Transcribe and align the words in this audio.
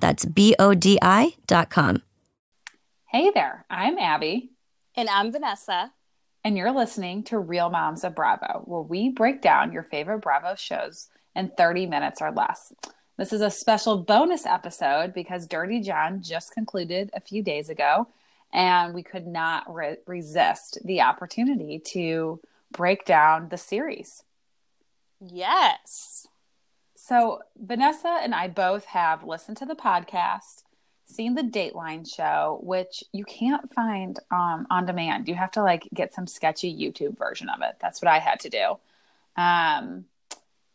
That's 0.00 0.24
B 0.24 0.54
O 0.58 0.74
D 0.74 0.98
I 1.00 1.34
dot 1.46 1.70
com. 1.70 2.02
Hey 3.06 3.30
there, 3.34 3.64
I'm 3.68 3.98
Abby. 3.98 4.50
And 4.96 5.08
I'm 5.08 5.32
Vanessa. 5.32 5.92
And 6.42 6.56
you're 6.56 6.72
listening 6.72 7.22
to 7.24 7.38
Real 7.38 7.68
Moms 7.68 8.02
of 8.02 8.14
Bravo, 8.14 8.62
where 8.64 8.80
we 8.80 9.10
break 9.10 9.42
down 9.42 9.72
your 9.72 9.82
favorite 9.82 10.20
Bravo 10.20 10.54
shows 10.54 11.08
in 11.36 11.50
30 11.56 11.86
minutes 11.86 12.22
or 12.22 12.30
less. 12.32 12.72
This 13.18 13.32
is 13.32 13.42
a 13.42 13.50
special 13.50 13.98
bonus 13.98 14.46
episode 14.46 15.12
because 15.12 15.46
Dirty 15.46 15.80
John 15.80 16.22
just 16.22 16.54
concluded 16.54 17.10
a 17.12 17.20
few 17.20 17.42
days 17.42 17.68
ago, 17.68 18.08
and 18.52 18.94
we 18.94 19.02
could 19.02 19.26
not 19.26 19.72
re- 19.72 19.98
resist 20.06 20.78
the 20.84 21.02
opportunity 21.02 21.78
to 21.92 22.40
break 22.72 23.04
down 23.04 23.48
the 23.50 23.58
series. 23.58 24.22
Yes. 25.20 26.26
So, 27.10 27.40
Vanessa 27.56 28.20
and 28.22 28.32
I 28.32 28.46
both 28.46 28.84
have 28.84 29.24
listened 29.24 29.56
to 29.56 29.66
the 29.66 29.74
podcast, 29.74 30.62
seen 31.06 31.34
the 31.34 31.42
Dateline 31.42 32.08
show, 32.08 32.60
which 32.62 33.02
you 33.12 33.24
can't 33.24 33.74
find 33.74 34.16
um, 34.30 34.68
on 34.70 34.86
demand. 34.86 35.26
You 35.26 35.34
have 35.34 35.50
to 35.52 35.62
like 35.64 35.88
get 35.92 36.14
some 36.14 36.28
sketchy 36.28 36.72
YouTube 36.72 37.18
version 37.18 37.48
of 37.48 37.62
it. 37.62 37.74
That's 37.80 38.00
what 38.00 38.12
I 38.12 38.20
had 38.20 38.38
to 38.40 38.48
do. 38.48 38.76
Um, 39.36 40.04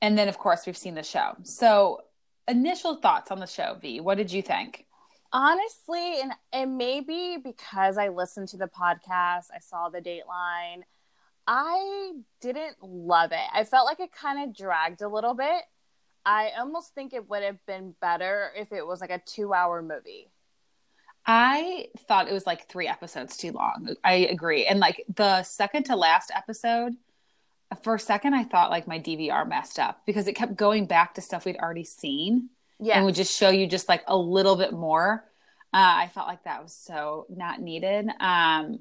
and 0.01 0.17
then, 0.17 0.27
of 0.27 0.37
course, 0.37 0.65
we've 0.65 0.75
seen 0.75 0.93
the 0.93 1.03
show. 1.03 1.37
So, 1.43 2.01
initial 2.49 2.97
thoughts 2.97 3.31
on 3.31 3.39
the 3.39 3.47
show, 3.47 3.77
V. 3.81 4.01
What 4.01 4.17
did 4.17 4.29
you 4.29 4.41
think? 4.41 4.85
Honestly, 5.31 6.19
and 6.19 6.33
and 6.51 6.77
maybe 6.77 7.37
because 7.41 7.97
I 7.97 8.09
listened 8.09 8.49
to 8.49 8.57
the 8.57 8.67
podcast, 8.67 9.45
I 9.55 9.59
saw 9.61 9.87
the 9.87 10.01
Dateline. 10.01 10.83
I 11.47 12.11
didn't 12.41 12.75
love 12.81 13.31
it. 13.31 13.47
I 13.53 13.63
felt 13.63 13.85
like 13.85 14.01
it 14.01 14.11
kind 14.11 14.43
of 14.43 14.53
dragged 14.53 15.01
a 15.01 15.07
little 15.07 15.33
bit. 15.33 15.61
I 16.25 16.51
almost 16.57 16.95
think 16.95 17.13
it 17.13 17.29
would 17.29 17.43
have 17.43 17.63
been 17.65 17.93
better 18.01 18.51
if 18.55 18.71
it 18.71 18.85
was 18.85 19.01
like 19.01 19.11
a 19.11 19.19
two 19.19 19.53
hour 19.53 19.81
movie. 19.81 20.29
I 21.25 21.87
thought 22.07 22.27
it 22.27 22.33
was 22.33 22.45
like 22.45 22.67
three 22.67 22.87
episodes 22.87 23.37
too 23.37 23.51
long. 23.51 23.95
I 24.03 24.13
agree. 24.13 24.65
And 24.65 24.79
like 24.79 25.03
the 25.13 25.43
second 25.43 25.83
to 25.85 25.95
last 25.95 26.31
episode, 26.33 26.95
for 27.83 27.95
a 27.95 27.99
second, 27.99 28.35
I 28.35 28.43
thought 28.43 28.69
like 28.69 28.87
my 28.87 28.99
DVR 28.99 29.47
messed 29.47 29.79
up 29.79 30.01
because 30.05 30.27
it 30.27 30.33
kept 30.33 30.55
going 30.55 30.85
back 30.85 31.15
to 31.15 31.21
stuff 31.21 31.45
we'd 31.45 31.57
already 31.57 31.83
seen. 31.83 32.49
Yeah. 32.79 32.97
And 32.97 33.05
would 33.05 33.15
just 33.15 33.35
show 33.35 33.49
you 33.49 33.67
just 33.67 33.89
like 33.89 34.03
a 34.07 34.15
little 34.15 34.55
bit 34.55 34.73
more. 34.73 35.23
Uh, 35.73 36.03
I 36.03 36.11
felt 36.13 36.27
like 36.27 36.43
that 36.43 36.61
was 36.61 36.73
so 36.73 37.25
not 37.29 37.59
needed. 37.59 38.07
Um, 38.19 38.79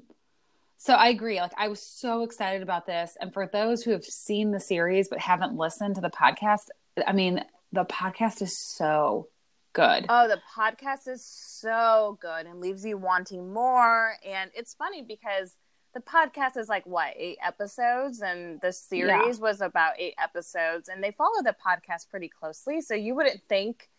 so 0.77 0.93
I 0.93 1.07
agree. 1.07 1.39
Like 1.39 1.53
I 1.57 1.67
was 1.67 1.81
so 1.81 2.23
excited 2.23 2.61
about 2.61 2.85
this. 2.85 3.17
And 3.19 3.33
for 3.33 3.47
those 3.47 3.83
who 3.83 3.91
have 3.91 4.05
seen 4.05 4.51
the 4.51 4.59
series 4.59 5.07
but 5.07 5.19
haven't 5.19 5.55
listened 5.55 5.95
to 5.95 6.01
the 6.01 6.09
podcast, 6.09 6.67
I 7.05 7.13
mean, 7.13 7.43
the 7.71 7.85
podcast 7.85 8.41
is 8.41 8.57
so 8.57 9.27
good. 9.73 10.05
Oh, 10.09 10.27
the 10.27 10.41
podcast 10.57 11.07
is 11.07 11.25
so 11.25 12.17
good 12.21 12.45
and 12.45 12.59
leaves 12.59 12.85
you 12.85 12.97
wanting 12.97 13.53
more. 13.53 14.13
And 14.25 14.49
it's 14.55 14.73
funny 14.73 15.01
because 15.01 15.55
the 15.93 15.99
podcast 15.99 16.57
is 16.57 16.69
like 16.69 16.85
what, 16.85 17.13
eight 17.17 17.37
episodes? 17.43 18.21
And 18.21 18.59
the 18.61 18.71
series 18.71 19.37
yeah. 19.37 19.43
was 19.43 19.61
about 19.61 19.93
eight 19.99 20.15
episodes. 20.21 20.89
And 20.89 21.03
they 21.03 21.11
follow 21.11 21.43
the 21.43 21.55
podcast 21.65 22.09
pretty 22.09 22.29
closely. 22.29 22.81
So 22.81 22.95
you 22.95 23.13
wouldn't 23.15 23.41
think 23.47 23.89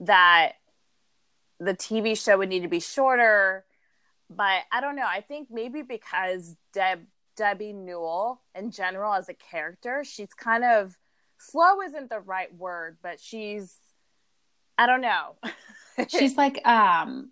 that 0.00 0.52
the 1.58 1.74
TV 1.74 2.22
show 2.22 2.38
would 2.38 2.48
need 2.48 2.62
to 2.62 2.68
be 2.68 2.80
shorter. 2.80 3.64
But 4.28 4.62
I 4.70 4.80
don't 4.80 4.96
know. 4.96 5.06
I 5.06 5.20
think 5.22 5.48
maybe 5.50 5.82
because 5.82 6.56
Deb 6.72 7.00
Debbie 7.36 7.72
Newell 7.72 8.40
in 8.54 8.70
general 8.70 9.12
as 9.14 9.28
a 9.28 9.34
character, 9.34 10.04
she's 10.04 10.32
kind 10.34 10.64
of 10.64 10.96
slow 11.50 11.80
isn't 11.82 12.10
the 12.10 12.20
right 12.20 12.54
word, 12.54 12.98
but 13.02 13.20
she's 13.20 13.76
I 14.76 14.86
don't 14.86 15.00
know. 15.00 15.36
she's 16.08 16.36
like 16.36 16.66
um 16.66 17.30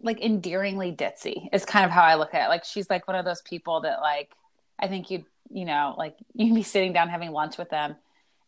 like 0.00 0.20
endearingly 0.20 0.92
ditzy 0.92 1.48
is 1.52 1.64
kind 1.64 1.84
of 1.84 1.90
how 1.90 2.02
I 2.02 2.16
look 2.16 2.34
at 2.34 2.46
it. 2.46 2.48
Like 2.48 2.64
she's 2.64 2.90
like 2.90 3.08
one 3.08 3.16
of 3.16 3.24
those 3.24 3.42
people 3.42 3.80
that 3.82 4.00
like 4.00 4.32
I 4.78 4.88
think 4.88 5.10
you'd 5.10 5.24
you 5.48 5.64
know, 5.64 5.94
like 5.96 6.16
you'd 6.34 6.54
be 6.54 6.62
sitting 6.62 6.92
down 6.92 7.08
having 7.08 7.30
lunch 7.30 7.56
with 7.56 7.70
them 7.70 7.96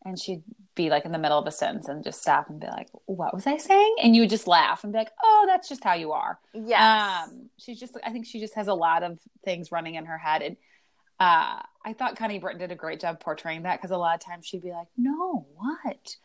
and 0.05 0.19
she'd 0.19 0.43
be 0.75 0.91
like 0.91 1.05
in 1.05 1.13
the 1.13 1.19
middle 1.19 1.39
of 1.39 1.47
a 1.47 1.51
sentence 1.51 1.89
and 1.89 2.05
just 2.05 2.21
stop 2.21 2.49
and 2.49 2.61
be 2.61 2.67
like, 2.67 2.89
What 3.07 3.35
was 3.35 3.47
I 3.47 3.57
saying? 3.57 3.97
And 4.03 4.15
you 4.15 4.23
would 4.23 4.31
just 4.31 4.47
laugh 4.47 4.85
and 4.85 4.93
be 4.93 4.99
like, 4.99 5.13
Oh, 5.23 5.45
that's 5.47 5.69
just 5.69 5.83
how 5.83 5.95
you 5.95 6.13
are. 6.13 6.39
Yeah. 6.55 7.25
Um 7.25 7.51
she's 7.59 7.81
just 7.81 7.97
I 8.05 8.11
think 8.11 8.27
she 8.27 8.41
just 8.41 8.55
has 8.55 8.69
a 8.69 8.75
lot 8.75 9.03
of 9.03 9.19
things 9.45 9.73
running 9.73 9.95
in 9.95 10.07
her 10.07 10.19
head 10.19 10.43
and 10.43 10.57
uh, 11.21 11.61
I 11.85 11.93
thought 11.95 12.17
Connie 12.17 12.39
Britton 12.39 12.61
did 12.61 12.73
a 12.73 12.77
great 12.77 13.01
job 13.01 13.21
portraying 13.21 13.63
that 13.63 13.79
because 13.79 13.91
a 13.91 13.97
lot 13.97 14.15
of 14.15 14.21
times 14.21 14.47
she'd 14.47 14.63
be 14.63 14.71
like, 14.71 14.89
"No, 14.97 15.47
what? 15.57 16.17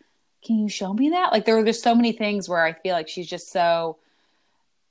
Can 0.46 0.60
you 0.60 0.70
show 0.70 0.94
me 0.94 1.10
that?" 1.10 1.32
Like 1.32 1.46
there 1.46 1.56
were 1.56 1.64
just 1.64 1.84
so 1.84 1.96
many 1.96 2.12
things 2.12 2.48
where 2.48 2.64
I 2.64 2.74
feel 2.74 2.94
like 2.94 3.08
she's 3.08 3.28
just 3.28 3.52
so 3.52 3.98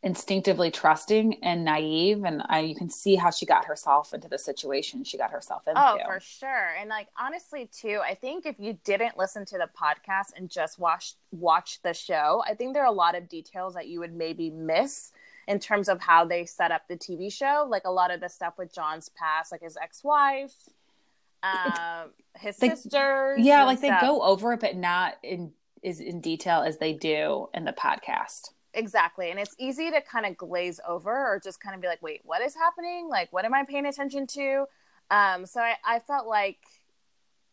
instinctively 0.03 0.71
trusting 0.71 1.45
and 1.45 1.65
naive, 1.65 2.25
and 2.25 2.43
I, 2.47 2.61
you 2.61 2.75
can 2.75 2.91
see 2.91 3.15
how 3.15 3.31
she 3.31 3.47
got 3.47 3.67
herself 3.67 4.13
into 4.13 4.29
the 4.29 4.39
situation 4.39 5.05
she 5.05 5.17
got 5.17 5.31
herself 5.31 5.63
into. 5.69 5.81
Oh, 5.81 5.99
for 6.05 6.19
sure. 6.19 6.75
And 6.81 6.89
like 6.89 7.09
honestly, 7.21 7.67
too, 7.67 8.01
I 8.05 8.15
think 8.15 8.45
if 8.45 8.57
you 8.59 8.79
didn't 8.85 9.17
listen 9.17 9.45
to 9.47 9.59
the 9.59 9.69
podcast 9.81 10.37
and 10.37 10.51
just 10.51 10.79
watch 10.79 11.15
watch 11.31 11.81
the 11.83 11.95
show, 11.95 12.43
I 12.47 12.55
think 12.55 12.75
there 12.75 12.83
are 12.83 12.87
a 12.87 12.93
lot 12.93 13.15
of 13.15 13.29
details 13.29 13.75
that 13.75 13.87
you 13.87 14.01
would 14.01 14.15
maybe 14.15 14.51
miss 14.51 15.13
in 15.49 15.59
terms 15.59 15.89
of 15.89 16.01
how 16.01 16.25
they 16.25 16.45
set 16.45 16.71
up 16.71 16.83
the 16.89 16.97
TV 16.97 17.33
show. 17.33 17.67
Like 17.69 17.83
a 17.85 17.91
lot 17.91 18.13
of 18.13 18.21
the 18.21 18.29
stuff 18.29 18.55
with 18.59 18.75
John's 18.75 19.09
past, 19.11 19.53
like 19.53 19.63
his 19.63 19.77
ex-wife, 19.77 20.55
um, 21.43 22.11
his 22.37 22.57
they, 22.57 22.71
sisters. 22.71 23.41
Yeah, 23.41 23.65
like 23.65 23.79
stuff. 23.79 24.01
they 24.01 24.07
go 24.07 24.23
over 24.23 24.53
it, 24.53 24.61
but 24.61 24.77
not 24.77 25.15
in 25.23 25.53
is 25.83 26.01
in 26.01 26.21
detail 26.21 26.63
as 26.63 26.79
they 26.79 26.93
do 26.93 27.49
in 27.55 27.65
the 27.65 27.73
podcast. 27.73 28.51
Exactly. 28.75 29.31
And 29.31 29.39
it's 29.39 29.55
easy 29.59 29.91
to 29.91 30.01
kind 30.01 30.25
of 30.25 30.37
glaze 30.37 30.81
over 30.87 31.11
or 31.11 31.41
just 31.43 31.61
kind 31.61 31.75
of 31.75 31.83
be 31.83 31.89
like, 31.89 32.01
wait, 32.03 32.21
what 32.25 32.41
is 32.41 32.55
happening? 32.55 33.09
Like, 33.09 33.33
what 33.33 33.45
am 33.45 33.53
I 33.53 33.65
paying 33.65 33.87
attention 33.87 34.27
to? 34.29 34.65
Um, 35.11 35.45
so 35.45 35.61
I, 35.61 35.75
I 35.85 35.99
felt 35.99 36.27
like, 36.27 36.59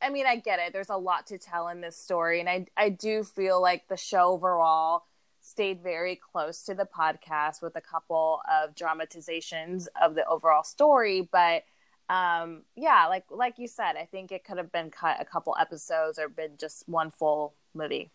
I 0.01 0.09
mean, 0.09 0.25
I 0.25 0.37
get 0.37 0.59
it. 0.59 0.71
There's 0.71 0.89
a 0.89 0.97
lot 0.97 1.27
to 1.27 1.37
tell 1.37 1.67
in 1.67 1.81
this 1.81 1.97
story. 1.97 2.39
And 2.39 2.47
I, 2.47 2.67
I 2.77 2.89
do 2.89 3.23
feel 3.23 3.61
like 3.61 3.87
the 3.89 3.97
show 3.97 4.31
overall 4.31 5.03
stayed 5.49 5.81
very 5.81 6.15
close 6.15 6.63
to 6.63 6.73
the 6.73 6.85
podcast 6.85 7.61
with 7.61 7.75
a 7.75 7.81
couple 7.81 8.41
of 8.51 8.75
dramatizations 8.75 9.87
of 10.01 10.15
the 10.15 10.25
overall 10.27 10.63
story 10.63 11.27
but 11.31 11.63
um 12.09 12.63
yeah 12.75 13.07
like 13.07 13.25
like 13.29 13.57
you 13.57 13.67
said 13.67 13.95
i 13.95 14.05
think 14.05 14.31
it 14.31 14.43
could 14.43 14.57
have 14.57 14.71
been 14.71 14.89
cut 14.89 15.17
a 15.19 15.25
couple 15.25 15.55
episodes 15.59 16.19
or 16.19 16.29
been 16.29 16.51
just 16.57 16.83
one 16.87 17.11
full 17.11 17.53
movie. 17.73 18.11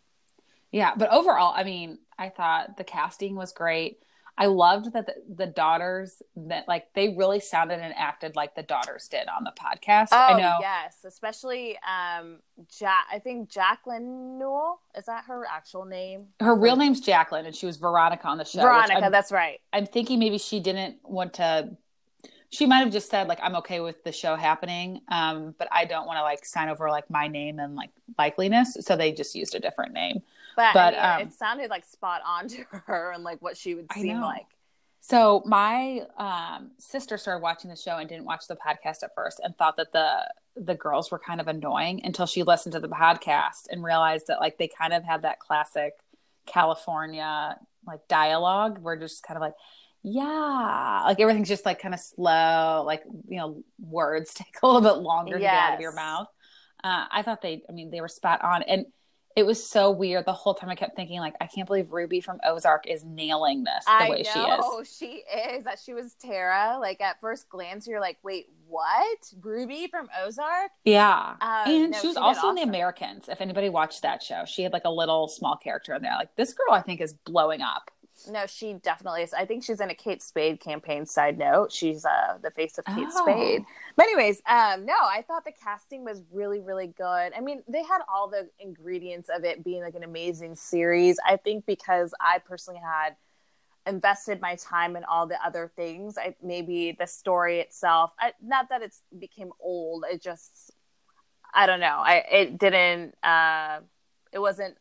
Yeah 0.72 0.94
but 0.96 1.12
overall 1.12 1.52
i 1.54 1.64
mean 1.64 1.98
i 2.18 2.28
thought 2.28 2.76
the 2.76 2.84
casting 2.84 3.36
was 3.36 3.52
great 3.52 4.02
I 4.36 4.46
loved 4.46 4.92
that 4.92 5.06
the, 5.06 5.14
the, 5.32 5.46
daughters 5.46 6.20
that 6.34 6.66
like 6.66 6.92
they 6.94 7.14
really 7.16 7.38
sounded 7.38 7.78
and 7.78 7.94
acted 7.96 8.34
like 8.34 8.56
the 8.56 8.64
daughters 8.64 9.06
did 9.06 9.28
on 9.28 9.44
the 9.44 9.52
podcast. 9.52 10.08
Oh 10.10 10.16
I 10.16 10.40
know. 10.40 10.58
yes, 10.60 11.04
especially 11.04 11.78
um 11.78 12.40
ja- 12.80 13.06
I 13.12 13.20
think 13.20 13.48
Jacqueline 13.48 14.38
Newell 14.38 14.80
is 14.96 15.06
that 15.06 15.24
her 15.26 15.46
actual 15.48 15.84
name? 15.84 16.26
Her 16.40 16.54
real 16.54 16.76
name's 16.76 17.00
Jacqueline, 17.00 17.46
and 17.46 17.54
she 17.54 17.66
was 17.66 17.76
Veronica 17.76 18.26
on 18.26 18.38
the 18.38 18.44
show. 18.44 18.62
Veronica, 18.62 19.08
that's 19.10 19.30
right. 19.30 19.60
I'm 19.72 19.86
thinking 19.86 20.18
maybe 20.18 20.38
she 20.38 20.58
didn't 20.58 20.96
want 21.04 21.34
to. 21.34 21.76
She 22.50 22.66
might 22.66 22.78
have 22.78 22.92
just 22.92 23.10
said 23.10 23.28
like 23.28 23.38
I'm 23.40 23.54
okay 23.56 23.80
with 23.80 24.02
the 24.02 24.12
show 24.12 24.34
happening, 24.34 25.00
um, 25.08 25.54
but 25.58 25.68
I 25.70 25.84
don't 25.84 26.06
want 26.06 26.18
to 26.18 26.22
like 26.22 26.44
sign 26.44 26.68
over 26.68 26.90
like 26.90 27.08
my 27.08 27.28
name 27.28 27.60
and 27.60 27.76
like 27.76 27.90
likeliness, 28.18 28.82
so 28.82 28.96
they 28.96 29.12
just 29.12 29.36
used 29.36 29.54
a 29.54 29.60
different 29.60 29.92
name. 29.92 30.22
But, 30.56 30.74
but 30.74 30.94
I 30.94 31.16
mean, 31.16 31.26
um, 31.26 31.28
it 31.28 31.32
sounded 31.34 31.70
like 31.70 31.84
spot 31.84 32.22
on 32.26 32.48
to 32.48 32.64
her 32.86 33.12
and 33.12 33.24
like 33.24 33.40
what 33.42 33.56
she 33.56 33.74
would 33.74 33.92
seem 33.92 34.20
like. 34.20 34.46
So 35.00 35.42
my 35.44 36.00
um, 36.16 36.70
sister 36.78 37.18
started 37.18 37.42
watching 37.42 37.68
the 37.68 37.76
show 37.76 37.98
and 37.98 38.08
didn't 38.08 38.24
watch 38.24 38.46
the 38.48 38.56
podcast 38.56 39.02
at 39.02 39.14
first, 39.14 39.38
and 39.44 39.54
thought 39.56 39.76
that 39.76 39.92
the 39.92 40.26
the 40.56 40.74
girls 40.74 41.10
were 41.10 41.18
kind 41.18 41.42
of 41.42 41.48
annoying 41.48 42.00
until 42.04 42.24
she 42.24 42.42
listened 42.42 42.72
to 42.72 42.80
the 42.80 42.88
podcast 42.88 43.66
and 43.70 43.84
realized 43.84 44.28
that 44.28 44.40
like 44.40 44.56
they 44.56 44.68
kind 44.68 44.94
of 44.94 45.04
had 45.04 45.22
that 45.22 45.40
classic 45.40 45.92
California 46.46 47.58
like 47.86 48.00
dialogue. 48.08 48.78
We're 48.78 48.96
just 48.96 49.22
kind 49.22 49.36
of 49.36 49.42
like, 49.42 49.54
yeah, 50.02 51.02
like 51.04 51.20
everything's 51.20 51.48
just 51.48 51.66
like 51.66 51.80
kind 51.80 51.92
of 51.92 52.00
slow, 52.00 52.82
like 52.86 53.02
you 53.28 53.36
know, 53.36 53.62
words 53.78 54.32
take 54.34 54.56
a 54.62 54.66
little 54.66 54.80
bit 54.80 55.02
longer 55.02 55.38
yes. 55.38 55.38
to 55.38 55.42
get 55.42 55.54
out 55.54 55.74
of 55.74 55.80
your 55.80 55.92
mouth. 55.92 56.28
Uh, 56.82 57.04
I 57.10 57.20
thought 57.22 57.42
they, 57.42 57.62
I 57.68 57.72
mean, 57.72 57.90
they 57.90 58.00
were 58.00 58.08
spot 58.08 58.42
on, 58.42 58.62
and 58.62 58.86
it 59.36 59.44
was 59.44 59.64
so 59.64 59.90
weird 59.90 60.24
the 60.24 60.32
whole 60.32 60.54
time 60.54 60.70
i 60.70 60.74
kept 60.74 60.96
thinking 60.96 61.20
like 61.20 61.34
i 61.40 61.46
can't 61.46 61.66
believe 61.66 61.92
ruby 61.92 62.20
from 62.20 62.38
ozark 62.44 62.86
is 62.86 63.04
nailing 63.04 63.64
this 63.64 63.84
the 63.84 63.90
I 63.90 64.10
way 64.10 64.22
know, 64.34 64.82
she 64.82 64.82
is. 64.82 64.96
she 64.96 65.06
is 65.38 65.64
that 65.64 65.78
she 65.78 65.94
was 65.94 66.14
terra 66.14 66.78
like 66.80 67.00
at 67.00 67.20
first 67.20 67.48
glance 67.48 67.86
you're 67.86 68.00
like 68.00 68.18
wait 68.22 68.46
what? 68.66 69.32
Ruby 69.42 69.86
from 69.88 70.08
ozark? 70.20 70.70
Yeah. 70.84 71.34
Um, 71.40 71.62
and 71.66 71.90
no, 71.92 72.00
she 72.00 72.06
was 72.08 72.16
she 72.16 72.20
also 72.20 72.38
awesome. 72.48 72.50
in 72.50 72.54
the 72.56 72.62
americans 72.62 73.28
if 73.28 73.40
anybody 73.40 73.68
watched 73.68 74.02
that 74.02 74.22
show. 74.22 74.44
She 74.46 74.62
had 74.62 74.72
like 74.72 74.84
a 74.84 74.90
little 74.90 75.28
small 75.28 75.56
character 75.56 75.94
in 75.94 76.02
there 76.02 76.16
like 76.18 76.34
this 76.36 76.52
girl 76.52 76.74
i 76.74 76.80
think 76.80 77.00
is 77.00 77.12
blowing 77.12 77.60
up 77.60 77.90
no, 78.28 78.46
she 78.46 78.74
definitely 78.74 79.22
is. 79.22 79.32
I 79.32 79.44
think 79.44 79.64
she's 79.64 79.80
in 79.80 79.90
a 79.90 79.94
Kate 79.94 80.22
Spade 80.22 80.60
campaign. 80.60 81.06
Side 81.06 81.38
note, 81.38 81.72
she's 81.72 82.04
uh, 82.04 82.38
the 82.42 82.50
face 82.50 82.78
of 82.78 82.84
Kate 82.84 83.08
oh. 83.10 83.22
Spade. 83.24 83.64
But 83.96 84.06
anyways, 84.06 84.42
um, 84.46 84.86
no, 84.86 84.94
I 84.94 85.24
thought 85.26 85.44
the 85.44 85.52
casting 85.52 86.04
was 86.04 86.22
really, 86.32 86.60
really 86.60 86.88
good. 86.88 87.32
I 87.36 87.40
mean, 87.40 87.62
they 87.68 87.82
had 87.82 88.00
all 88.12 88.28
the 88.28 88.48
ingredients 88.58 89.28
of 89.34 89.44
it 89.44 89.62
being 89.62 89.82
like 89.82 89.94
an 89.94 90.02
amazing 90.02 90.56
series. 90.56 91.18
I 91.26 91.36
think 91.36 91.66
because 91.66 92.12
I 92.20 92.38
personally 92.38 92.80
had 92.80 93.16
invested 93.86 94.40
my 94.40 94.56
time 94.56 94.96
in 94.96 95.04
all 95.04 95.26
the 95.26 95.44
other 95.44 95.70
things. 95.76 96.16
I 96.18 96.34
maybe 96.42 96.96
the 96.98 97.06
story 97.06 97.60
itself, 97.60 98.12
I, 98.18 98.32
not 98.42 98.68
that 98.70 98.82
it's 98.82 99.02
became 99.18 99.50
old. 99.60 100.04
It 100.10 100.22
just, 100.22 100.72
I 101.54 101.66
don't 101.66 101.80
know. 101.80 102.00
I 102.04 102.24
it 102.30 102.58
didn't. 102.58 103.14
Uh, 103.22 103.80
it 104.32 104.38
wasn't. 104.38 104.76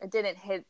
It 0.00 0.10
didn't 0.10 0.36
hit 0.36 0.66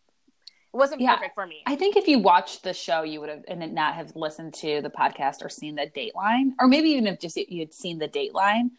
it 0.73 0.77
wasn't 0.77 1.01
yeah, 1.03 1.17
perfect 1.17 1.35
for 1.35 1.47
me. 1.47 1.63
I 1.67 1.77
think 1.77 1.97
if 1.97 2.09
you 2.09 2.19
watched 2.19 2.63
the 2.63 2.73
show, 2.73 3.03
you 3.03 3.21
would 3.21 3.29
have 3.29 3.45
and 3.47 3.75
not 3.75 3.95
have 3.95 4.17
listened 4.17 4.55
to 4.55 4.81
the 4.81 4.89
podcast 4.89 5.45
or 5.45 5.49
seen 5.49 5.75
the 5.75 5.87
Dateline, 5.87 6.53
or 6.59 6.67
maybe 6.67 6.91
even 6.91 7.07
if 7.07 7.21
just 7.21 7.37
you 7.37 7.61
had 7.61 7.75
seen 7.75 7.99
the 7.99 8.09
Dateline, 8.09 8.71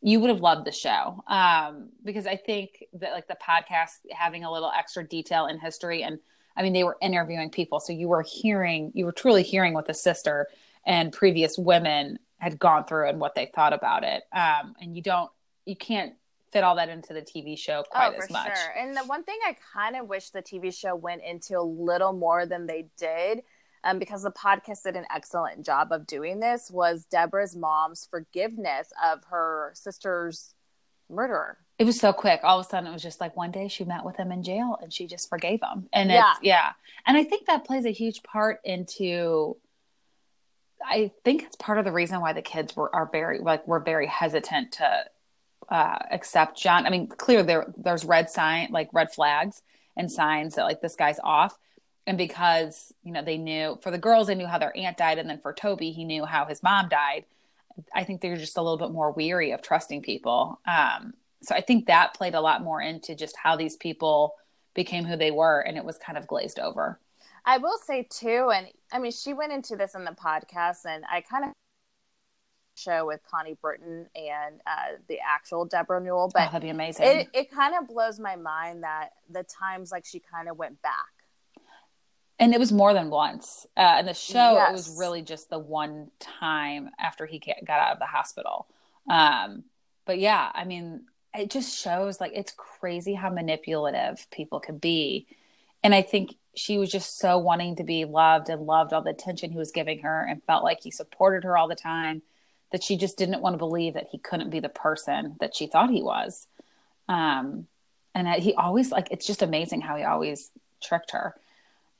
you 0.00 0.18
would 0.20 0.30
have 0.30 0.40
loved 0.40 0.66
the 0.66 0.72
show. 0.72 1.22
Um, 1.26 1.90
because 2.04 2.26
I 2.26 2.36
think 2.36 2.84
that 2.94 3.12
like 3.12 3.28
the 3.28 3.36
podcast 3.36 3.98
having 4.10 4.44
a 4.44 4.52
little 4.52 4.72
extra 4.76 5.06
detail 5.06 5.46
in 5.46 5.58
history, 5.58 6.02
and 6.02 6.18
I 6.56 6.62
mean 6.62 6.72
they 6.72 6.84
were 6.84 6.96
interviewing 7.02 7.50
people, 7.50 7.80
so 7.80 7.92
you 7.92 8.08
were 8.08 8.22
hearing, 8.22 8.90
you 8.94 9.04
were 9.04 9.12
truly 9.12 9.42
hearing 9.42 9.74
what 9.74 9.86
the 9.86 9.94
sister 9.94 10.48
and 10.86 11.12
previous 11.12 11.58
women 11.58 12.18
had 12.38 12.58
gone 12.58 12.84
through 12.84 13.08
and 13.08 13.20
what 13.20 13.34
they 13.34 13.50
thought 13.54 13.72
about 13.74 14.04
it. 14.04 14.22
Um, 14.32 14.74
and 14.80 14.96
you 14.96 15.02
don't, 15.02 15.30
you 15.64 15.76
can't 15.76 16.14
fit 16.52 16.62
all 16.62 16.76
that 16.76 16.88
into 16.88 17.14
the 17.14 17.22
TV 17.22 17.58
show 17.58 17.82
quite 17.90 18.14
oh, 18.14 18.22
as 18.22 18.30
much. 18.30 18.56
Sure. 18.56 18.74
And 18.78 18.96
the 18.96 19.04
one 19.04 19.24
thing 19.24 19.38
I 19.44 19.56
kind 19.72 19.96
of 19.96 20.08
wish 20.08 20.30
the 20.30 20.42
TV 20.42 20.74
show 20.74 20.94
went 20.94 21.22
into 21.24 21.58
a 21.58 21.62
little 21.62 22.12
more 22.12 22.44
than 22.44 22.66
they 22.66 22.88
did, 22.98 23.42
um, 23.84 23.98
because 23.98 24.22
the 24.22 24.30
podcast 24.30 24.82
did 24.84 24.96
an 24.96 25.06
excellent 25.12 25.64
job 25.64 25.88
of 25.90 26.06
doing 26.06 26.40
this, 26.40 26.70
was 26.70 27.06
Deborah's 27.06 27.56
mom's 27.56 28.06
forgiveness 28.10 28.92
of 29.02 29.24
her 29.30 29.72
sister's 29.74 30.54
murderer. 31.08 31.58
It 31.78 31.84
was 31.84 31.98
so 31.98 32.12
quick. 32.12 32.40
All 32.44 32.60
of 32.60 32.66
a 32.66 32.68
sudden, 32.68 32.88
it 32.88 32.92
was 32.92 33.02
just 33.02 33.20
like 33.20 33.36
one 33.36 33.50
day 33.50 33.68
she 33.68 33.84
met 33.84 34.04
with 34.04 34.16
him 34.16 34.30
in 34.30 34.42
jail 34.42 34.78
and 34.80 34.92
she 34.92 35.06
just 35.06 35.28
forgave 35.28 35.60
him. 35.62 35.88
And 35.92 36.10
yeah, 36.10 36.34
yeah. 36.42 36.72
And 37.06 37.16
I 37.16 37.24
think 37.24 37.46
that 37.46 37.64
plays 37.64 37.86
a 37.86 37.90
huge 37.90 38.22
part 38.22 38.60
into. 38.64 39.56
I 40.84 41.12
think 41.24 41.44
it's 41.44 41.56
part 41.56 41.78
of 41.78 41.84
the 41.84 41.92
reason 41.92 42.20
why 42.20 42.32
the 42.32 42.42
kids 42.42 42.76
were 42.76 42.94
are 42.94 43.08
very 43.10 43.38
like 43.38 43.66
we're 43.66 43.80
very 43.80 44.06
hesitant 44.06 44.72
to 44.72 45.04
uh, 45.72 45.98
accept 46.10 46.58
John. 46.58 46.86
I 46.86 46.90
mean, 46.90 47.06
clearly 47.06 47.46
there 47.46 47.72
there's 47.78 48.04
red 48.04 48.28
sign 48.28 48.68
like 48.70 48.90
red 48.92 49.10
flags 49.10 49.62
and 49.96 50.12
signs 50.12 50.54
that 50.54 50.64
like 50.64 50.82
this 50.82 50.96
guy's 50.96 51.18
off. 51.24 51.58
And 52.06 52.18
because 52.18 52.92
you 53.02 53.10
know 53.10 53.22
they 53.22 53.38
knew 53.38 53.78
for 53.80 53.90
the 53.90 53.96
girls 53.96 54.26
they 54.26 54.34
knew 54.34 54.46
how 54.46 54.58
their 54.58 54.76
aunt 54.76 54.98
died, 54.98 55.18
and 55.18 55.30
then 55.30 55.38
for 55.38 55.54
Toby 55.54 55.90
he 55.90 56.04
knew 56.04 56.26
how 56.26 56.44
his 56.44 56.62
mom 56.62 56.90
died. 56.90 57.24
I 57.94 58.04
think 58.04 58.20
they're 58.20 58.36
just 58.36 58.58
a 58.58 58.62
little 58.62 58.76
bit 58.76 58.90
more 58.90 59.12
weary 59.12 59.52
of 59.52 59.62
trusting 59.62 60.02
people. 60.02 60.60
Um, 60.66 61.14
so 61.40 61.54
I 61.54 61.62
think 61.62 61.86
that 61.86 62.12
played 62.12 62.34
a 62.34 62.40
lot 62.40 62.62
more 62.62 62.82
into 62.82 63.14
just 63.14 63.34
how 63.42 63.56
these 63.56 63.76
people 63.76 64.34
became 64.74 65.04
who 65.04 65.16
they 65.16 65.30
were, 65.30 65.60
and 65.60 65.78
it 65.78 65.84
was 65.86 65.96
kind 65.96 66.18
of 66.18 66.26
glazed 66.26 66.58
over. 66.58 67.00
I 67.46 67.56
will 67.56 67.78
say 67.78 68.06
too, 68.10 68.50
and 68.54 68.66
I 68.92 68.98
mean, 68.98 69.12
she 69.12 69.32
went 69.32 69.54
into 69.54 69.76
this 69.76 69.94
in 69.94 70.04
the 70.04 70.12
podcast, 70.12 70.84
and 70.84 71.02
I 71.10 71.22
kind 71.22 71.46
of 71.46 71.52
show 72.74 73.06
with 73.06 73.20
Connie 73.30 73.56
Britton 73.60 74.06
and 74.14 74.60
uh, 74.66 74.96
the 75.08 75.18
actual 75.26 75.64
Deborah 75.64 76.00
Newell. 76.00 76.30
But 76.32 76.42
oh, 76.42 76.44
that'd 76.46 76.62
be 76.62 76.70
amazing. 76.70 77.06
It, 77.06 77.28
it 77.32 77.50
kind 77.50 77.74
of 77.76 77.88
blows 77.88 78.18
my 78.18 78.36
mind 78.36 78.82
that 78.82 79.10
the 79.30 79.44
times 79.44 79.92
like 79.92 80.04
she 80.04 80.20
kind 80.20 80.48
of 80.48 80.56
went 80.56 80.80
back. 80.82 80.92
And 82.38 82.52
it 82.52 82.58
was 82.58 82.72
more 82.72 82.92
than 82.92 83.10
once. 83.10 83.66
Uh, 83.76 83.98
in 84.00 84.06
the 84.06 84.14
show, 84.14 84.54
yes. 84.54 84.70
it 84.70 84.72
was 84.72 84.96
really 84.98 85.22
just 85.22 85.48
the 85.48 85.58
one 85.58 86.10
time 86.18 86.90
after 86.98 87.24
he 87.24 87.38
got 87.38 87.80
out 87.80 87.92
of 87.92 87.98
the 87.98 88.06
hospital. 88.06 88.66
Um, 89.08 89.64
but 90.06 90.18
yeah, 90.18 90.50
I 90.52 90.64
mean, 90.64 91.02
it 91.34 91.50
just 91.50 91.78
shows 91.78 92.20
like 92.20 92.32
it's 92.34 92.52
crazy 92.52 93.14
how 93.14 93.30
manipulative 93.30 94.26
people 94.30 94.60
could 94.60 94.80
be. 94.80 95.26
And 95.84 95.94
I 95.94 96.02
think 96.02 96.34
she 96.54 96.78
was 96.78 96.90
just 96.90 97.18
so 97.18 97.38
wanting 97.38 97.76
to 97.76 97.84
be 97.84 98.04
loved 98.04 98.48
and 98.48 98.66
loved 98.66 98.92
all 98.92 99.02
the 99.02 99.10
attention 99.10 99.50
he 99.50 99.58
was 99.58 99.70
giving 99.70 100.00
her 100.00 100.26
and 100.28 100.42
felt 100.44 100.64
like 100.64 100.80
he 100.82 100.90
supported 100.90 101.44
her 101.44 101.56
all 101.56 101.68
the 101.68 101.74
time 101.74 102.22
that 102.72 102.82
she 102.82 102.96
just 102.96 103.16
didn't 103.16 103.40
want 103.40 103.54
to 103.54 103.58
believe 103.58 103.94
that 103.94 104.08
he 104.10 104.18
couldn't 104.18 104.50
be 104.50 104.60
the 104.60 104.68
person 104.68 105.36
that 105.40 105.54
she 105.54 105.66
thought 105.66 105.90
he 105.90 106.02
was. 106.02 106.46
Um, 107.08 107.66
and 108.14 108.26
that 108.26 108.40
he 108.40 108.54
always 108.54 108.90
like 108.90 109.08
it's 109.10 109.26
just 109.26 109.42
amazing 109.42 109.80
how 109.80 109.96
he 109.96 110.04
always 110.04 110.50
tricked 110.82 111.12
her. 111.12 111.34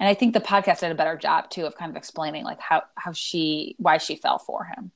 And 0.00 0.08
I 0.08 0.14
think 0.14 0.34
the 0.34 0.40
podcast 0.40 0.80
did 0.80 0.90
a 0.90 0.96
better 0.96 1.16
job 1.16 1.48
too 1.48 1.64
of 1.64 1.76
kind 1.76 1.90
of 1.90 1.96
explaining 1.96 2.44
like 2.44 2.60
how 2.60 2.82
how 2.96 3.12
she 3.12 3.76
why 3.78 3.98
she 3.98 4.16
fell 4.16 4.38
for 4.38 4.64
him. 4.64 4.90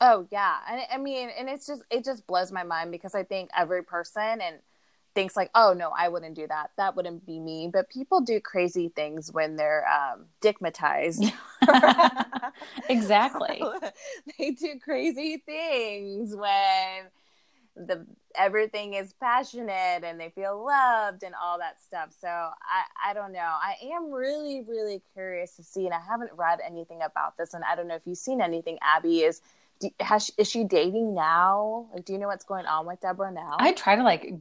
Oh 0.00 0.26
yeah, 0.30 0.56
and 0.68 0.80
I 0.92 0.98
mean, 0.98 1.30
and 1.38 1.48
it's 1.48 1.66
just 1.66 1.82
it 1.90 2.04
just 2.04 2.26
blows 2.26 2.50
my 2.50 2.64
mind 2.64 2.90
because 2.90 3.14
I 3.14 3.22
think 3.22 3.50
every 3.56 3.82
person 3.82 4.40
and 4.40 4.56
thinks 5.14 5.36
like, 5.36 5.50
oh 5.54 5.74
no, 5.76 5.90
I 5.96 6.08
wouldn't 6.08 6.34
do 6.34 6.46
that. 6.46 6.70
That 6.76 6.96
wouldn't 6.96 7.26
be 7.26 7.38
me. 7.38 7.68
But 7.72 7.88
people 7.88 8.20
do 8.20 8.40
crazy 8.40 8.88
things 8.88 9.30
when 9.32 9.56
they're 9.56 9.86
um, 9.88 10.26
digmatized. 10.40 11.32
exactly. 12.88 13.62
they 14.38 14.50
do 14.52 14.78
crazy 14.82 15.42
things 15.44 16.34
when 16.34 17.10
the 17.74 18.06
everything 18.34 18.94
is 18.94 19.14
passionate 19.14 20.04
and 20.04 20.20
they 20.20 20.30
feel 20.30 20.64
loved 20.64 21.22
and 21.22 21.34
all 21.40 21.58
that 21.58 21.80
stuff. 21.80 22.10
So 22.18 22.28
I 22.28 23.10
I 23.10 23.14
don't 23.14 23.32
know. 23.32 23.40
I 23.40 23.76
am 23.94 24.10
really 24.10 24.62
really 24.66 25.02
curious 25.14 25.56
to 25.56 25.62
see, 25.62 25.86
and 25.86 25.94
I 25.94 26.00
haven't 26.00 26.30
read 26.34 26.60
anything 26.66 27.00
about 27.02 27.36
this, 27.36 27.54
and 27.54 27.64
I 27.64 27.76
don't 27.76 27.88
know 27.88 27.94
if 27.94 28.06
you've 28.06 28.18
seen 28.18 28.40
anything. 28.40 28.78
Abby 28.82 29.20
is. 29.20 29.40
Has, 29.98 30.30
is 30.38 30.48
she 30.48 30.62
dating 30.62 31.12
now? 31.12 31.88
Like, 31.92 32.04
do 32.04 32.12
you 32.12 32.18
know 32.20 32.28
what's 32.28 32.44
going 32.44 32.66
on 32.66 32.86
with 32.86 33.00
Deborah 33.00 33.32
now? 33.32 33.56
I 33.58 33.72
try 33.72 33.96
to 33.96 34.04
like 34.04 34.32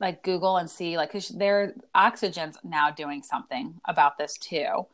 like 0.00 0.22
Google 0.22 0.56
and 0.56 0.68
see 0.68 0.96
like 0.96 1.10
because 1.10 1.28
they're 1.28 1.74
Oxygen's 1.94 2.56
now 2.64 2.90
doing 2.90 3.22
something 3.22 3.78
about 3.84 4.16
this 4.18 4.38
too. 4.38 4.86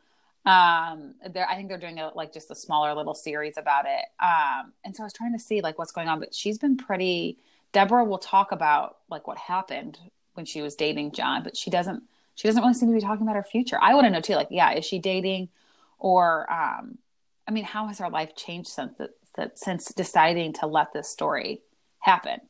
Um, 0.45 1.15
they're 1.29 1.47
I 1.49 1.55
think 1.55 1.69
they're 1.69 1.77
doing 1.77 1.99
a, 1.99 2.11
like 2.13 2.33
just 2.33 2.51
a 2.51 2.55
smaller 2.55 2.93
little 2.93 3.15
series 3.15 3.57
about 3.57 3.85
it. 3.85 4.05
Um, 4.21 4.73
and 4.83 4.95
so 4.95 5.03
I 5.03 5.05
was 5.05 5.13
trying 5.13 5.33
to 5.33 5.39
see 5.39 5.61
like 5.61 5.79
what's 5.79 5.93
going 5.93 6.09
on, 6.09 6.19
but 6.19 6.35
she's 6.35 6.57
been 6.57 6.77
pretty. 6.77 7.37
Deborah 7.71 8.05
will 8.05 8.17
talk 8.17 8.51
about 8.51 8.97
like 9.09 9.27
what 9.27 9.37
happened 9.37 9.97
when 10.33 10.45
she 10.45 10.61
was 10.61 10.75
dating 10.75 11.13
John, 11.13 11.41
but 11.41 11.55
she 11.55 11.69
doesn't. 11.69 12.03
She 12.35 12.47
doesn't 12.47 12.61
really 12.61 12.75
seem 12.75 12.89
to 12.89 12.93
be 12.95 13.01
talking 13.01 13.23
about 13.23 13.35
her 13.35 13.43
future. 13.43 13.79
I 13.81 13.95
want 13.95 14.05
to 14.05 14.11
know 14.11 14.21
too. 14.21 14.35
Like, 14.35 14.49
yeah, 14.51 14.73
is 14.73 14.85
she 14.85 14.99
dating, 14.99 15.49
or 15.97 16.51
um, 16.51 16.99
I 17.47 17.51
mean, 17.51 17.63
how 17.63 17.87
has 17.87 17.97
her 17.97 18.09
life 18.09 18.35
changed 18.35 18.69
since 18.69 18.93
that 19.35 19.57
since 19.57 19.91
deciding 19.93 20.53
to 20.53 20.67
let 20.67 20.93
this 20.93 21.09
story 21.09 21.61
happen? 21.99 22.41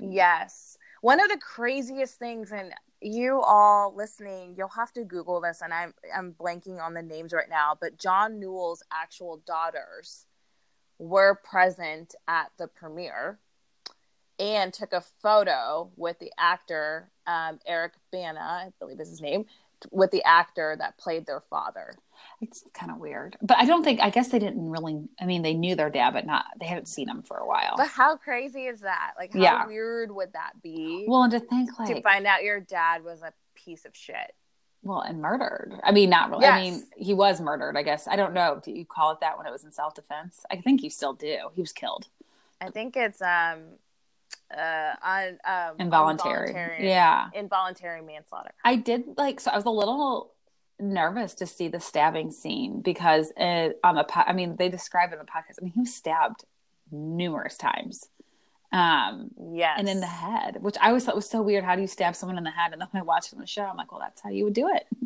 Yes 0.00 0.77
one 1.00 1.20
of 1.20 1.28
the 1.28 1.38
craziest 1.38 2.18
things 2.18 2.52
and 2.52 2.72
you 3.00 3.40
all 3.40 3.94
listening 3.94 4.54
you'll 4.56 4.68
have 4.68 4.92
to 4.92 5.04
google 5.04 5.40
this 5.40 5.60
and 5.62 5.72
i'm 5.72 5.94
i'm 6.16 6.32
blanking 6.32 6.80
on 6.80 6.94
the 6.94 7.02
names 7.02 7.32
right 7.32 7.48
now 7.48 7.76
but 7.80 7.96
john 7.98 8.40
newell's 8.40 8.82
actual 8.92 9.40
daughters 9.46 10.26
were 10.98 11.40
present 11.44 12.14
at 12.26 12.50
the 12.58 12.66
premiere 12.66 13.38
and 14.40 14.72
took 14.72 14.92
a 14.92 15.00
photo 15.22 15.90
with 15.96 16.18
the 16.18 16.32
actor 16.38 17.10
um, 17.26 17.60
eric 17.66 17.92
bana 18.10 18.40
i 18.40 18.72
believe 18.80 18.98
is 18.98 19.10
his 19.10 19.20
name 19.20 19.44
with 19.92 20.10
the 20.10 20.24
actor 20.24 20.74
that 20.76 20.98
played 20.98 21.24
their 21.26 21.40
father 21.40 21.94
it's 22.40 22.64
kind 22.74 22.90
of 22.92 22.98
weird. 22.98 23.36
But 23.42 23.58
I 23.58 23.64
don't 23.64 23.82
think 23.82 24.00
I 24.00 24.10
guess 24.10 24.28
they 24.28 24.38
didn't 24.38 24.68
really 24.70 25.02
I 25.20 25.26
mean 25.26 25.42
they 25.42 25.54
knew 25.54 25.74
their 25.74 25.90
dad 25.90 26.12
but 26.12 26.26
not 26.26 26.44
they 26.60 26.66
hadn't 26.66 26.86
seen 26.86 27.08
him 27.08 27.22
for 27.22 27.36
a 27.38 27.46
while. 27.46 27.74
But 27.76 27.88
how 27.88 28.16
crazy 28.16 28.66
is 28.66 28.80
that? 28.80 29.12
Like 29.18 29.32
how 29.32 29.40
yeah. 29.40 29.66
weird 29.66 30.10
would 30.10 30.32
that 30.34 30.52
be? 30.62 31.04
Well, 31.08 31.22
and 31.22 31.32
to 31.32 31.40
think 31.40 31.78
like 31.78 31.94
to 31.94 32.02
find 32.02 32.26
out 32.26 32.42
your 32.44 32.60
dad 32.60 33.04
was 33.04 33.22
a 33.22 33.32
piece 33.54 33.84
of 33.84 33.96
shit. 33.96 34.34
well, 34.82 35.00
and 35.00 35.20
murdered. 35.20 35.74
I 35.82 35.90
mean, 35.92 36.08
not 36.10 36.30
really. 36.30 36.42
Yes. 36.42 36.52
I 36.52 36.60
mean, 36.60 36.84
he 36.96 37.12
was 37.12 37.40
murdered. 37.40 37.76
I 37.76 37.82
guess 37.82 38.06
I 38.06 38.14
don't 38.16 38.32
know. 38.34 38.60
Do 38.64 38.70
you 38.70 38.84
call 38.84 39.10
it 39.12 39.20
that 39.20 39.36
when 39.36 39.46
it 39.46 39.50
was 39.50 39.64
in 39.64 39.72
self 39.72 39.94
defense? 39.94 40.44
I 40.50 40.56
think 40.56 40.82
you 40.82 40.90
still 40.90 41.14
do. 41.14 41.36
He 41.54 41.60
was 41.60 41.72
killed. 41.72 42.06
I 42.60 42.70
think 42.70 42.96
it's 42.96 43.20
um 43.20 43.60
uh 44.56 44.94
on 45.02 45.38
um 45.44 45.76
Involuntary. 45.78 46.48
involuntary- 46.48 46.88
Yeah. 46.88 47.28
involuntary 47.34 48.02
manslaughter. 48.02 48.52
I 48.64 48.76
did 48.76 49.04
like 49.16 49.40
so. 49.40 49.50
I 49.50 49.56
was 49.56 49.64
a 49.64 49.70
little 49.70 50.32
nervous 50.80 51.34
to 51.34 51.46
see 51.46 51.68
the 51.68 51.80
stabbing 51.80 52.30
scene 52.30 52.80
because 52.80 53.32
uh 53.38 53.70
on 53.84 53.96
the 53.96 54.04
po- 54.04 54.24
I 54.26 54.32
mean, 54.32 54.56
they 54.56 54.68
describe 54.68 55.10
it 55.10 55.14
in 55.14 55.18
the 55.18 55.24
podcast. 55.24 55.56
I 55.60 55.64
mean, 55.64 55.72
he 55.72 55.80
was 55.80 55.94
stabbed 55.94 56.44
numerous 56.90 57.56
times, 57.56 58.08
um, 58.72 59.30
Yes, 59.52 59.76
and 59.78 59.88
in 59.88 60.00
the 60.00 60.06
head, 60.06 60.58
which 60.60 60.76
I 60.80 60.88
always 60.88 61.04
thought 61.04 61.14
was 61.14 61.28
so 61.28 61.42
weird. 61.42 61.64
How 61.64 61.74
do 61.74 61.80
you 61.80 61.86
stab 61.86 62.14
someone 62.14 62.38
in 62.38 62.44
the 62.44 62.50
head? 62.50 62.72
And 62.72 62.80
then 62.80 62.88
when 62.90 63.00
I 63.00 63.04
watched 63.04 63.32
it 63.32 63.36
on 63.36 63.40
the 63.40 63.46
show, 63.46 63.62
I'm 63.62 63.76
like, 63.76 63.90
well, 63.90 64.00
that's 64.00 64.20
how 64.20 64.30
you 64.30 64.44
would 64.44 64.54
do 64.54 64.68
it. 64.74 64.86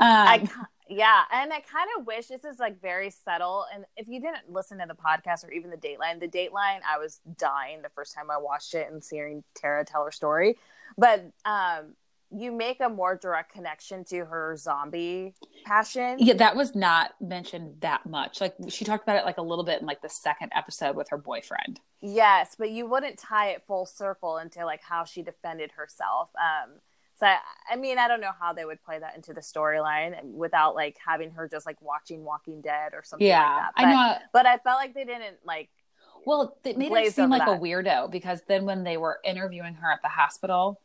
Um, 0.00 0.06
I 0.06 0.48
yeah, 0.88 1.24
and 1.32 1.52
I 1.52 1.60
kind 1.60 1.88
of 1.98 2.06
wish 2.06 2.28
this 2.28 2.44
is 2.44 2.58
like 2.58 2.80
very 2.80 3.10
subtle. 3.10 3.66
And 3.74 3.84
if 3.96 4.08
you 4.08 4.20
didn't 4.20 4.50
listen 4.50 4.78
to 4.78 4.86
the 4.86 4.94
podcast 4.94 5.44
or 5.44 5.50
even 5.50 5.70
the 5.70 5.76
Dateline, 5.76 6.20
the 6.20 6.28
Dateline, 6.28 6.80
I 6.88 6.98
was 6.98 7.20
dying 7.36 7.82
the 7.82 7.90
first 7.90 8.14
time 8.14 8.30
I 8.30 8.38
watched 8.38 8.74
it 8.74 8.90
and 8.90 9.02
hearing 9.10 9.42
Terra 9.54 9.84
tell 9.84 10.04
her 10.04 10.12
story. 10.12 10.56
But 10.96 11.30
um, 11.44 11.94
you 12.30 12.52
make 12.52 12.80
a 12.80 12.88
more 12.88 13.16
direct 13.16 13.52
connection 13.52 14.04
to 14.04 14.24
her 14.26 14.56
zombie 14.56 15.34
passion. 15.64 16.16
yeah, 16.18 16.34
that 16.34 16.56
was 16.56 16.74
not 16.74 17.12
mentioned 17.20 17.76
that 17.80 18.04
much. 18.06 18.40
Like 18.40 18.54
she 18.68 18.84
talked 18.84 19.02
about 19.02 19.16
it 19.16 19.24
like 19.24 19.38
a 19.38 19.42
little 19.42 19.64
bit 19.64 19.80
in 19.80 19.86
like 19.86 20.02
the 20.02 20.08
second 20.08 20.52
episode 20.54 20.94
with 20.96 21.08
her 21.10 21.18
boyfriend. 21.18 21.80
Yes, 22.00 22.54
but 22.58 22.70
you 22.70 22.86
wouldn't 22.86 23.18
tie 23.18 23.50
it 23.50 23.64
full 23.66 23.86
circle 23.86 24.38
into 24.38 24.64
like 24.64 24.82
how 24.82 25.04
she 25.04 25.22
defended 25.22 25.72
herself. 25.72 26.30
Um, 26.36 26.74
so 27.16 27.26
I, 27.26 27.38
I 27.72 27.76
mean, 27.76 27.98
I 27.98 28.06
don't 28.06 28.20
know 28.20 28.30
how 28.38 28.52
they 28.52 28.64
would 28.64 28.82
play 28.84 28.98
that 28.98 29.16
into 29.16 29.32
the 29.32 29.40
storyline 29.40 30.22
without 30.24 30.74
like 30.76 30.96
having 31.04 31.30
her 31.32 31.48
just 31.48 31.66
like 31.66 31.80
watching 31.82 32.24
Walking 32.24 32.60
Dead 32.60 32.92
or 32.94 33.02
something 33.04 33.26
Yeah, 33.26 33.42
like 33.42 33.56
that. 33.56 33.72
But, 33.76 33.84
I 33.86 33.92
know. 33.92 34.18
but 34.32 34.46
I 34.46 34.58
felt 34.58 34.76
like 34.76 34.94
they 34.94 35.04
didn't 35.04 35.38
like. 35.44 35.70
Well, 36.26 36.56
it 36.64 36.76
made 36.76 36.86
her 36.86 36.90
glazed 36.90 37.16
seem 37.16 37.30
like 37.30 37.42
a 37.48 37.58
weirdo 37.58 38.10
because 38.10 38.42
then 38.48 38.64
when 38.66 38.84
they 38.84 38.96
were 38.96 39.18
interviewing 39.24 39.74
her 39.74 39.90
at 39.90 40.02
the 40.02 40.08
hospital, 40.08 40.80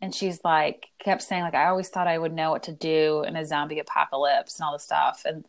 and 0.00 0.14
she's 0.14 0.40
like, 0.44 0.88
kept 0.98 1.22
saying 1.22 1.42
like, 1.42 1.54
I 1.54 1.66
always 1.66 1.88
thought 1.88 2.06
I 2.06 2.18
would 2.18 2.32
know 2.32 2.50
what 2.50 2.64
to 2.64 2.72
do 2.72 3.24
in 3.26 3.36
a 3.36 3.44
zombie 3.44 3.80
apocalypse 3.80 4.58
and 4.58 4.66
all 4.66 4.72
this 4.72 4.84
stuff, 4.84 5.22
and 5.24 5.44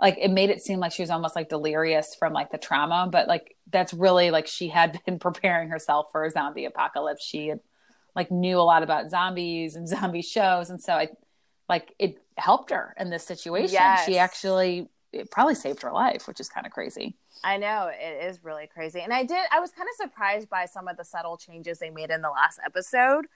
like 0.00 0.16
it 0.18 0.30
made 0.30 0.50
it 0.50 0.62
seem 0.62 0.80
like 0.80 0.92
she 0.92 1.02
was 1.02 1.10
almost 1.10 1.36
like 1.36 1.48
delirious 1.48 2.14
from 2.14 2.32
like 2.32 2.50
the 2.50 2.58
trauma, 2.58 3.08
but 3.10 3.28
like 3.28 3.56
that's 3.70 3.92
really 3.92 4.30
like 4.30 4.46
she 4.46 4.68
had 4.68 5.00
been 5.06 5.18
preparing 5.18 5.68
herself 5.68 6.06
for 6.10 6.24
a 6.24 6.30
zombie 6.30 6.64
apocalypse. 6.64 7.24
She 7.24 7.48
had 7.48 7.60
like 8.16 8.30
knew 8.30 8.58
a 8.58 8.62
lot 8.62 8.82
about 8.82 9.10
zombies 9.10 9.76
and 9.76 9.88
zombie 9.88 10.22
shows, 10.22 10.70
and 10.70 10.80
so 10.80 10.94
I 10.94 11.08
like 11.68 11.94
it 11.98 12.18
helped 12.36 12.70
her 12.70 12.94
in 12.98 13.10
this 13.10 13.24
situation. 13.24 13.74
Yes. 13.74 14.06
She 14.06 14.18
actually 14.18 14.88
it 15.12 15.30
probably 15.30 15.54
saved 15.56 15.82
her 15.82 15.92
life, 15.92 16.28
which 16.28 16.40
is 16.40 16.48
kind 16.48 16.66
of 16.66 16.72
crazy. 16.72 17.16
I 17.42 17.56
know 17.56 17.90
it 17.92 18.24
is 18.24 18.44
really 18.44 18.66
crazy, 18.66 19.00
and 19.00 19.12
I 19.12 19.24
did. 19.24 19.44
I 19.52 19.60
was 19.60 19.70
kind 19.70 19.88
of 19.88 20.08
surprised 20.08 20.48
by 20.48 20.66
some 20.66 20.88
of 20.88 20.96
the 20.96 21.04
subtle 21.04 21.36
changes 21.36 21.78
they 21.78 21.90
made 21.90 22.10
in 22.10 22.22
the 22.22 22.30
last 22.30 22.60
episode, 22.64 23.26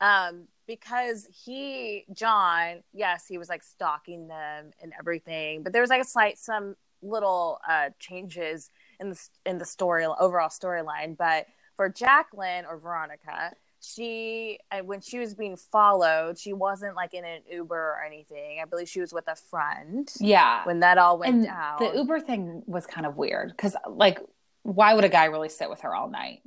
um, 0.00 0.48
because 0.66 1.26
he, 1.44 2.04
John, 2.12 2.82
yes, 2.92 3.26
he 3.26 3.38
was 3.38 3.48
like 3.48 3.62
stalking 3.62 4.28
them 4.28 4.70
and 4.82 4.92
everything, 4.98 5.62
but 5.62 5.72
there 5.72 5.82
was 5.82 5.90
like 5.90 6.00
a 6.02 6.06
slight 6.06 6.38
some 6.38 6.76
little 7.02 7.60
uh, 7.68 7.90
changes 7.98 8.70
in 8.98 9.10
the 9.10 9.20
in 9.46 9.58
the 9.58 9.64
story 9.64 10.04
overall 10.04 10.48
storyline. 10.48 11.16
But 11.16 11.46
for 11.76 11.88
Jacqueline 11.88 12.64
or 12.66 12.78
Veronica, 12.78 13.52
she 13.80 14.58
uh, 14.70 14.80
when 14.80 15.00
she 15.00 15.18
was 15.18 15.34
being 15.34 15.56
followed, 15.56 16.38
she 16.38 16.52
wasn't 16.52 16.94
like 16.94 17.14
in 17.14 17.24
an 17.24 17.40
Uber 17.50 17.74
or 17.74 18.02
anything. 18.04 18.60
I 18.62 18.66
believe 18.66 18.88
she 18.88 19.00
was 19.00 19.12
with 19.12 19.26
a 19.28 19.36
friend 19.36 20.10
Yeah, 20.20 20.64
when 20.64 20.80
that 20.80 20.98
all 20.98 21.18
went 21.18 21.34
and 21.34 21.44
down. 21.44 21.78
the 21.78 21.98
Uber 21.98 22.20
thing 22.20 22.62
was 22.66 22.86
kind 22.86 23.06
of 23.06 23.16
weird 23.16 23.48
because, 23.50 23.74
like, 23.88 24.18
why 24.62 24.94
would 24.94 25.04
a 25.04 25.08
guy 25.08 25.24
really 25.24 25.48
sit 25.48 25.70
with 25.70 25.80
her 25.80 25.94
all 25.94 26.08
night? 26.08 26.42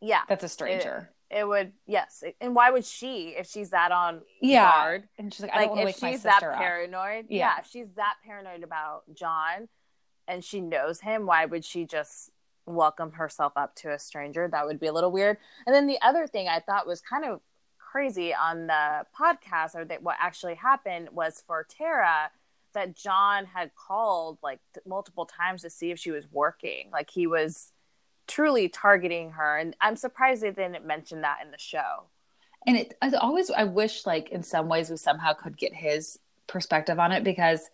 yeah, 0.00 0.22
That's 0.28 0.44
a 0.44 0.48
stranger. 0.48 1.10
It 1.10 1.14
would 1.32 1.72
yes, 1.86 2.24
and 2.40 2.54
why 2.54 2.70
would 2.70 2.84
she 2.84 3.34
if 3.38 3.46
she's 3.48 3.70
that 3.70 3.92
on 3.92 4.22
yeah, 4.40 4.70
guard? 4.70 5.08
and 5.18 5.32
she's 5.32 5.42
like, 5.42 5.52
I 5.52 5.66
Like 5.66 5.88
if 5.88 5.96
she's 5.98 6.22
that 6.22 6.40
paranoid, 6.40 7.26
Yeah. 7.28 7.54
yeah. 7.56 7.60
if 7.60 7.66
she's 7.66 7.88
that 7.96 8.14
paranoid 8.24 8.62
about 8.62 9.02
John, 9.14 9.68
and 10.26 10.44
she 10.44 10.60
knows 10.60 11.00
him, 11.00 11.26
why 11.26 11.44
would 11.46 11.64
she 11.64 11.84
just 11.86 12.30
welcome 12.66 13.12
herself 13.12 13.52
up 13.56 13.74
to 13.76 13.92
a 13.92 13.98
stranger? 13.98 14.48
That 14.48 14.66
would 14.66 14.78
be 14.80 14.86
a 14.86 14.92
little 14.92 15.10
weird. 15.12 15.38
And 15.66 15.74
then 15.74 15.86
the 15.86 15.98
other 16.02 16.26
thing 16.26 16.48
I 16.48 16.60
thought 16.60 16.86
was 16.86 17.00
kind 17.00 17.24
of 17.24 17.40
crazy 17.78 18.34
on 18.34 18.66
the 18.66 19.06
podcast, 19.18 19.74
or 19.74 19.84
that 19.86 20.02
what 20.02 20.16
actually 20.20 20.54
happened 20.54 21.08
was 21.12 21.42
for 21.46 21.66
Terra 21.68 22.30
that 22.74 22.94
John 22.94 23.46
had 23.46 23.70
called 23.74 24.38
like 24.42 24.60
t- 24.74 24.80
multiple 24.86 25.24
times 25.24 25.62
to 25.62 25.70
see 25.70 25.90
if 25.90 25.98
she 25.98 26.10
was 26.10 26.26
working. 26.30 26.90
Like 26.92 27.08
he 27.10 27.26
was 27.26 27.72
truly 28.28 28.68
targeting 28.68 29.32
her, 29.32 29.56
and 29.56 29.74
I'm 29.80 29.96
surprised 29.96 30.42
they 30.42 30.50
didn't 30.50 30.86
mention 30.86 31.22
that 31.22 31.38
in 31.44 31.50
the 31.50 31.58
show. 31.58 32.04
and 32.66 32.76
it 32.76 32.94
always 33.20 33.50
I 33.50 33.64
wish 33.64 34.04
like 34.06 34.28
in 34.30 34.42
some 34.42 34.68
ways 34.68 34.90
we 34.90 34.96
somehow 34.96 35.32
could 35.32 35.56
get 35.56 35.74
his 35.74 36.18
perspective 36.46 36.98
on 36.98 37.12
it 37.12 37.24
because 37.24 37.70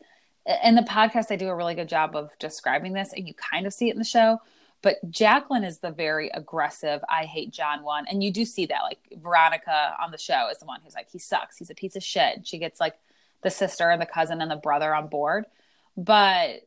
in 0.63 0.75
the 0.75 0.83
podcast 0.83 1.29
they 1.29 1.37
do 1.37 1.49
a 1.49 1.55
really 1.55 1.75
good 1.75 1.89
job 1.89 2.15
of 2.15 2.31
describing 2.39 2.93
this 2.93 3.13
and 3.13 3.27
you 3.27 3.35
kind 3.35 3.67
of 3.67 3.73
see 3.73 3.89
it 3.89 3.93
in 3.93 3.99
the 3.99 4.05
show 4.05 4.39
but 4.83 4.97
Jacqueline 5.11 5.65
is 5.65 5.79
the 5.79 5.91
very 5.91 6.29
aggressive 6.31 7.01
I 7.09 7.25
hate 7.25 7.51
John 7.51 7.83
one 7.83 8.05
and 8.09 8.23
you 8.23 8.31
do 8.31 8.45
see 8.45 8.67
that 8.67 8.83
like 8.83 8.99
Veronica 9.23 9.97
on 10.03 10.11
the 10.11 10.19
show 10.19 10.49
is 10.51 10.59
the 10.59 10.67
one 10.67 10.81
who's 10.85 10.95
like 10.95 11.09
he 11.11 11.19
sucks 11.19 11.57
he's 11.57 11.71
a 11.71 11.75
piece 11.75 11.97
of 11.97 12.03
shit 12.03 12.37
and 12.37 12.47
she 12.47 12.59
gets 12.59 12.79
like 12.79 12.95
the 13.43 13.51
sister 13.51 13.89
and 13.91 14.01
the 14.03 14.07
cousin 14.07 14.43
and 14.43 14.51
the 14.51 14.57
brother 14.57 14.95
on 14.95 15.07
board 15.09 15.47
but 15.97 16.61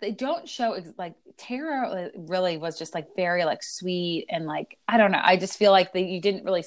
they 0.00 0.10
don't 0.10 0.48
show 0.48 0.72
ex- 0.72 0.92
like 0.98 1.14
Terra 1.36 1.88
uh, 1.88 2.08
really 2.16 2.56
was 2.56 2.78
just 2.78 2.94
like 2.94 3.14
very 3.16 3.44
like 3.44 3.62
sweet 3.62 4.26
and 4.28 4.46
like 4.46 4.78
I 4.86 4.96
don't 4.96 5.12
know. 5.12 5.20
I 5.22 5.36
just 5.36 5.58
feel 5.58 5.72
like 5.72 5.92
that 5.92 6.02
you 6.02 6.20
didn't 6.20 6.44
really 6.44 6.64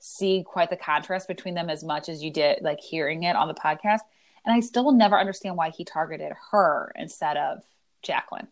see 0.00 0.44
quite 0.46 0.70
the 0.70 0.76
contrast 0.76 1.28
between 1.28 1.54
them 1.54 1.70
as 1.70 1.82
much 1.82 2.08
as 2.08 2.22
you 2.22 2.30
did 2.30 2.62
like 2.62 2.80
hearing 2.80 3.24
it 3.24 3.36
on 3.36 3.48
the 3.48 3.54
podcast. 3.54 4.00
And 4.44 4.54
I 4.54 4.60
still 4.60 4.84
will 4.84 4.92
never 4.92 5.18
understand 5.18 5.56
why 5.56 5.70
he 5.70 5.84
targeted 5.84 6.32
her 6.50 6.92
instead 6.96 7.36
of 7.36 7.62
Jacqueline. 8.02 8.48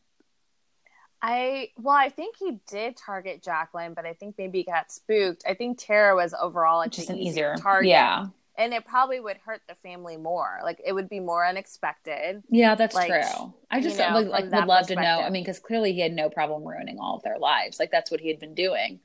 I 1.23 1.71
well, 1.77 1.97
I 1.97 2.09
think 2.09 2.37
he 2.39 2.59
did 2.69 2.97
target 2.97 3.43
Jacqueline, 3.43 3.95
but 3.95 4.05
I 4.05 4.13
think 4.13 4.37
maybe 4.39 4.59
he 4.59 4.65
got 4.65 4.93
spooked. 4.93 5.45
I 5.49 5.55
think 5.55 5.79
Terra 5.79 6.15
was 6.15 6.35
overall 6.35 6.79
like 6.79 6.93
Just 6.93 7.11
an 7.11 7.17
easier 7.17 7.53
easier 7.53 7.55
target, 7.57 7.89
Yeah. 7.89 8.27
And 8.59 8.73
it 8.73 8.85
probably 8.85 9.21
would 9.21 9.37
hurt 9.39 9.63
the 9.69 9.75
family 9.77 10.17
more. 10.17 10.61
Like 10.63 10.81
it 10.85 10.93
would 10.93 11.09
be 11.09 11.21
more 11.21 11.47
unexpected. 11.47 12.43
Yeah, 12.51 12.75
that's 12.75 12.95
Like, 12.95 13.09
true. 13.09 13.55
I 13.71 13.81
just 13.81 13.99
you 13.99 14.05
know, 14.05 14.15
would, 14.15 14.29
like 14.29 14.45
would 14.51 14.67
love 14.67 14.87
to 14.89 14.97
know. 14.97 15.21
I 15.21 15.31
mean, 15.31 15.43
because 15.43 15.59
clearly 15.59 15.93
he 15.93 16.01
had 16.01 16.13
no 16.13 16.31
problem 16.31 16.67
ruining 16.67 16.99
all 16.99 17.17
of 17.17 17.23
their 17.23 17.39
lives. 17.39 17.79
Like 17.79 17.91
that's 17.91 18.11
what 18.11 18.21
he 18.21 18.29
had 18.29 18.39
been 18.39 18.55
doing. 18.55 19.01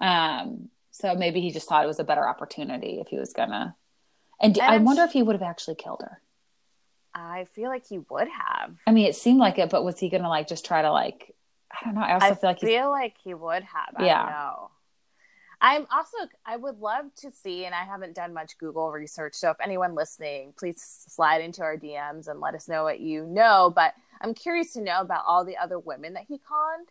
Um, 0.00 0.68
so 0.90 1.14
maybe 1.14 1.40
he 1.40 1.50
just 1.50 1.68
thought 1.68 1.84
it 1.84 1.88
was 1.88 2.00
a 2.00 2.04
better 2.04 2.28
opportunity 2.28 3.00
if 3.00 3.08
he 3.08 3.18
was 3.18 3.32
gonna. 3.32 3.76
And, 4.40 4.58
And 4.58 4.72
I 4.72 4.78
wonder 4.78 5.02
if 5.04 5.12
he 5.12 5.22
would 5.22 5.34
have 5.34 5.42
actually 5.42 5.76
killed 5.76 6.02
her. 6.02 6.20
I 7.14 7.44
feel 7.44 7.68
like 7.68 7.86
he 7.86 7.98
would 7.98 8.28
have. 8.28 8.76
I 8.86 8.92
mean, 8.92 9.06
it 9.06 9.16
seemed 9.16 9.38
like 9.38 9.58
it, 9.58 9.70
but 9.70 9.84
was 9.84 9.98
he 9.98 10.08
gonna 10.08 10.28
like 10.28 10.48
just 10.48 10.64
try 10.64 10.82
to 10.82 10.90
like? 10.90 11.34
I 11.70 11.84
don't 11.84 11.94
know. 11.94 12.02
I 12.02 12.14
also 12.14 12.26
I 12.26 12.34
feel 12.34 12.50
like 12.50 12.60
feel 12.60 12.90
like 12.90 13.16
he 13.22 13.34
would 13.34 13.62
have. 13.62 13.94
I 13.96 14.06
Yeah. 14.06 14.54
I'm 15.62 15.86
also 15.92 16.18
I 16.44 16.56
would 16.56 16.80
love 16.80 17.06
to 17.18 17.30
see, 17.30 17.64
and 17.64 17.74
I 17.74 17.84
haven't 17.84 18.16
done 18.16 18.34
much 18.34 18.58
Google 18.58 18.90
research. 18.90 19.34
So 19.34 19.50
if 19.50 19.56
anyone 19.62 19.94
listening, 19.94 20.54
please 20.58 20.82
slide 21.08 21.40
into 21.40 21.62
our 21.62 21.76
DMs 21.76 22.26
and 22.26 22.40
let 22.40 22.54
us 22.54 22.68
know 22.68 22.82
what 22.82 22.98
you 22.98 23.24
know. 23.24 23.72
But 23.74 23.94
I'm 24.20 24.34
curious 24.34 24.72
to 24.72 24.80
know 24.80 25.00
about 25.00 25.24
all 25.26 25.44
the 25.44 25.56
other 25.56 25.78
women 25.78 26.14
that 26.14 26.24
he 26.28 26.38
conned. 26.38 26.88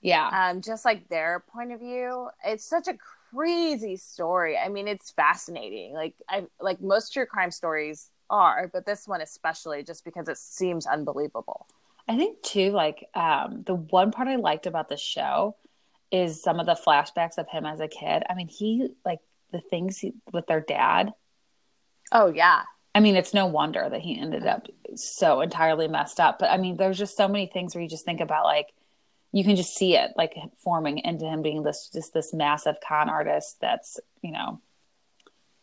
yeah. 0.00 0.50
um, 0.50 0.60
just 0.60 0.84
like 0.84 1.08
their 1.08 1.44
point 1.52 1.72
of 1.72 1.80
view. 1.80 2.28
It's 2.44 2.64
such 2.64 2.86
a 2.86 2.96
crazy 3.34 3.96
story. 3.96 4.56
I 4.56 4.68
mean, 4.68 4.86
it's 4.86 5.10
fascinating. 5.10 5.92
Like 5.92 6.14
I 6.28 6.46
like 6.60 6.80
most 6.80 7.12
true 7.12 7.26
crime 7.26 7.50
stories 7.50 8.10
are, 8.30 8.70
but 8.72 8.86
this 8.86 9.08
one 9.08 9.20
especially, 9.20 9.82
just 9.82 10.04
because 10.04 10.28
it 10.28 10.38
seems 10.38 10.86
unbelievable. 10.86 11.66
I 12.08 12.16
think 12.16 12.40
too, 12.42 12.70
like 12.70 13.08
um, 13.14 13.64
the 13.66 13.74
one 13.74 14.12
part 14.12 14.28
I 14.28 14.36
liked 14.36 14.66
about 14.66 14.88
the 14.88 14.96
show 14.96 15.56
is 16.10 16.42
some 16.42 16.60
of 16.60 16.66
the 16.66 16.74
flashbacks 16.74 17.38
of 17.38 17.48
him 17.48 17.66
as 17.66 17.80
a 17.80 17.88
kid. 17.88 18.22
I 18.28 18.34
mean, 18.34 18.48
he 18.48 18.88
like 19.04 19.20
the 19.52 19.60
things 19.60 19.98
he, 19.98 20.14
with 20.32 20.46
their 20.46 20.60
dad. 20.60 21.12
Oh 22.12 22.28
yeah, 22.28 22.62
I 22.94 23.00
mean, 23.00 23.16
it's 23.16 23.34
no 23.34 23.46
wonder 23.46 23.86
that 23.88 24.00
he 24.00 24.18
ended 24.18 24.46
up 24.46 24.68
so 24.94 25.42
entirely 25.42 25.86
messed 25.86 26.18
up. 26.18 26.38
But 26.38 26.50
I 26.50 26.56
mean, 26.56 26.76
there's 26.76 26.98
just 26.98 27.16
so 27.16 27.28
many 27.28 27.46
things 27.46 27.74
where 27.74 27.82
you 27.82 27.90
just 27.90 28.04
think 28.04 28.20
about 28.20 28.44
like 28.44 28.72
you 29.32 29.44
can 29.44 29.56
just 29.56 29.76
see 29.76 29.96
it 29.96 30.12
like 30.16 30.34
forming 30.64 30.98
into 30.98 31.26
him 31.26 31.42
being 31.42 31.62
this 31.62 31.90
just 31.92 32.14
this 32.14 32.32
massive 32.32 32.76
con 32.86 33.10
artist 33.10 33.58
that's 33.60 34.00
you 34.22 34.32
know 34.32 34.60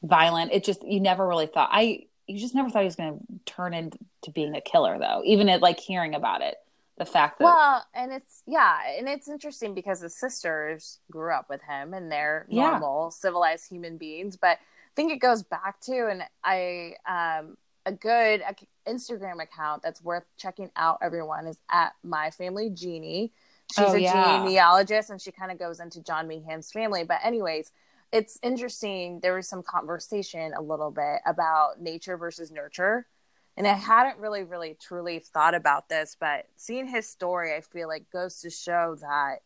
violent. 0.03 0.51
It 0.51 0.63
just 0.63 0.83
you 0.85 0.99
never 0.99 1.27
really 1.27 1.47
thought 1.47 1.69
I 1.71 2.01
you 2.27 2.39
just 2.39 2.53
never 2.53 2.69
thought 2.69 2.83
he 2.83 2.85
was 2.85 2.95
going 2.95 3.17
to 3.17 3.51
turn 3.51 3.73
into 3.73 3.97
being 4.33 4.55
a 4.55 4.61
killer 4.61 4.99
though. 4.99 5.23
Even 5.25 5.49
at 5.49 5.61
like 5.61 5.79
hearing 5.79 6.13
about 6.13 6.41
it, 6.41 6.55
the 6.97 7.05
fact 7.05 7.39
that 7.39 7.45
well, 7.45 7.85
and 7.93 8.11
it's 8.11 8.43
yeah, 8.45 8.79
and 8.97 9.07
it's 9.09 9.27
interesting 9.27 9.73
because 9.73 9.99
the 9.99 10.09
sisters 10.09 10.99
grew 11.11 11.33
up 11.33 11.49
with 11.49 11.61
him 11.63 11.93
and 11.93 12.11
they're 12.11 12.45
Yeah. 12.49 12.71
normal, 12.71 13.11
civilized 13.11 13.67
human 13.67 13.97
beings, 13.97 14.37
but 14.37 14.57
I 14.59 14.95
think 14.95 15.11
it 15.11 15.17
goes 15.17 15.41
back 15.43 15.79
to, 15.81 16.07
and 16.07 16.23
I 16.43 16.95
um, 17.07 17.57
a 17.85 17.91
good 17.91 18.43
Instagram 18.87 19.41
account 19.41 19.81
that's 19.81 20.03
worth 20.03 20.27
checking 20.37 20.69
out. 20.75 20.99
Everyone 21.01 21.47
is 21.47 21.59
at 21.71 21.93
My 22.03 22.29
Family 22.29 22.69
Jeannie. 22.69 23.33
She's 23.73 23.85
oh, 23.87 23.93
a 23.95 23.99
yeah. 23.99 24.37
genealogist, 24.39 25.09
and 25.09 25.19
she 25.19 25.31
kind 25.31 25.51
of 25.51 25.57
goes 25.57 25.79
into 25.79 26.01
John 26.03 26.27
Meehan's 26.27 26.71
family. 26.71 27.03
But 27.03 27.19
anyways, 27.23 27.71
it's 28.11 28.37
interesting. 28.43 29.19
There 29.21 29.33
was 29.33 29.47
some 29.47 29.63
conversation 29.63 30.53
a 30.55 30.61
little 30.61 30.91
bit 30.91 31.21
about 31.25 31.81
nature 31.81 32.17
versus 32.17 32.51
nurture. 32.51 33.07
And 33.55 33.67
I 33.67 33.73
hadn't 33.73 34.19
really, 34.19 34.43
really, 34.43 34.75
truly 34.79 35.19
thought 35.19 35.53
about 35.53 35.87
this, 35.87 36.17
but 36.19 36.45
seeing 36.55 36.87
his 36.87 37.07
story, 37.07 37.53
I 37.53 37.61
feel 37.61 37.87
like 37.87 38.09
goes 38.11 38.41
to 38.41 38.49
show 38.49 38.97
that 39.01 39.41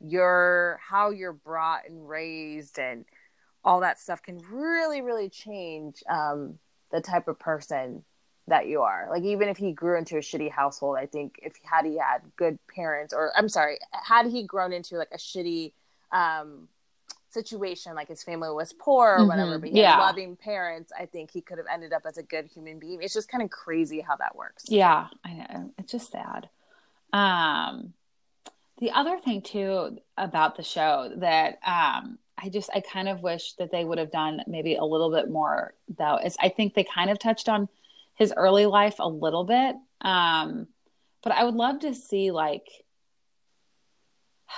your 0.00 0.78
how 0.82 1.10
you're 1.10 1.32
brought 1.32 1.88
and 1.88 2.08
raised 2.08 2.78
and 2.78 3.04
all 3.64 3.80
that 3.80 3.98
stuff 3.98 4.22
can 4.22 4.40
really, 4.50 5.00
really 5.00 5.28
change 5.28 6.02
um, 6.08 6.58
the 6.92 7.00
type 7.00 7.26
of 7.26 7.38
person 7.38 8.04
that 8.46 8.66
you 8.66 8.82
are. 8.82 9.08
Like 9.10 9.24
even 9.24 9.48
if 9.48 9.56
he 9.56 9.72
grew 9.72 9.98
into 9.98 10.16
a 10.16 10.20
shitty 10.20 10.50
household, 10.50 10.96
I 10.98 11.06
think 11.06 11.38
if 11.42 11.54
had 11.62 11.84
he 11.84 11.98
had 11.98 12.20
good 12.36 12.58
parents, 12.74 13.12
or 13.12 13.32
I'm 13.36 13.48
sorry, 13.48 13.78
had 13.92 14.26
he 14.26 14.42
grown 14.42 14.72
into 14.72 14.96
like 14.96 15.10
a 15.12 15.18
shitty 15.18 15.72
um, 16.12 16.68
situation, 17.30 17.94
like 17.94 18.08
his 18.08 18.22
family 18.22 18.50
was 18.50 18.72
poor 18.72 19.14
or 19.14 19.18
mm-hmm. 19.18 19.28
whatever, 19.28 19.58
but 19.58 19.70
he 19.70 19.80
yeah. 19.80 19.92
had 19.92 20.00
loving 20.00 20.36
parents, 20.36 20.92
I 20.98 21.06
think 21.06 21.30
he 21.30 21.40
could 21.40 21.58
have 21.58 21.66
ended 21.72 21.92
up 21.92 22.02
as 22.06 22.18
a 22.18 22.22
good 22.22 22.46
human 22.46 22.78
being. 22.78 23.02
It's 23.02 23.14
just 23.14 23.28
kind 23.28 23.42
of 23.42 23.50
crazy 23.50 24.00
how 24.00 24.16
that 24.16 24.34
works. 24.36 24.64
Yeah, 24.68 25.08
I 25.24 25.32
know. 25.32 25.72
It's 25.78 25.92
just 25.92 26.10
sad. 26.10 26.48
Um, 27.12 27.92
the 28.78 28.90
other 28.92 29.18
thing 29.18 29.42
too 29.42 29.98
about 30.16 30.56
the 30.56 30.62
show 30.62 31.12
that 31.16 31.58
um, 31.66 32.18
I 32.36 32.48
just 32.48 32.70
I 32.72 32.80
kind 32.80 33.08
of 33.08 33.22
wish 33.22 33.54
that 33.54 33.70
they 33.70 33.84
would 33.84 33.98
have 33.98 34.12
done 34.12 34.42
maybe 34.46 34.76
a 34.76 34.84
little 34.84 35.10
bit 35.10 35.30
more 35.30 35.74
though 35.96 36.18
is 36.18 36.36
I 36.40 36.48
think 36.48 36.74
they 36.74 36.84
kind 36.84 37.10
of 37.10 37.18
touched 37.18 37.48
on 37.48 37.68
his 38.14 38.32
early 38.36 38.66
life 38.66 38.96
a 38.98 39.08
little 39.08 39.44
bit. 39.44 39.76
Um, 40.00 40.68
but 41.22 41.32
I 41.32 41.44
would 41.44 41.54
love 41.54 41.80
to 41.80 41.94
see 41.94 42.30
like 42.30 42.66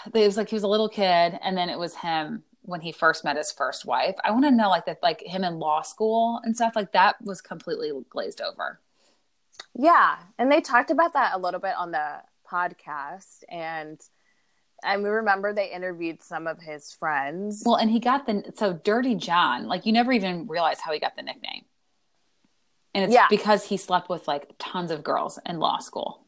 it 0.15 0.27
was 0.27 0.37
like 0.37 0.50
he 0.50 0.57
was 0.57 0.65
a 0.65 0.69
little 0.69 0.89
kid 0.89 1.39
and 1.43 1.57
then 1.57 1.71
it 1.71 1.79
was 1.79 1.95
him 1.95 2.43
when 2.71 2.81
he 2.81 2.93
first 2.93 3.25
met 3.25 3.37
his 3.37 3.53
first 3.53 3.85
wife. 3.85 4.15
I 4.25 4.31
want 4.31 4.45
to 4.45 4.50
know 4.50 4.69
like 4.69 4.87
that 4.87 5.03
like 5.03 5.23
him 5.23 5.45
in 5.45 5.59
law 5.59 5.83
school 5.83 6.41
and 6.45 6.55
stuff 6.55 6.75
like 6.75 6.93
that 6.93 7.17
was 7.23 7.41
completely 7.41 7.93
glazed 8.09 8.41
over. 8.41 8.81
Yeah, 9.75 10.17
and 10.39 10.50
they 10.50 10.61
talked 10.61 10.91
about 10.91 11.12
that 11.12 11.35
a 11.35 11.39
little 11.39 11.61
bit 11.61 11.75
on 11.77 11.91
the 11.91 12.23
podcast 12.50 13.45
and 13.49 14.00
and 14.83 15.03
we 15.03 15.11
remember 15.11 15.53
they 15.53 15.71
interviewed 15.71 16.23
some 16.23 16.47
of 16.47 16.59
his 16.61 16.93
friends. 16.93 17.62
Well, 17.67 17.77
and 17.77 17.91
he 17.91 18.00
got 18.00 18.27
the 18.27 18.50
so 18.57 18.73
Dirty 18.73 19.15
John. 19.15 19.67
Like 19.67 19.87
you 19.87 19.93
never 19.93 20.12
even 20.12 20.47
realize 20.47 20.81
how 20.81 20.93
he 20.93 20.99
got 20.99 21.17
the 21.17 21.23
nickname, 21.23 21.65
and 22.95 23.05
it's 23.05 23.12
yeah. 23.12 23.27
because 23.29 23.65
he 23.65 23.77
slept 23.77 24.09
with 24.09 24.27
like 24.27 24.53
tons 24.59 24.91
of 24.91 25.05
girls 25.05 25.39
in 25.45 25.59
law 25.59 25.79
school, 25.79 26.25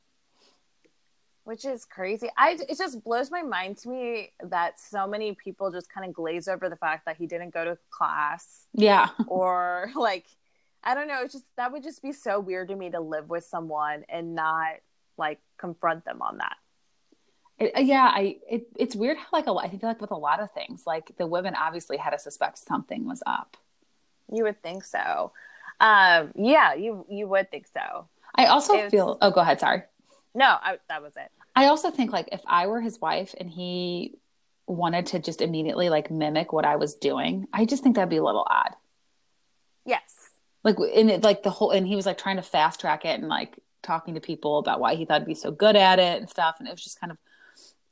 which 1.44 1.64
is 1.64 1.84
crazy. 1.84 2.28
I 2.36 2.58
it 2.68 2.78
just 2.78 3.02
blows 3.02 3.30
my 3.30 3.42
mind 3.42 3.78
to 3.78 3.88
me 3.88 4.32
that 4.42 4.78
so 4.78 5.06
many 5.06 5.34
people 5.34 5.70
just 5.70 5.92
kind 5.92 6.06
of 6.08 6.14
glaze 6.14 6.48
over 6.48 6.68
the 6.68 6.76
fact 6.76 7.06
that 7.06 7.16
he 7.16 7.26
didn't 7.26 7.52
go 7.52 7.64
to 7.64 7.78
class. 7.90 8.66
Yeah, 8.72 9.08
or 9.26 9.90
like 9.96 10.26
I 10.84 10.94
don't 10.94 11.08
know. 11.08 11.22
It's 11.22 11.32
just 11.32 11.44
that 11.56 11.72
would 11.72 11.82
just 11.82 12.02
be 12.02 12.12
so 12.12 12.40
weird 12.40 12.68
to 12.68 12.76
me 12.76 12.90
to 12.90 13.00
live 13.00 13.28
with 13.28 13.44
someone 13.44 14.04
and 14.08 14.34
not 14.34 14.74
like 15.16 15.40
confront 15.58 16.04
them 16.04 16.22
on 16.22 16.38
that. 16.38 16.56
It, 17.58 17.76
uh, 17.76 17.80
yeah, 17.80 18.10
I 18.12 18.38
it, 18.48 18.66
it's 18.76 18.96
weird 18.96 19.16
how 19.16 19.26
like 19.32 19.46
a, 19.46 19.52
I 19.52 19.68
feel 19.68 19.88
like 19.88 20.00
with 20.00 20.10
a 20.10 20.16
lot 20.16 20.40
of 20.40 20.50
things, 20.52 20.84
like 20.86 21.12
the 21.18 21.26
women 21.26 21.54
obviously 21.54 21.96
had 21.96 22.10
to 22.10 22.18
suspect 22.18 22.58
something 22.58 23.06
was 23.06 23.22
up. 23.26 23.56
You 24.32 24.44
would 24.44 24.62
think 24.62 24.84
so. 24.84 25.32
Um, 25.80 26.32
yeah, 26.36 26.74
you 26.74 27.04
you 27.08 27.26
would 27.28 27.50
think 27.50 27.66
so. 27.66 28.08
I 28.34 28.46
also 28.46 28.74
it's, 28.74 28.90
feel. 28.90 29.18
Oh, 29.20 29.30
go 29.30 29.40
ahead. 29.40 29.60
Sorry. 29.60 29.82
No, 30.34 30.46
I, 30.46 30.78
that 30.88 31.02
was 31.02 31.16
it. 31.16 31.30
I 31.54 31.66
also 31.66 31.90
think 31.90 32.12
like 32.12 32.28
if 32.32 32.40
I 32.46 32.66
were 32.66 32.80
his 32.80 33.00
wife 33.00 33.34
and 33.38 33.50
he 33.50 34.14
wanted 34.66 35.06
to 35.06 35.18
just 35.18 35.40
immediately 35.40 35.88
like 35.88 36.10
mimic 36.10 36.52
what 36.52 36.64
I 36.64 36.76
was 36.76 36.94
doing, 36.94 37.46
I 37.52 37.64
just 37.64 37.82
think 37.82 37.96
that'd 37.96 38.08
be 38.08 38.16
a 38.16 38.24
little 38.24 38.46
odd. 38.48 38.74
Yes. 39.84 40.30
Like 40.64 40.76
in 40.94 41.10
it, 41.10 41.22
like 41.22 41.42
the 41.42 41.50
whole, 41.50 41.70
and 41.70 41.86
he 41.86 41.96
was 41.96 42.06
like 42.06 42.18
trying 42.18 42.36
to 42.36 42.42
fast 42.42 42.80
track 42.80 43.04
it 43.04 43.18
and 43.18 43.28
like 43.28 43.58
talking 43.82 44.14
to 44.14 44.20
people 44.20 44.58
about 44.58 44.80
why 44.80 44.94
he 44.94 45.04
thought 45.04 45.22
he'd 45.22 45.26
be 45.26 45.34
so 45.34 45.50
good 45.50 45.76
at 45.76 45.98
it 45.98 46.20
and 46.20 46.30
stuff, 46.30 46.56
and 46.58 46.68
it 46.68 46.70
was 46.70 46.84
just 46.84 47.00
kind 47.00 47.10
of 47.10 47.18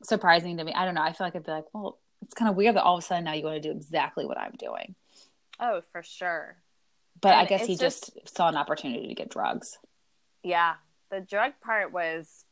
surprising 0.02 0.56
to 0.56 0.64
me. 0.64 0.72
I 0.72 0.84
don't 0.84 0.94
know. 0.94 1.02
I 1.02 1.12
feel 1.12 1.26
like 1.26 1.34
I'd 1.34 1.44
be 1.44 1.50
like, 1.50 1.66
well, 1.74 1.98
it's 2.22 2.34
kind 2.34 2.48
of 2.48 2.56
weird 2.56 2.76
that 2.76 2.84
all 2.84 2.96
of 2.96 3.02
a 3.02 3.06
sudden 3.06 3.24
now 3.24 3.32
you 3.32 3.44
want 3.44 3.60
to 3.60 3.68
do 3.68 3.74
exactly 3.74 4.24
what 4.24 4.38
I'm 4.38 4.54
doing. 4.58 4.94
Oh, 5.58 5.82
for 5.92 6.02
sure. 6.02 6.56
But 7.20 7.32
and 7.32 7.40
I 7.40 7.44
guess 7.44 7.66
he 7.66 7.76
just, 7.76 8.14
just 8.14 8.36
saw 8.36 8.48
an 8.48 8.56
opportunity 8.56 9.08
to 9.08 9.14
get 9.14 9.30
drugs. 9.30 9.78
Yeah. 10.42 10.74
The 11.10 11.20
drug 11.20 11.52
part 11.62 11.92
was 11.92 12.44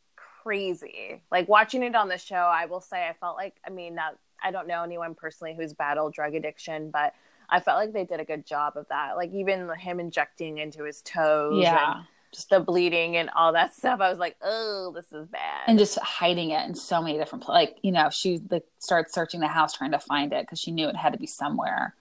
crazy. 0.43 1.23
Like 1.31 1.49
watching 1.49 1.83
it 1.83 1.95
on 1.95 2.09
the 2.09 2.19
show, 2.19 2.37
I 2.37 2.67
will 2.67 2.81
say 2.81 3.07
I 3.09 3.15
felt 3.15 3.37
like 3.37 3.57
I 3.67 3.71
mean, 3.71 3.95
not 3.95 4.19
I 4.43 4.51
don't 4.51 4.69
know 4.69 4.83
anyone 4.83 5.15
personally 5.15 5.55
who's 5.57 5.73
battled 5.73 6.15
drug 6.15 6.35
addiction, 6.35 6.91
but 6.91 7.15
I 7.51 7.61
felt 7.61 7.79
like 7.79 7.93
they 7.93 8.05
did 8.05 8.21
a 8.21 8.25
good 8.25 8.47
job 8.47 8.77
of 8.77 8.87
that. 8.89 9.17
Like 9.17 9.33
even 9.33 9.69
him 9.79 10.01
injecting 10.01 10.59
into 10.59 10.85
his 10.85 11.03
toes. 11.03 11.63
Yeah. 11.63 11.97
And, 11.97 12.07
just 12.33 12.51
the 12.51 12.61
bleeding 12.61 13.17
and 13.17 13.31
all 13.35 13.53
that 13.55 13.75
stuff. 13.75 14.01
I 14.01 14.11
was 14.11 14.19
like, 14.19 14.37
oh, 14.43 14.93
this 14.95 15.13
is 15.13 15.27
bad. 15.29 15.63
And 15.67 15.79
just 15.79 15.99
hiding 15.99 16.51
it 16.51 16.67
in 16.69 16.75
so 16.75 17.01
many 17.03 17.17
different 17.17 17.45
places. 17.45 17.71
Like, 17.71 17.79
you 17.83 17.93
know, 17.93 18.11
she 18.11 18.41
like 18.51 18.67
started 18.79 19.11
searching 19.13 19.41
the 19.41 19.49
house 19.49 19.73
trying 19.73 19.93
to 19.93 19.99
find 19.99 20.33
it 20.33 20.43
because 20.43 20.59
she 20.59 20.71
knew 20.71 20.89
it 20.89 20.97
had 20.97 21.15
to 21.15 21.19
be 21.19 21.27
somewhere. 21.27 21.95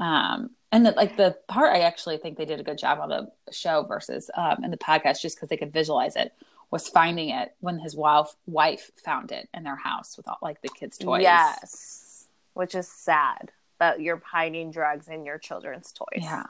Um, 0.00 0.50
and 0.70 0.84
the, 0.84 0.90
like 0.92 1.16
the 1.16 1.36
part 1.48 1.74
I 1.74 1.80
actually 1.80 2.18
think 2.18 2.36
they 2.36 2.44
did 2.44 2.60
a 2.60 2.64
good 2.64 2.78
job 2.78 2.98
on 3.00 3.08
the 3.08 3.30
show 3.52 3.84
versus 3.84 4.30
um, 4.36 4.62
in 4.62 4.70
the 4.70 4.76
podcast, 4.76 5.20
just 5.20 5.36
because 5.36 5.48
they 5.48 5.56
could 5.56 5.72
visualize 5.72 6.16
it, 6.16 6.32
was 6.70 6.88
finding 6.88 7.30
it 7.30 7.54
when 7.60 7.78
his 7.78 7.96
wife 7.96 8.34
wife 8.46 8.90
found 9.02 9.32
it 9.32 9.48
in 9.54 9.64
their 9.64 9.76
house 9.76 10.16
with 10.16 10.28
all 10.28 10.38
like 10.42 10.60
the 10.60 10.68
kids' 10.68 10.98
toys. 10.98 11.22
Yes, 11.22 12.26
which 12.54 12.74
is 12.74 12.86
sad 12.88 13.50
that 13.78 14.00
you're 14.00 14.22
hiding 14.24 14.70
drugs 14.70 15.08
in 15.08 15.24
your 15.24 15.38
children's 15.38 15.92
toys. 15.92 16.22
Yeah, 16.22 16.44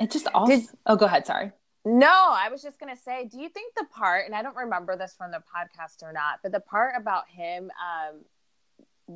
it 0.00 0.10
just 0.10 0.26
all. 0.34 0.46
Did, 0.46 0.64
oh, 0.86 0.96
go 0.96 1.06
ahead. 1.06 1.26
Sorry. 1.26 1.52
No, 1.84 2.06
I 2.08 2.48
was 2.50 2.62
just 2.62 2.80
gonna 2.80 2.96
say, 2.96 3.28
do 3.30 3.38
you 3.38 3.48
think 3.48 3.74
the 3.74 3.84
part, 3.84 4.26
and 4.26 4.34
I 4.34 4.42
don't 4.42 4.56
remember 4.56 4.96
this 4.96 5.14
from 5.16 5.30
the 5.30 5.38
podcast 5.38 6.02
or 6.02 6.12
not, 6.12 6.40
but 6.42 6.50
the 6.50 6.60
part 6.60 6.94
about 6.96 7.28
him 7.28 7.70
um, 7.70 8.22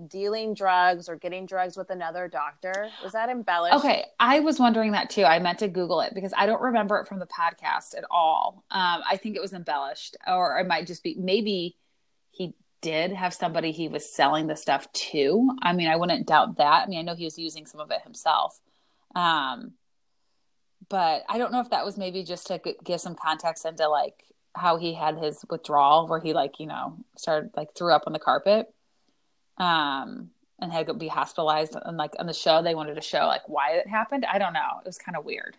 dealing 0.09 0.55
drugs 0.55 1.09
or 1.09 1.17
getting 1.17 1.47
drugs 1.47 1.77
with 1.77 1.91
another 1.91 2.29
doctor 2.29 2.89
was 3.03 3.13
that 3.13 3.29
embellished? 3.29 3.77
Okay, 3.77 4.05
I 4.21 4.41
was 4.41 4.59
wondering 4.59 4.93
that 4.93 5.11
too. 5.11 5.25
I 5.25 5.39
meant 5.39 5.59
to 5.61 5.69
Google 5.69 6.01
it 6.01 6.13
because 6.15 6.33
I 6.37 6.47
don't 6.47 6.61
remember 6.61 6.99
it 6.99 7.09
from 7.09 7.19
the 7.19 7.27
podcast 7.27 7.97
at 7.97 8.05
all. 8.11 8.65
Um, 8.71 9.03
I 9.09 9.17
think 9.17 9.37
it 9.37 9.43
was 9.43 9.53
embellished, 9.53 10.17
or 10.27 10.59
it 10.59 10.67
might 10.67 10.87
just 10.87 11.03
be 11.03 11.17
maybe 11.19 11.77
he 12.31 12.55
did 12.81 13.13
have 13.13 13.35
somebody 13.35 13.73
he 13.73 13.89
was 13.89 14.09
selling 14.09 14.47
the 14.47 14.57
stuff 14.57 14.91
to. 14.93 15.51
I 15.63 15.73
mean, 15.73 15.89
I 15.89 15.97
wouldn't 15.97 16.27
doubt 16.27 16.59
that. 16.59 16.85
I 16.85 16.87
mean, 16.87 16.99
I 16.99 17.03
know 17.03 17.15
he 17.15 17.25
was 17.25 17.39
using 17.39 17.67
some 17.67 17.81
of 17.81 17.91
it 17.91 18.03
himself. 18.03 18.61
Um, 19.15 19.73
but 20.89 21.25
I 21.29 21.39
don't 21.39 21.53
know 21.53 21.61
if 21.61 21.71
that 21.71 21.85
was 21.85 21.99
maybe 21.99 22.23
just 22.23 22.47
to 22.49 22.61
give 22.85 23.01
some 23.01 23.15
context 23.15 23.65
into 23.65 23.89
like 23.89 24.25
how 24.55 24.77
he 24.77 24.95
had 24.95 25.19
his 25.19 25.45
withdrawal, 25.51 26.07
where 26.09 26.21
he 26.21 26.33
like 26.33 26.61
you 26.61 26.67
know 26.67 26.97
started 27.17 27.51
like 27.57 27.75
threw 27.75 27.93
up 27.93 28.05
on 28.07 28.13
the 28.13 28.19
carpet, 28.19 28.73
um, 29.59 30.31
and 30.61 30.73
had 30.73 30.87
to 30.87 30.95
be 30.95 31.09
hospitalized. 31.09 31.77
And 31.81 31.97
like 31.97 32.15
on 32.19 32.27
the 32.27 32.33
show, 32.33 32.63
they 32.63 32.75
wanted 32.75 32.95
to 32.95 33.01
show 33.01 33.27
like 33.27 33.49
why 33.49 33.73
it 33.73 33.87
happened. 33.87 34.25
I 34.25 34.39
don't 34.39 34.53
know. 34.53 34.81
It 34.81 34.87
was 34.87 34.99
kind 34.99 35.17
of 35.17 35.25
weird. 35.25 35.57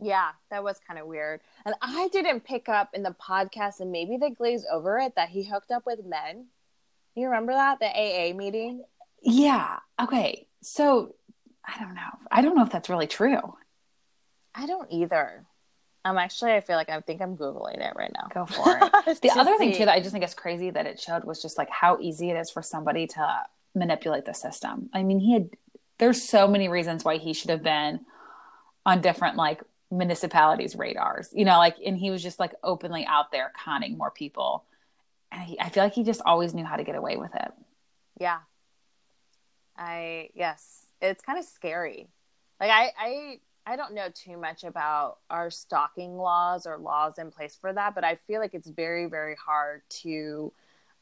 Yeah, 0.00 0.30
that 0.50 0.62
was 0.62 0.78
kind 0.86 1.00
of 1.00 1.06
weird. 1.06 1.40
And 1.64 1.74
I 1.80 2.08
didn't 2.08 2.44
pick 2.44 2.68
up 2.68 2.90
in 2.92 3.02
the 3.02 3.14
podcast, 3.14 3.80
and 3.80 3.90
maybe 3.90 4.18
they 4.18 4.30
glazed 4.30 4.66
over 4.70 4.98
it 4.98 5.14
that 5.16 5.30
he 5.30 5.42
hooked 5.44 5.70
up 5.70 5.86
with 5.86 6.04
men. 6.04 6.46
You 7.14 7.26
remember 7.26 7.52
that 7.52 7.78
the 7.80 7.86
AA 7.86 8.36
meeting? 8.36 8.84
Yeah. 9.22 9.78
Okay. 10.00 10.46
So 10.60 11.14
I 11.64 11.78
don't 11.78 11.94
know. 11.94 12.02
I 12.30 12.42
don't 12.42 12.56
know 12.56 12.62
if 12.62 12.70
that's 12.70 12.90
really 12.90 13.06
true. 13.06 13.56
I 14.54 14.66
don't 14.66 14.90
either. 14.90 15.46
Um, 16.06 16.18
actually, 16.18 16.52
I 16.52 16.60
feel 16.60 16.76
like 16.76 16.88
I 16.88 17.00
think 17.00 17.20
I'm 17.20 17.36
googling 17.36 17.78
it 17.78 17.92
right 17.96 18.12
now. 18.14 18.28
Go 18.32 18.46
for 18.46 18.78
it. 18.80 19.20
the 19.22 19.30
other 19.32 19.54
see. 19.54 19.58
thing 19.58 19.72
too 19.72 19.86
that 19.86 19.94
I 19.94 19.98
just 19.98 20.12
think 20.12 20.24
is 20.24 20.34
crazy 20.34 20.70
that 20.70 20.86
it 20.86 21.00
showed 21.00 21.24
was 21.24 21.42
just 21.42 21.58
like 21.58 21.68
how 21.68 21.98
easy 22.00 22.30
it 22.30 22.36
is 22.36 22.48
for 22.48 22.62
somebody 22.62 23.08
to 23.08 23.42
manipulate 23.74 24.24
the 24.24 24.32
system. 24.32 24.88
I 24.94 25.02
mean, 25.02 25.18
he 25.18 25.32
had 25.32 25.50
there's 25.98 26.22
so 26.22 26.46
many 26.46 26.68
reasons 26.68 27.04
why 27.04 27.16
he 27.16 27.32
should 27.32 27.50
have 27.50 27.64
been 27.64 28.06
on 28.84 29.00
different 29.00 29.36
like 29.36 29.62
municipalities 29.90 30.76
radars, 30.76 31.30
you 31.32 31.44
know, 31.44 31.58
like 31.58 31.74
and 31.84 31.98
he 31.98 32.12
was 32.12 32.22
just 32.22 32.38
like 32.38 32.54
openly 32.62 33.04
out 33.04 33.32
there 33.32 33.52
conning 33.64 33.98
more 33.98 34.12
people, 34.12 34.62
and 35.32 35.42
he, 35.42 35.58
I 35.58 35.70
feel 35.70 35.82
like 35.82 35.94
he 35.94 36.04
just 36.04 36.22
always 36.24 36.54
knew 36.54 36.64
how 36.64 36.76
to 36.76 36.84
get 36.84 36.94
away 36.94 37.16
with 37.16 37.34
it. 37.34 37.52
Yeah, 38.20 38.38
I 39.76 40.28
yes, 40.34 40.86
it's 41.02 41.24
kind 41.24 41.36
of 41.36 41.44
scary. 41.44 42.06
Like 42.60 42.70
I 42.70 42.92
I 42.96 43.40
I 43.66 43.74
don't 43.74 43.94
know 43.94 44.08
too 44.14 44.36
much 44.36 44.62
about 44.62 45.18
our 45.28 45.50
stalking 45.50 46.16
laws 46.16 46.66
or 46.66 46.78
laws 46.78 47.18
in 47.18 47.32
place 47.32 47.56
for 47.60 47.72
that, 47.72 47.96
but 47.96 48.04
I 48.04 48.14
feel 48.14 48.40
like 48.40 48.54
it's 48.54 48.68
very, 48.68 49.06
very 49.06 49.34
hard 49.34 49.82
to 50.02 50.52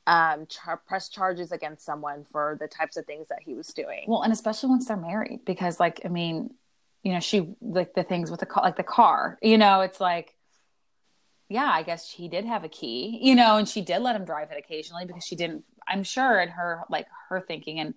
um, 0.06 0.46
char- 0.46 0.80
press 0.86 1.10
charges 1.10 1.52
against 1.52 1.84
someone 1.84 2.24
for 2.24 2.56
the 2.58 2.66
types 2.66 2.96
of 2.96 3.04
things 3.04 3.28
that 3.28 3.40
he 3.44 3.52
was 3.52 3.68
doing. 3.68 4.04
Well, 4.08 4.22
and 4.22 4.32
especially 4.32 4.70
once 4.70 4.88
they're 4.88 4.96
married, 4.96 5.40
because, 5.44 5.78
like, 5.78 6.00
I 6.06 6.08
mean, 6.08 6.54
you 7.02 7.12
know, 7.12 7.20
she 7.20 7.54
like 7.60 7.92
the 7.92 8.02
things 8.02 8.30
with 8.30 8.40
the 8.40 8.46
car, 8.46 8.64
like 8.64 8.76
the 8.76 8.82
car, 8.82 9.38
you 9.42 9.58
know, 9.58 9.82
it's 9.82 10.00
like, 10.00 10.34
yeah, 11.50 11.70
I 11.70 11.82
guess 11.82 12.10
he 12.10 12.28
did 12.28 12.46
have 12.46 12.64
a 12.64 12.68
key, 12.68 13.18
you 13.22 13.34
know, 13.34 13.58
and 13.58 13.68
she 13.68 13.82
did 13.82 13.98
let 14.00 14.16
him 14.16 14.24
drive 14.24 14.50
it 14.50 14.58
occasionally 14.58 15.04
because 15.04 15.24
she 15.24 15.36
didn't, 15.36 15.64
I'm 15.86 16.02
sure 16.02 16.40
in 16.40 16.48
her, 16.48 16.84
like 16.88 17.06
her 17.28 17.42
thinking 17.42 17.78
and 17.78 17.94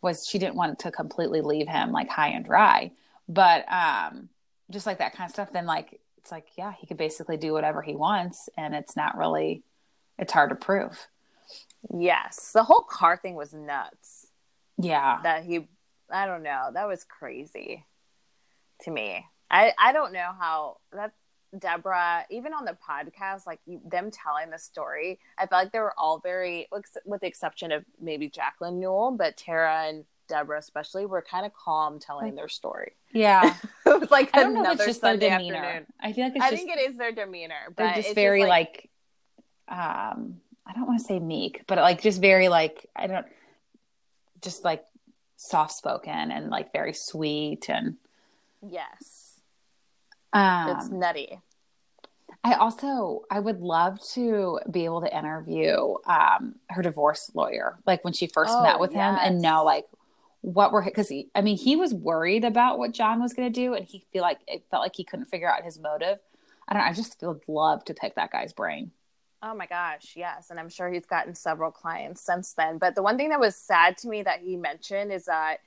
was 0.00 0.28
she 0.28 0.38
didn't 0.38 0.54
want 0.54 0.78
to 0.78 0.92
completely 0.92 1.40
leave 1.40 1.66
him 1.66 1.90
like 1.90 2.08
high 2.08 2.28
and 2.28 2.44
dry. 2.44 2.92
But, 3.28 3.64
um, 3.70 4.28
just 4.70 4.86
like 4.86 4.98
that 4.98 5.14
kind 5.14 5.28
of 5.28 5.32
stuff, 5.32 5.52
then 5.52 5.66
like, 5.66 6.00
it's 6.18 6.32
like, 6.32 6.46
yeah, 6.56 6.72
he 6.78 6.86
could 6.86 6.96
basically 6.96 7.36
do 7.36 7.52
whatever 7.52 7.82
he 7.82 7.94
wants 7.94 8.48
and 8.56 8.74
it's 8.74 8.96
not 8.96 9.16
really, 9.16 9.62
it's 10.18 10.32
hard 10.32 10.50
to 10.50 10.56
prove. 10.56 11.06
Yes. 11.92 12.52
The 12.52 12.64
whole 12.64 12.82
car 12.82 13.16
thing 13.16 13.34
was 13.34 13.52
nuts. 13.52 14.26
Yeah. 14.78 15.20
That 15.22 15.44
he, 15.44 15.68
I 16.10 16.26
don't 16.26 16.42
know. 16.42 16.70
That 16.72 16.88
was 16.88 17.04
crazy 17.04 17.84
to 18.82 18.90
me. 18.90 19.24
I, 19.50 19.72
I 19.78 19.92
don't 19.92 20.12
know 20.12 20.32
how 20.38 20.78
that 20.92 21.12
Deborah, 21.56 22.24
even 22.30 22.52
on 22.52 22.64
the 22.64 22.76
podcast, 22.88 23.46
like 23.46 23.60
you, 23.66 23.80
them 23.84 24.10
telling 24.10 24.50
the 24.50 24.58
story, 24.58 25.20
I 25.38 25.46
felt 25.46 25.64
like 25.64 25.72
they 25.72 25.78
were 25.78 25.94
all 25.96 26.18
very, 26.18 26.68
with 27.04 27.20
the 27.20 27.26
exception 27.26 27.70
of 27.72 27.84
maybe 28.00 28.28
Jacqueline 28.28 28.80
Newell, 28.80 29.12
but 29.12 29.36
Terra 29.36 29.84
and 29.84 30.04
Deborah 30.28 30.58
especially 30.58 31.06
were 31.06 31.22
kind 31.22 31.46
of 31.46 31.52
calm 31.54 31.98
telling 31.98 32.34
their 32.34 32.48
story. 32.48 32.92
Yeah, 33.12 33.54
it 33.86 34.00
was 34.00 34.10
like 34.10 34.30
I 34.34 34.42
don't 34.42 34.54
know 34.54 34.72
if 34.72 34.78
it's 34.78 34.86
just 34.86 35.00
Sunday 35.00 35.28
their 35.28 35.38
demeanor. 35.38 35.56
Afternoon. 35.56 35.86
I 36.00 36.12
feel 36.12 36.24
like 36.24 36.36
it's 36.36 36.44
I 36.44 36.50
just, 36.50 36.62
think 36.62 36.76
it 36.76 36.90
is 36.90 36.96
their 36.96 37.12
demeanor. 37.12 37.54
But 37.68 37.76
they're 37.76 38.02
just 38.02 38.14
very 38.14 38.40
just 38.40 38.48
like, 38.48 38.90
like, 39.68 39.78
um, 39.78 40.40
I 40.66 40.72
don't 40.72 40.86
want 40.86 41.00
to 41.00 41.04
say 41.04 41.18
meek, 41.18 41.62
but 41.66 41.78
like 41.78 42.02
just 42.02 42.20
very 42.20 42.48
like 42.48 42.86
I 42.94 43.06
don't, 43.06 43.26
just 44.42 44.64
like 44.64 44.84
soft 45.36 45.72
spoken 45.72 46.30
and 46.30 46.50
like 46.50 46.72
very 46.72 46.92
sweet 46.92 47.68
and 47.68 47.96
yes, 48.62 49.40
um, 50.32 50.76
it's 50.76 50.88
nutty. 50.88 51.40
I 52.46 52.54
also 52.54 53.22
I 53.28 53.40
would 53.40 53.60
love 53.60 54.00
to 54.12 54.60
be 54.70 54.84
able 54.84 55.00
to 55.00 55.16
interview 55.16 55.94
um, 56.06 56.54
her 56.70 56.82
divorce 56.82 57.30
lawyer, 57.34 57.78
like 57.86 58.04
when 58.04 58.12
she 58.12 58.28
first 58.28 58.52
oh, 58.54 58.62
met 58.62 58.78
with 58.78 58.92
yes. 58.92 58.98
him, 58.98 59.18
and 59.20 59.42
know 59.42 59.64
like 59.64 59.86
what 60.46 60.70
were 60.70 60.80
because 60.84 61.08
he, 61.08 61.28
I 61.34 61.40
mean 61.40 61.56
he 61.56 61.74
was 61.74 61.92
worried 61.92 62.44
about 62.44 62.78
what 62.78 62.92
John 62.92 63.20
was 63.20 63.34
going 63.34 63.52
to 63.52 63.60
do, 63.60 63.74
and 63.74 63.84
he 63.84 64.06
feel 64.12 64.22
like 64.22 64.38
it 64.46 64.64
felt 64.70 64.82
like 64.82 64.94
he 64.94 65.02
couldn't 65.02 65.26
figure 65.26 65.52
out 65.52 65.64
his 65.64 65.76
motive. 65.78 66.18
I 66.68 66.74
don't. 66.74 66.82
know, 66.82 66.88
I 66.88 66.92
just 66.92 67.20
would 67.22 67.40
love 67.48 67.84
to 67.86 67.94
pick 67.94 68.14
that 68.14 68.30
guy's 68.30 68.52
brain. 68.52 68.92
Oh 69.42 69.54
my 69.54 69.66
gosh, 69.66 70.12
yes, 70.14 70.50
and 70.50 70.60
I'm 70.60 70.68
sure 70.68 70.88
he's 70.88 71.04
gotten 71.04 71.34
several 71.34 71.72
clients 71.72 72.20
since 72.20 72.52
then. 72.52 72.78
But 72.78 72.94
the 72.94 73.02
one 73.02 73.16
thing 73.16 73.30
that 73.30 73.40
was 73.40 73.56
sad 73.56 73.98
to 73.98 74.08
me 74.08 74.22
that 74.22 74.38
he 74.40 74.56
mentioned 74.56 75.12
is 75.12 75.24
that 75.24 75.58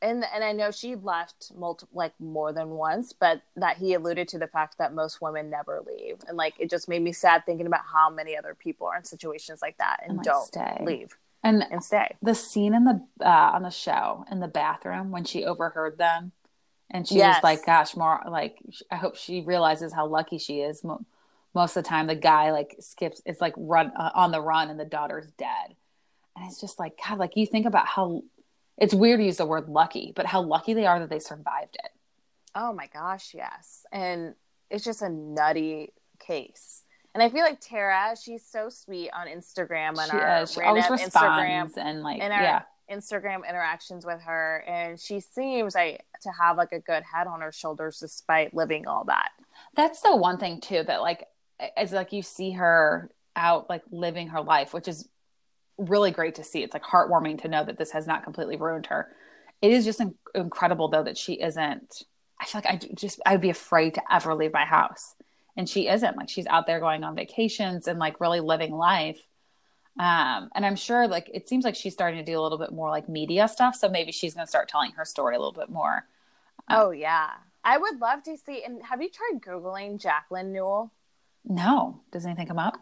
and 0.00 0.24
and 0.32 0.44
I 0.44 0.52
know 0.52 0.70
she 0.70 0.94
left 0.94 1.50
multi- 1.56 1.86
like 1.92 2.12
more 2.20 2.52
than 2.52 2.70
once, 2.70 3.12
but 3.12 3.42
that 3.56 3.78
he 3.78 3.94
alluded 3.94 4.28
to 4.28 4.38
the 4.38 4.46
fact 4.46 4.78
that 4.78 4.94
most 4.94 5.20
women 5.20 5.50
never 5.50 5.82
leave, 5.84 6.18
and 6.28 6.36
like 6.36 6.54
it 6.60 6.70
just 6.70 6.88
made 6.88 7.02
me 7.02 7.12
sad 7.12 7.44
thinking 7.46 7.66
about 7.66 7.84
how 7.92 8.10
many 8.10 8.36
other 8.36 8.54
people 8.54 8.86
are 8.86 8.96
in 8.96 9.04
situations 9.04 9.60
like 9.60 9.76
that 9.78 10.00
and, 10.02 10.10
And, 10.10 10.18
like, 10.18 10.24
don't 10.24 10.46
stay. 10.46 10.82
leave 10.84 11.16
And 11.44 11.64
and 11.70 11.84
stay. 11.84 12.16
the 12.22 12.34
scene 12.34 12.74
in 12.74 12.84
the 12.84 13.00
uh, 13.24 13.52
on 13.54 13.62
the 13.62 13.70
show 13.70 14.24
in 14.30 14.40
the 14.40 14.48
bathroom 14.48 15.10
when 15.10 15.24
she 15.24 15.44
overheard 15.44 15.98
them, 15.98 16.32
and 16.90 17.06
she 17.06 17.16
Yes. 17.18 17.36
was 17.36 17.44
like, 17.44 17.66
"Gosh, 17.66 17.94
more 17.96 18.20
like 18.28 18.58
I 18.90 18.96
hope 18.96 19.16
she 19.16 19.42
realizes 19.42 19.92
how 19.92 20.06
lucky 20.06 20.38
she 20.38 20.60
is." 20.60 20.82
Mo- 20.82 21.04
Most 21.54 21.76
of 21.76 21.84
the 21.84 21.88
time, 21.88 22.06
the 22.06 22.14
guy 22.16 22.50
like 22.50 22.76
skips. 22.80 23.20
It's 23.26 23.40
like 23.40 23.54
run 23.56 23.92
uh, 23.96 24.10
on 24.14 24.30
the 24.32 24.40
run, 24.40 24.70
and 24.70 24.80
the 24.80 24.84
daughter's 24.86 25.30
dead, 25.32 25.76
and 26.34 26.50
it's 26.50 26.60
just 26.60 26.78
like 26.78 26.98
God. 27.06 27.18
Like 27.18 27.36
you 27.36 27.46
think 27.46 27.66
about 27.66 27.86
how 27.86 28.22
it's 28.78 28.94
weird 28.94 29.20
to 29.20 29.24
use 29.26 29.36
the 29.36 29.46
word 29.46 29.68
lucky, 29.68 30.12
but 30.16 30.26
how 30.26 30.40
lucky 30.42 30.72
they 30.74 30.86
are 30.86 30.98
that 30.98 31.10
they 31.10 31.20
survived 31.20 31.76
it. 31.84 31.90
Oh 32.54 32.72
my 32.72 32.86
gosh, 32.86 33.34
yes, 33.34 33.84
and 33.92 34.34
it's 34.70 34.84
just 34.84 35.02
a 35.02 35.08
nutty 35.10 35.92
case. 36.18 36.84
And 37.14 37.22
I 37.22 37.28
feel 37.30 37.42
like 37.42 37.60
Terra, 37.60 38.14
she's 38.20 38.44
so 38.44 38.68
sweet 38.68 39.10
on 39.12 39.28
Instagram 39.28 39.90
and 40.00 40.10
She, 40.10 40.16
our 40.16 40.42
is. 40.42 40.52
she 40.52 40.60
always 40.62 40.84
random 40.84 40.98
Instagram 41.08 41.62
responds 41.62 41.76
and 41.78 42.02
like 42.02 42.20
in 42.20 42.32
our 42.32 42.42
yeah, 42.42 42.62
Instagram 42.90 43.48
interactions 43.48 44.04
with 44.04 44.20
her, 44.22 44.64
and 44.66 44.98
she 44.98 45.20
seems 45.20 45.74
like 45.76 46.04
to 46.22 46.30
have 46.40 46.56
like 46.56 46.72
a 46.72 46.80
good 46.80 47.04
head 47.04 47.26
on 47.28 47.40
her 47.40 47.52
shoulders 47.52 47.98
despite 48.00 48.52
living 48.54 48.86
all 48.88 49.04
that. 49.04 49.30
that's 49.74 50.00
the 50.00 50.16
one 50.16 50.38
thing 50.38 50.60
too 50.60 50.82
that 50.86 51.00
like 51.02 51.24
it's 51.76 51.92
like 51.92 52.12
you 52.12 52.22
see 52.22 52.50
her 52.50 53.10
out 53.36 53.70
like 53.70 53.82
living 53.90 54.28
her 54.28 54.40
life 54.40 54.74
which 54.74 54.88
is 54.88 55.08
really 55.78 56.10
great 56.10 56.34
to 56.36 56.44
see. 56.44 56.62
It's 56.62 56.74
like 56.74 56.82
heartwarming 56.84 57.42
to 57.42 57.48
know 57.48 57.64
that 57.64 57.78
this 57.78 57.90
has 57.92 58.06
not 58.06 58.22
completely 58.24 58.56
ruined 58.56 58.86
her. 58.86 59.08
It 59.62 59.72
is 59.72 59.84
just 59.84 60.00
in- 60.00 60.14
incredible 60.34 60.88
though 60.88 61.02
that 61.04 61.16
she 61.16 61.34
isn't 61.40 62.02
i 62.40 62.44
feel 62.44 62.60
like 62.64 62.66
i 62.74 62.94
just 62.94 63.20
i'd 63.26 63.40
be 63.40 63.50
afraid 63.50 63.94
to 63.94 64.02
ever 64.12 64.34
leave 64.34 64.52
my 64.52 64.64
house 64.64 65.14
and 65.56 65.68
she 65.68 65.88
isn't 65.88 66.16
like 66.16 66.28
she's 66.28 66.46
out 66.46 66.66
there 66.66 66.80
going 66.80 67.04
on 67.04 67.14
vacations 67.14 67.86
and 67.88 67.98
like 67.98 68.20
really 68.20 68.40
living 68.40 68.72
life 68.74 69.20
um 69.98 70.50
and 70.54 70.66
i'm 70.66 70.76
sure 70.76 71.06
like 71.06 71.30
it 71.32 71.48
seems 71.48 71.64
like 71.64 71.76
she's 71.76 71.92
starting 71.92 72.18
to 72.18 72.24
do 72.30 72.38
a 72.38 72.42
little 72.42 72.58
bit 72.58 72.72
more 72.72 72.90
like 72.90 73.08
media 73.08 73.46
stuff 73.46 73.76
so 73.76 73.88
maybe 73.88 74.10
she's 74.12 74.34
going 74.34 74.44
to 74.44 74.48
start 74.50 74.68
telling 74.68 74.92
her 74.92 75.04
story 75.04 75.36
a 75.36 75.38
little 75.38 75.52
bit 75.52 75.70
more 75.70 76.06
Oh 76.68 76.90
yeah, 76.90 77.30
I 77.64 77.78
would 77.78 78.00
love 78.00 78.22
to 78.24 78.36
see. 78.36 78.62
And 78.64 78.82
have 78.84 79.02
you 79.02 79.10
tried 79.10 79.40
googling 79.42 80.00
Jacqueline 80.00 80.52
Newell? 80.52 80.92
no 81.44 82.00
does 82.12 82.26
anything 82.26 82.46
come 82.46 82.58
up 82.58 82.78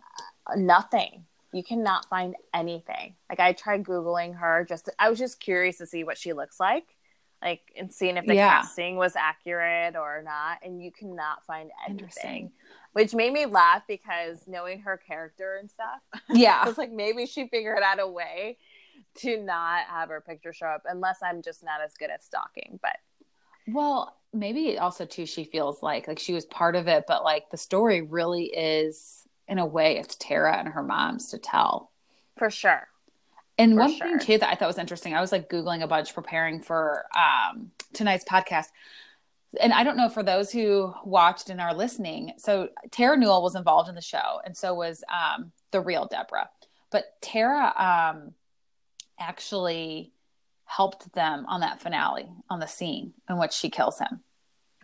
Uh, 0.46 0.56
Nothing. 0.56 1.26
You 1.52 1.62
cannot 1.62 2.08
find 2.08 2.34
anything. 2.54 3.16
Like 3.28 3.40
I 3.40 3.52
tried 3.52 3.84
googling 3.84 4.36
her. 4.38 4.64
Just 4.68 4.88
I 4.98 5.10
was 5.10 5.18
just 5.18 5.38
curious 5.40 5.78
to 5.78 5.86
see 5.86 6.02
what 6.04 6.18
she 6.18 6.32
looks 6.32 6.58
like, 6.58 6.91
like 7.42 7.72
and 7.76 7.92
seeing 7.92 8.16
if 8.16 8.26
the 8.26 8.36
Yeah. 8.36 8.36
casting 8.36 8.96
was 8.96 9.16
accurate 9.16 9.96
or 9.96 10.22
not. 10.24 10.58
And 10.62 10.82
you 10.82 10.92
cannot 10.92 11.44
find 11.46 11.70
anything, 11.88 12.52
which 12.92 13.14
made 13.14 13.32
me 13.32 13.46
laugh 13.46 13.82
because 13.88 14.44
knowing 14.46 14.80
her 14.82 14.96
character 14.96 15.56
and 15.60 15.70
stuff. 15.70 16.00
I 16.28 16.28
yeah 16.28 16.68
was 16.68 16.78
like, 16.78 16.92
maybe 16.92 17.26
she 17.26 17.48
figured 17.48 17.82
out 17.82 18.00
a 18.00 18.08
way 18.08 18.58
to 19.18 19.38
not 19.42 19.86
have 19.86 20.10
her 20.10 20.20
picture 20.20 20.52
show 20.52 20.66
up, 20.66 20.82
unless 20.86 21.18
I'm 21.22 21.42
just 21.42 21.64
not 21.64 21.80
as 21.82 21.94
good 21.94 22.10
at 22.10 22.22
stalking. 22.22 22.78
But 22.82 22.96
Well, 23.66 24.16
maybe 24.32 24.78
also 24.78 25.04
too 25.06 25.26
she 25.26 25.44
feels 25.44 25.82
like 25.82 26.08
like 26.08 26.18
she 26.18 26.32
was 26.34 26.46
part 26.46 26.76
of 26.76 26.88
it, 26.88 27.04
but 27.06 27.24
like 27.24 27.50
the 27.50 27.56
story 27.56 28.00
really 28.00 28.46
is 28.46 29.26
in 29.48 29.58
a 29.58 29.66
way 29.66 29.98
it's 29.98 30.16
Terra 30.16 30.56
and 30.58 30.68
her 30.68 30.82
mom's 30.82 31.28
to 31.30 31.38
tell. 31.38 31.90
for 32.36 32.50
sure, 32.50 32.88
And 33.58 33.76
one 33.76 33.94
sure. 33.96 34.06
thing 34.06 34.18
too 34.18 34.38
that 34.38 34.48
I 34.48 34.54
thought 34.54 34.68
was 34.68 34.78
interesting, 34.78 35.14
I 35.14 35.20
was 35.20 35.32
like 35.32 35.48
googling 35.48 35.82
a 35.82 35.86
bunch 35.86 36.14
preparing 36.14 36.60
for 36.60 37.04
um 37.16 37.70
tonight's 37.92 38.24
podcast. 38.24 38.66
And 39.60 39.72
I 39.72 39.84
don't 39.84 39.98
know 39.98 40.08
for 40.08 40.22
those 40.22 40.50
who 40.50 40.94
watched 41.04 41.50
and 41.50 41.60
are 41.60 41.74
listening. 41.74 42.32
So 42.38 42.70
Terra 42.90 43.18
Newell 43.18 43.42
was 43.42 43.54
involved 43.54 43.90
in 43.90 43.94
the 43.94 44.00
show, 44.00 44.40
and 44.44 44.56
so 44.56 44.74
was 44.74 45.04
um, 45.12 45.52
the 45.72 45.80
real 45.82 46.06
Deborah. 46.06 46.48
But 46.90 47.04
Terra 47.20 47.72
um, 47.76 48.32
actually 49.20 50.12
helped 50.64 51.12
them 51.12 51.44
on 51.48 51.60
that 51.60 51.82
finale, 51.82 52.30
on 52.48 52.60
the 52.60 52.66
scene 52.66 53.12
in 53.28 53.38
which 53.38 53.52
she 53.52 53.68
kills 53.68 53.98
him. 53.98 54.20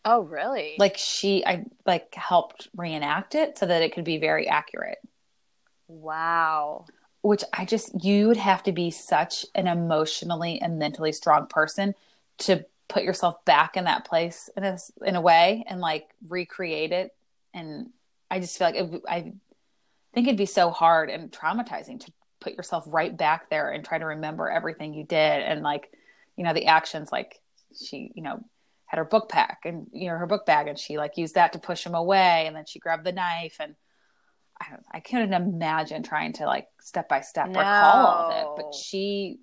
oh 0.05 0.21
really? 0.21 0.77
like 0.79 0.99
she 0.99 1.45
i 1.47 1.65
like 1.87 2.15
helped 2.15 2.69
reenact 2.77 3.35
it 3.35 3.57
so 3.57 3.65
that 3.65 3.83
it 3.83 3.95
could 3.95 4.05
be 4.05 4.19
very 4.19 4.47
accurate 4.47 4.99
wow. 5.89 6.85
Which 7.29 7.45
i 7.53 7.63
just 7.65 8.03
you 8.03 8.27
would 8.27 8.39
have 8.39 8.63
to 8.63 8.73
be 8.73 8.91
such 8.91 9.45
an 9.55 9.67
emotionally 9.67 10.59
and 10.63 10.79
mentally 10.79 11.13
strong 11.13 11.47
person 11.47 11.95
to 12.39 12.65
put 12.89 13.03
yourself 13.03 13.45
back 13.45 13.77
in 13.77 13.85
that 13.85 14.07
place 14.07 14.49
in 14.57 14.65
a 14.65 14.79
in 15.05 15.15
a 15.15 15.21
way 15.21 15.63
and 15.69 15.81
like 15.81 16.09
recreate 16.27 16.91
it. 16.91 17.15
And 17.53 17.91
i 18.31 18.41
just 18.41 18.59
feel 18.59 18.69
like 18.69 18.77
it, 18.77 19.03
i 19.09 19.21
think 20.15 20.27
it'd 20.27 20.39
be 20.39 20.47
so 20.47 20.71
hard 20.71 21.11
and 21.11 21.31
traumatizing 21.31 22.01
to 22.01 22.13
put 22.41 22.55
yourself 22.55 22.85
right 22.87 23.15
back 23.15 23.51
there 23.51 23.73
and 23.73 23.85
try 23.85 23.99
to 23.99 24.07
remember 24.07 24.49
everything 24.49 24.95
you 24.95 25.05
did 25.05 25.43
and 25.43 25.63
like 25.63 25.93
you 26.37 26.45
know 26.45 26.55
the 26.55 26.67
actions 26.67 27.13
like 27.13 27.41
she 27.79 28.11
you 28.15 28.23
know 28.23 28.43
had 28.87 28.97
her 28.97 29.05
book 29.05 29.29
pack 29.29 29.61
and 29.67 29.87
you 29.93 30.09
know 30.09 30.17
her 30.17 30.27
book 30.27 30.47
bag 30.47 30.67
and 30.67 30.79
she 30.79 30.97
like 30.97 31.19
used 31.19 31.35
that 31.35 31.53
to 31.53 31.59
push 31.59 31.85
him 31.85 31.95
away 31.95 32.47
and 32.47 32.57
then 32.57 32.65
she 32.65 32.79
grabbed 32.79 33.05
the 33.05 33.13
knife 33.13 33.57
and 33.61 33.75
I, 34.61 34.71
don't, 34.71 34.85
I 34.93 35.01
couldn't 35.01 35.33
imagine 35.33 36.03
trying 36.03 36.33
to 36.35 36.47
like 36.47 36.67
step 36.81 37.09
by 37.09 37.21
step 37.21 37.49
recall 37.49 38.07
all 38.07 38.25
of 38.25 38.31
it 38.31 38.47
but 38.57 38.75
she 38.75 39.39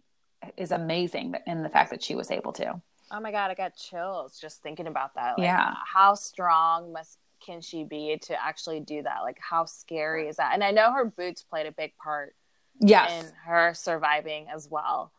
is 0.58 0.72
amazing 0.72 1.36
in 1.48 1.64
the 1.64 1.70
fact 1.70 1.90
that 1.92 2.04
she 2.04 2.16
was 2.16 2.32
able 2.32 2.54
to 2.54 2.82
Oh 3.12 3.20
my 3.20 3.32
god, 3.32 3.52
I 3.52 3.54
got 3.54 3.76
chills 3.76 4.40
just 4.40 4.64
thinking 4.64 4.88
about 4.88 5.14
that. 5.14 5.38
Like, 5.38 5.46
Yeah. 5.46 5.76
How 5.86 6.16
strong 6.16 6.92
must 6.92 7.20
can 7.46 7.62
she 7.62 7.84
be 7.84 8.18
to 8.24 8.44
actually 8.44 8.80
do 8.80 9.04
that? 9.04 9.20
Like 9.22 9.38
how 9.40 9.66
scary 9.66 10.28
is 10.28 10.38
that? 10.38 10.56
And 10.56 10.64
I 10.64 10.72
know 10.72 10.92
her 10.92 11.06
boots 11.06 11.44
played 11.44 11.68
a 11.68 11.72
big 11.72 11.96
part 11.98 12.36
yes 12.82 13.24
in 13.24 13.32
her 13.46 13.74
surviving 13.76 14.48
as 14.54 14.68
well. 14.70 15.12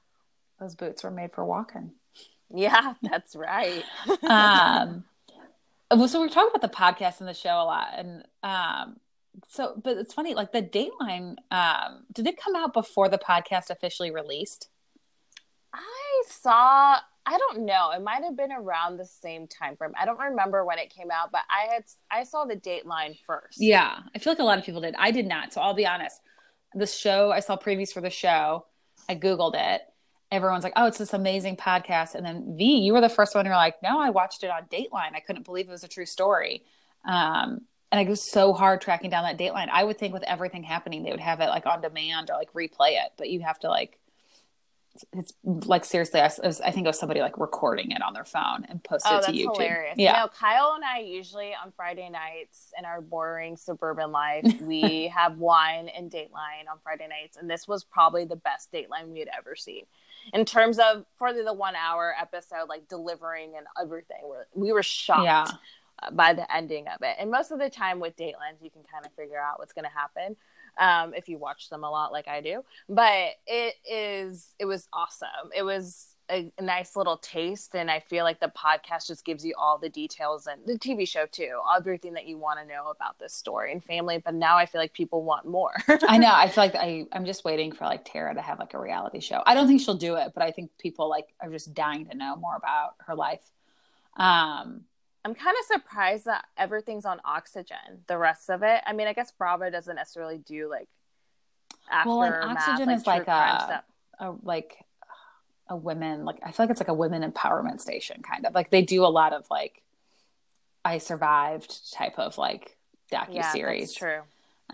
those 0.59 0.74
boots 0.74 1.04
were 1.04 1.12
made 1.12 1.32
for 1.32 1.44
walking 1.44 1.92
Yeah, 2.52 2.94
that's 3.02 3.37
right. 3.37 3.85
um 4.24 5.04
so 6.09 6.20
we're 6.20 6.28
talking 6.28 6.50
about 6.54 6.62
the 6.62 6.76
podcast 6.76 7.20
and 7.20 7.28
the 7.28 7.35
show 7.35 7.50
a 7.54 7.64
lot 7.64 7.88
and 7.96 8.24
um 8.42 8.96
so 9.49 9.81
but 9.83 9.96
it's 9.96 10.14
funny 10.14 10.35
like 10.35 10.53
the 10.53 10.62
dateline 10.62 11.37
um 11.51 12.05
did 12.12 12.27
it 12.27 12.37
come 12.37 12.57
out 12.57 12.72
before 12.72 13.09
the 13.09 13.18
podcast 13.18 13.70
officially 13.70 14.11
released 14.11 14.68
I 15.72 16.22
saw 16.29 16.99
I 17.29 17.38
don't 17.38 17.66
know. 17.66 17.90
It 17.90 18.03
might 18.03 18.22
have 18.22 18.37
been 18.37 18.53
around 18.53 18.99
the 18.99 19.05
same 19.05 19.49
time 19.49 19.77
frame. 19.77 19.92
I 20.01 20.05
don't 20.05 20.18
remember 20.18 20.64
when 20.64 20.79
it 20.79 20.94
came 20.94 21.11
out, 21.11 21.33
but 21.33 21.40
I 21.51 21.75
had 21.75 21.85
I 22.09 22.22
saw 22.22 22.44
the 22.44 22.55
Dateline 22.55 23.18
first. 23.27 23.61
Yeah, 23.61 23.99
I 24.14 24.18
feel 24.18 24.33
like 24.33 24.38
a 24.38 24.44
lot 24.44 24.59
of 24.59 24.64
people 24.64 24.81
did. 24.81 24.94
I 24.96 25.11
did 25.11 25.27
not. 25.27 25.53
So 25.53 25.61
I'll 25.61 25.75
be 25.75 25.87
honest. 25.87 26.20
The 26.75 26.87
show 26.87 27.33
I 27.33 27.40
saw 27.40 27.57
previews 27.57 27.92
for 27.92 28.01
the 28.01 28.11
show. 28.11 28.66
I 29.09 29.16
googled 29.16 29.55
it. 29.57 29.83
Everyone's 30.31 30.62
like, 30.62 30.72
"Oh, 30.77 30.87
it's 30.87 30.99
this 30.99 31.14
amazing 31.14 31.57
podcast." 31.57 32.14
And 32.14 32.25
then 32.25 32.57
V, 32.57 32.79
you 32.79 32.92
were 32.92 33.01
the 33.01 33.09
first 33.09 33.35
one. 33.35 33.44
You're 33.44 33.57
like, 33.57 33.83
"No, 33.83 34.01
I 34.01 34.11
watched 34.11 34.44
it 34.44 34.51
on 34.51 34.64
Dateline. 34.64 35.14
I 35.14 35.20
couldn't 35.20 35.44
believe 35.44 35.68
it 35.68 35.72
was 35.72 35.85
a 35.85 35.88
true 35.88 36.07
story." 36.07 36.64
Um, 37.05 37.62
and 37.92 38.01
it 38.01 38.09
was 38.09 38.31
so 38.31 38.53
hard 38.53 38.81
tracking 38.81 39.11
down 39.11 39.25
that 39.25 39.38
Dateline. 39.38 39.68
I 39.70 39.85
would 39.85 39.99
think 39.99 40.12
with 40.12 40.25
everything 40.25 40.62
happening, 40.62 41.03
they 41.03 41.11
would 41.11 41.20
have 41.20 41.40
it 41.40 41.46
like 41.46 41.66
on 41.66 41.81
demand 41.81 42.31
or 42.31 42.37
like 42.37 42.53
replay 42.53 42.92
it, 42.92 43.12
but 43.16 43.31
you 43.31 43.40
have 43.40 43.59
to 43.61 43.68
like 43.68 43.99
it's 45.12 45.33
like 45.44 45.85
seriously, 45.85 46.20
I, 46.20 46.31
was, 46.42 46.61
I 46.61 46.70
think 46.70 46.87
it 46.87 46.88
was 46.88 46.99
somebody 46.99 47.20
like 47.20 47.38
recording 47.38 47.90
it 47.90 48.03
on 48.03 48.14
their 48.14 48.25
phone 48.25 48.64
and 48.68 48.83
posted 48.83 49.12
oh, 49.12 49.18
it 49.18 49.25
to 49.25 49.33
YouTube. 49.33 49.55
Hilarious. 49.55 49.94
Yeah, 49.99 50.12
you 50.12 50.20
know, 50.25 50.29
Kyle 50.29 50.72
and 50.75 50.85
I 50.85 51.01
usually 51.01 51.53
on 51.62 51.72
Friday 51.77 52.09
nights 52.09 52.72
in 52.79 52.85
our 52.85 53.01
boring 53.01 53.57
suburban 53.57 54.12
life, 54.12 54.44
we 54.61 55.12
have 55.14 55.38
wine 55.38 55.88
and 55.88 56.11
Dateline 56.11 56.70
on 56.70 56.79
Friday 56.83 57.09
nights, 57.09 57.37
and 57.37 57.49
this 57.49 57.68
was 57.68 57.85
probably 57.85 58.25
the 58.25 58.37
best 58.37 58.72
Dateline 58.72 59.09
we 59.12 59.20
had 59.20 59.29
ever 59.37 59.55
seen 59.55 59.85
in 60.33 60.44
terms 60.44 60.79
of 60.79 61.05
for 61.16 61.33
the, 61.33 61.53
one 61.53 61.75
hour 61.77 62.14
episode, 62.20 62.68
like 62.68 62.88
delivering 62.88 63.53
and 63.57 63.66
everything. 63.81 64.22
We 64.55 64.72
were 64.72 64.83
shocked. 64.83 65.25
Yeah. 65.25 65.46
By 66.12 66.35
the 66.35 66.54
ending 66.54 66.87
of 66.88 67.02
it, 67.02 67.16
and 67.18 67.30
most 67.30 67.50
of 67.50 67.59
the 67.59 67.70
time 67.70 68.00
with 68.00 68.16
Datelines, 68.16 68.62
you 68.62 68.70
can 68.70 68.82
kind 68.90 69.06
of 69.06 69.12
figure 69.12 69.40
out 69.40 69.59
what's 69.59 69.72
going 69.72 69.87
to 69.87 69.90
happen 69.90 70.37
um, 70.78 71.14
if 71.14 71.28
you 71.28 71.38
watch 71.38 71.68
them 71.70 71.85
a 71.85 71.90
lot 71.90 72.12
like 72.12 72.28
I 72.28 72.40
do. 72.40 72.62
But 72.88 73.30
it 73.46 73.74
is 73.90 74.54
it 74.59 74.66
was 74.66 74.88
awesome. 74.92 75.50
It 75.54 75.62
was 75.62 76.16
a, 76.30 76.52
nice 76.61 76.96
little 76.96 77.18
taste, 77.18 77.74
and 77.74 77.90
I 77.90 78.00
feel 78.00 78.24
like 78.24 78.40
the 78.40 78.52
podcast 78.56 79.06
just 79.06 79.24
gives 79.24 79.44
you 79.44 79.54
all 79.56 79.78
the 79.78 79.88
details 79.88 80.46
and 80.46 80.61
the 80.66 80.78
TV 80.78 81.06
show 81.09 81.26
too, 81.26 81.61
everything 81.76 82.14
that 82.14 82.26
you 82.26 82.38
want 82.38 82.59
to 82.59 82.66
know 82.66 82.88
about 82.90 83.18
this 83.18 83.32
story 83.32 83.72
and 83.72 83.82
family. 83.82 84.18
But 84.18 84.35
now 84.35 84.56
I 84.56 84.66
feel 84.66 84.80
like 84.80 84.92
people 84.92 85.22
want 85.22 85.46
more. 85.46 85.72
I 86.09 86.18
know. 86.18 86.32
I 86.32 86.48
feel 86.48 86.64
like 86.64 86.74
I 86.78 87.06
I'm 87.12 87.24
just 87.24 87.44
waiting 87.44 87.72
for 87.72 87.85
like 87.85 88.04
Terra 88.04 88.35
to 88.35 88.42
have 88.42 88.59
like 88.59 88.74
a 88.74 88.78
reality 88.78 89.20
show. 89.20 89.42
I 89.46 89.54
don't 89.54 89.66
think 89.66 89.80
she'll 89.80 89.94
do 89.94 90.16
it, 90.16 90.32
but 90.35 90.42
I 90.42 90.50
think 90.50 90.70
people 90.78 91.09
like 91.09 91.26
are 91.40 91.50
just 91.50 91.74
dying 91.74 92.06
to 92.06 92.16
know 92.16 92.37
more 92.37 92.56
about 92.56 92.94
her 93.06 93.14
life. 93.14 93.40
Um, 94.16 94.82
I'm 95.26 95.34
kind 95.34 95.56
of 95.58 95.66
surprised 95.66 96.26
that 96.26 96.44
everything's 96.56 97.04
on 97.04 97.20
oxygen. 97.24 98.04
The 98.06 98.16
rest 98.16 98.48
of 98.48 98.62
it, 98.62 98.80
I 98.86 98.92
mean, 98.92 99.08
I 99.08 99.12
guess 99.12 99.32
Bravo 99.32 99.70
doesn't 99.70 99.96
necessarily 99.96 100.38
do 100.38 100.70
like 100.70 100.88
after 101.90 102.10
well, 102.10 102.22
and 102.22 102.56
oxygen 102.56 102.86
like, 102.86 102.96
is 102.96 103.06
like 103.08 103.26
a, 103.26 103.82
a 104.20 104.34
like 104.44 104.84
a 105.68 105.74
women 105.74 106.24
like 106.24 106.38
I 106.44 106.52
feel 106.52 106.64
like 106.66 106.70
it's 106.70 106.80
like 106.80 106.86
a 106.86 106.94
women 106.94 107.28
empowerment 107.28 107.80
station 107.80 108.22
kind 108.22 108.46
of 108.46 108.54
like 108.54 108.70
they 108.70 108.82
do 108.82 109.04
a 109.04 109.08
lot 109.08 109.32
of 109.32 109.50
like 109.50 109.82
I 110.84 110.98
survived 110.98 111.92
type 111.92 112.20
of 112.20 112.38
like 112.38 112.76
docu 113.10 113.50
series. 113.50 113.94
Yeah, 113.94 113.98
true. 113.98 114.20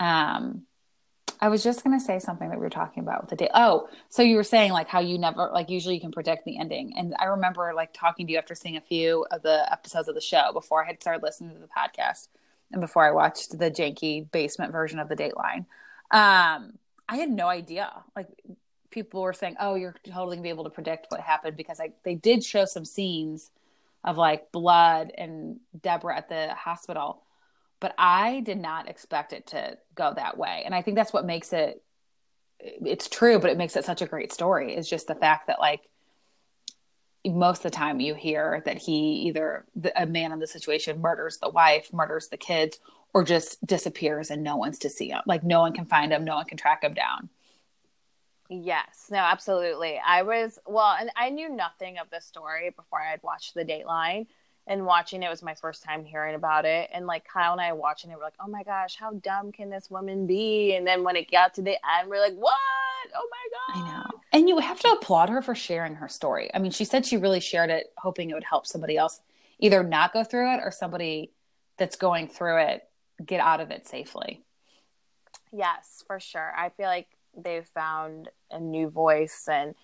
Um, 0.05 0.67
I 1.43 1.49
was 1.49 1.65
just 1.65 1.83
to 1.83 1.99
say 1.99 2.21
something 2.21 2.51
that 2.51 2.59
we 2.59 2.63
were 2.63 2.71
talking 2.71 3.03
about 3.03 3.23
with 3.23 3.31
the 3.31 3.35
day. 3.37 3.51
Oh, 3.53 3.89
so 4.09 4.23
you 4.23 4.37
were 4.37 4.45
saying 4.45 4.71
like 4.71 4.87
how 4.87 5.01
you 5.01 5.19
never 5.19 5.51
like 5.53 5.71
usually 5.71 5.97
you 5.97 6.01
can 6.01 6.13
predict 6.13 6.45
the 6.45 6.57
ending, 6.57 6.93
and 6.97 7.17
I 7.19 7.25
remember 7.25 7.73
like 7.75 7.93
talking 7.93 8.29
to 8.29 8.33
you 8.33 8.39
after 8.39 8.55
seeing 8.55 8.77
a 8.77 8.81
few 8.81 9.27
of 9.33 9.43
the 9.43 9.71
episodes 9.71 10.07
of 10.07 10.15
the 10.15 10.21
show 10.21 10.53
before 10.53 10.85
I 10.85 10.87
had 10.87 11.01
started 11.01 11.21
listening 11.21 11.55
to 11.55 11.61
the 11.61 11.67
podcast 11.67 12.29
and 12.71 12.81
before 12.81 13.05
I 13.05 13.11
watched 13.11 13.59
the 13.59 13.73
janky 13.73 14.31
basement 14.31 14.71
version 14.71 15.01
of 15.01 15.09
the 15.09 15.17
Dateline. 15.17 15.67
Um, 16.13 16.79
I 17.09 17.17
had 17.17 17.29
no 17.29 17.49
idea. 17.49 17.91
Like 18.15 18.29
people 18.91 19.23
were 19.23 19.33
saying, 19.33 19.57
"Oh, 19.59 19.75
you're 19.75 19.97
totally 20.07 20.37
gonna 20.37 20.45
be 20.45 20.49
able 20.49 20.65
to 20.65 20.71
predict 20.71 21.11
what 21.11 21.21
happened," 21.21 21.57
because 21.57 21.81
I 21.81 21.91
they 22.05 22.15
did 22.15 22.45
show 22.45 22.67
some 22.67 22.85
scenes 22.85 23.51
of 24.05 24.17
like 24.17 24.53
blood 24.53 25.11
and 25.19 25.59
Deborah 25.83 26.17
at 26.17 26.29
the 26.29 26.55
hospital 26.55 27.25
but 27.83 27.95
I 27.99 28.41
did 28.41 28.59
not 28.59 28.89
expect 28.89 29.33
it 29.33 29.49
to 29.49 29.77
go 29.97 30.15
that 30.15 30.39
way. 30.39 30.63
And 30.65 30.73
I 30.73 30.83
think 30.83 30.97
that's 30.97 31.13
what 31.13 31.27
makes 31.27 31.53
it 31.53 31.83
it's 32.61 33.09
true, 33.09 33.41
but 33.41 33.51
it 33.51 33.59
makes 33.59 33.75
it 33.75 33.85
such 33.85 34.03
a 34.03 34.07
great 34.07 34.33
story 34.33 34.77
is 34.77 34.89
just 34.89 35.09
the 35.09 35.17
fact 35.17 35.49
that 35.49 35.59
like 35.59 35.81
most 37.27 37.59
of 37.59 37.73
the 37.73 37.77
time 37.77 37.99
you 37.99 38.15
hear 38.15 38.63
that 38.67 38.79
he 38.79 39.25
either 39.27 39.65
a 39.97 40.07
man 40.07 40.31
in 40.31 40.39
the 40.39 40.47
situation 40.47 41.01
murders 41.01 41.39
the 41.39 41.49
wife, 41.49 41.93
murders 41.93 42.29
the 42.29 42.37
kids, 42.37 42.79
or 43.13 43.25
just 43.25 43.65
disappears 43.67 44.31
and 44.31 44.45
no 44.45 44.57
one's 44.57 44.79
to 44.79 44.89
see 44.89 45.09
him. 45.09 45.23
Like 45.27 45.43
no 45.43 45.59
one 45.59 45.73
can 45.73 45.87
find 45.87 46.13
him, 46.13 46.25
no 46.25 46.37
one 46.37 46.47
can 46.47 46.59
track 46.59 46.85
him 46.85 46.95
down. 46.95 47.31
Yes, 48.49 49.09
no, 49.11 49.19
absolutely. 49.19 50.01
I 50.07 50.23
was 50.23 50.61
well, 50.67 50.95
and 51.01 51.11
I 51.17 51.31
knew 51.31 51.49
nothing 51.49 51.99
of 51.99 52.11
the 52.11 52.21
story 52.21 52.71
before 52.71 53.03
I 53.03 53.11
had 53.11 53.25
watched 53.25 53.55
the 53.55 53.65
Dateline 53.65 54.27
and 54.67 54.87
watching 54.87 55.23
it 55.23 55.29
was 55.29 55.43
my 55.43 55.55
first 55.55 55.83
time 55.83 56.05
hearing 56.05 56.35
about 56.35 56.65
it. 56.65 56.91
And 56.93 57.07
like 57.07 57.27
Kyle 57.27 57.53
and 57.53 57.61
I 57.61 57.73
watching 57.73 58.11
it, 58.11 58.17
we're 58.17 58.25
like, 58.25 58.35
oh 58.41 58.49
my 58.49 58.63
gosh, 58.63 58.97
how 58.97 59.13
dumb 59.13 59.53
can 59.53 59.71
this 59.71 59.91
woman 59.91 60.27
be? 60.27 60.75
And 60.77 60.87
then 60.87 61.03
when 61.03 61.17
it 61.17 61.31
got 61.31 61.55
to 61.55 61.63
the 61.63 61.77
end, 61.99 62.09
we're 62.09 62.21
like, 62.21 62.35
what? 62.35 62.55
Oh 63.15 63.29
my 63.31 63.83
God. 63.83 63.91
I 63.91 63.93
know. 63.93 64.21
And 64.33 64.49
you 64.49 64.59
have 64.59 64.81
to 64.81 64.89
applaud 64.89 65.29
her 65.29 65.43
for 65.43 65.55
sharing 65.55 65.97
her 65.97 66.09
story. 66.09 66.51
I 66.55 66.59
mean, 66.59 66.73
she 66.73 66.85
said 66.85 67.05
she 67.05 67.17
really 67.17 67.41
shared 67.41 67.71
it, 67.71 67.93
hoping 67.97 68.31
it 68.31 68.35
would 68.35 68.45
help 68.45 68.67
somebody 68.67 68.97
else 68.97 69.21
either 69.59 69.83
not 69.83 70.13
go 70.13 70.25
through 70.25 70.55
it 70.55 70.61
or 70.63 70.71
somebody 70.71 71.33
that's 71.77 71.97
going 71.97 72.29
through 72.29 72.59
it 72.59 72.89
get 73.25 73.41
out 73.41 73.61
of 73.61 73.71
it 73.71 73.87
safely. 73.87 74.43
Yes, 75.53 76.03
for 76.07 76.19
sure. 76.19 76.53
I 76.57 76.71
feel 76.71 76.87
like 76.87 77.09
they've 77.37 77.67
found 77.67 78.31
a 78.51 78.59
new 78.59 78.89
voice 78.89 79.49
and 79.51 79.75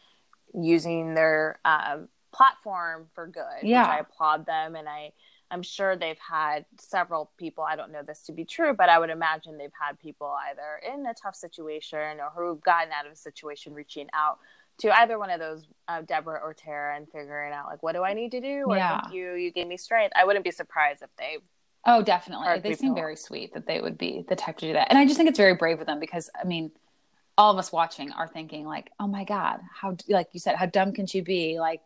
using 0.55 1.14
their 1.14 1.59
um, 1.64 2.09
platform 2.33 3.07
for 3.14 3.27
good. 3.27 3.62
Yeah. 3.62 3.87
I 3.87 3.99
applaud 3.99 4.47
them 4.47 4.75
and 4.75 4.88
I 4.88 5.12
I'm 5.51 5.62
sure 5.62 5.97
they've 5.97 6.19
had 6.19 6.67
several 6.79 7.31
people, 7.38 7.64
I 7.64 7.77
don't 7.77 7.91
know 7.91 8.03
this 8.07 8.23
to 8.25 8.33
be 8.33 8.45
true, 8.45 8.75
but 8.75 8.88
I 8.88 8.99
would 8.99 9.11
imagine 9.11 9.57
they've 9.57 9.71
had 9.81 9.99
people 9.99 10.35
either 10.51 10.81
in 10.93 11.07
a 11.07 11.14
tough 11.14 11.35
situation 11.35 12.19
or 12.21 12.31
who've 12.37 12.61
gotten 12.61 12.93
out 12.93 13.07
of 13.07 13.12
a 13.12 13.17
situation 13.17 13.73
reaching 13.73 14.09
out 14.12 14.38
to 14.79 14.97
either 15.01 15.19
one 15.19 15.31
of 15.31 15.41
those, 15.41 15.67
uh, 15.88 16.03
Deborah 16.03 16.41
or 16.43 16.55
Terra, 16.55 16.97
and 16.97 17.07
figuring 17.11 17.53
out, 17.53 17.67
like, 17.67 17.83
what 17.83 17.95
do 17.95 18.05
I 18.05 18.14
need 18.14 18.31
to 18.33 18.41
do? 18.41 18.64
Or 18.69 18.77
yeah. 18.77 19.11
you, 19.11 19.35
you 19.35 19.51
gave 19.51 19.67
me 19.67 19.77
strength. 19.77 20.12
I 20.14 20.25
wouldn't 20.25 20.45
be 20.45 20.53
surprised 20.53 21.03
if 21.03 21.11
they. 21.19 21.38
Oh, 21.85 22.03
definitely. 22.03 22.61
They 22.61 22.75
seem 22.75 22.95
very 22.95 23.17
sweet 23.17 23.55
that 23.55 23.67
they 23.67 23.81
would 23.81 23.99
be 23.99 24.25
the 24.29 24.37
type 24.37 24.59
to 24.59 24.67
do 24.67 24.75
that. 24.75 24.88
And 24.91 24.99
I 24.99 25.05
just 25.05 25.17
think 25.17 25.31
it's 25.31 25.38
very 25.38 25.55
brave 25.55 25.81
of 25.81 25.87
them 25.87 25.99
because, 25.99 26.31
I 26.41 26.45
mean, 26.47 26.71
all 27.37 27.53
of 27.53 27.59
us 27.59 27.73
watching 27.73 28.12
are 28.12 28.29
thinking, 28.29 28.67
like, 28.67 28.91
oh 29.01 29.07
my 29.07 29.25
God, 29.25 29.61
how, 29.75 29.97
like 30.09 30.29
you 30.33 30.41
said, 30.41 30.57
how 30.57 30.67
dumb 30.67 30.93
can 30.93 31.07
she 31.07 31.23
be? 31.23 31.59
Like, 31.59 31.81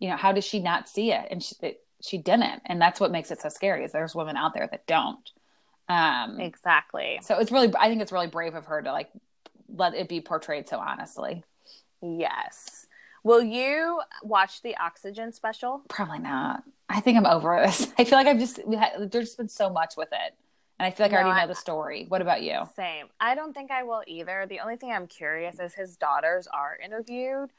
you 0.00 0.08
know 0.08 0.16
how 0.16 0.32
does 0.32 0.44
she 0.44 0.58
not 0.58 0.88
see 0.88 1.12
it? 1.12 1.28
And 1.30 1.42
she 1.42 1.54
it, 1.60 1.84
she 2.02 2.18
didn't. 2.18 2.62
And 2.66 2.80
that's 2.80 2.98
what 2.98 3.12
makes 3.12 3.30
it 3.30 3.40
so 3.40 3.48
scary 3.48 3.84
is 3.84 3.92
there's 3.92 4.14
women 4.14 4.36
out 4.36 4.54
there 4.54 4.66
that 4.70 4.86
don't. 4.86 5.30
Um 5.88 6.40
exactly. 6.40 7.20
so 7.22 7.38
it's 7.38 7.50
really 7.50 7.72
i 7.78 7.88
think 7.88 8.00
it's 8.00 8.12
really 8.12 8.28
brave 8.28 8.54
of 8.54 8.66
her 8.66 8.80
to 8.80 8.92
like 8.92 9.10
let 9.68 9.94
it 9.94 10.08
be 10.08 10.20
portrayed 10.20 10.68
so 10.68 10.78
honestly. 10.78 11.44
Yes. 12.02 12.86
Will 13.22 13.42
you 13.42 14.00
watch 14.22 14.62
the 14.62 14.76
oxygen 14.78 15.32
special? 15.32 15.82
Probably 15.88 16.20
not. 16.20 16.62
I 16.88 17.00
think 17.00 17.18
i'm 17.18 17.26
over 17.26 17.62
this 17.64 17.86
i 17.98 18.04
feel 18.04 18.18
like 18.18 18.26
i've 18.26 18.38
just 18.38 18.60
there's 18.66 19.26
just 19.26 19.36
been 19.36 19.48
so 19.48 19.68
much 19.70 19.94
with 19.96 20.08
it. 20.12 20.34
And 20.78 20.86
I 20.86 20.92
feel 20.92 21.04
like 21.04 21.12
no, 21.12 21.18
I 21.18 21.22
already 21.24 21.40
know 21.42 21.46
the 21.48 21.54
story. 21.54 22.06
What 22.08 22.22
about 22.22 22.40
you? 22.40 22.60
Same. 22.74 23.08
I 23.20 23.34
don't 23.34 23.52
think 23.52 23.70
I 23.70 23.82
will 23.82 24.02
either. 24.06 24.46
The 24.48 24.60
only 24.60 24.76
thing 24.76 24.92
I'm 24.92 25.06
curious 25.06 25.60
is 25.60 25.74
his 25.74 25.98
daughters 25.98 26.48
are 26.50 26.78
interviewed 26.82 27.50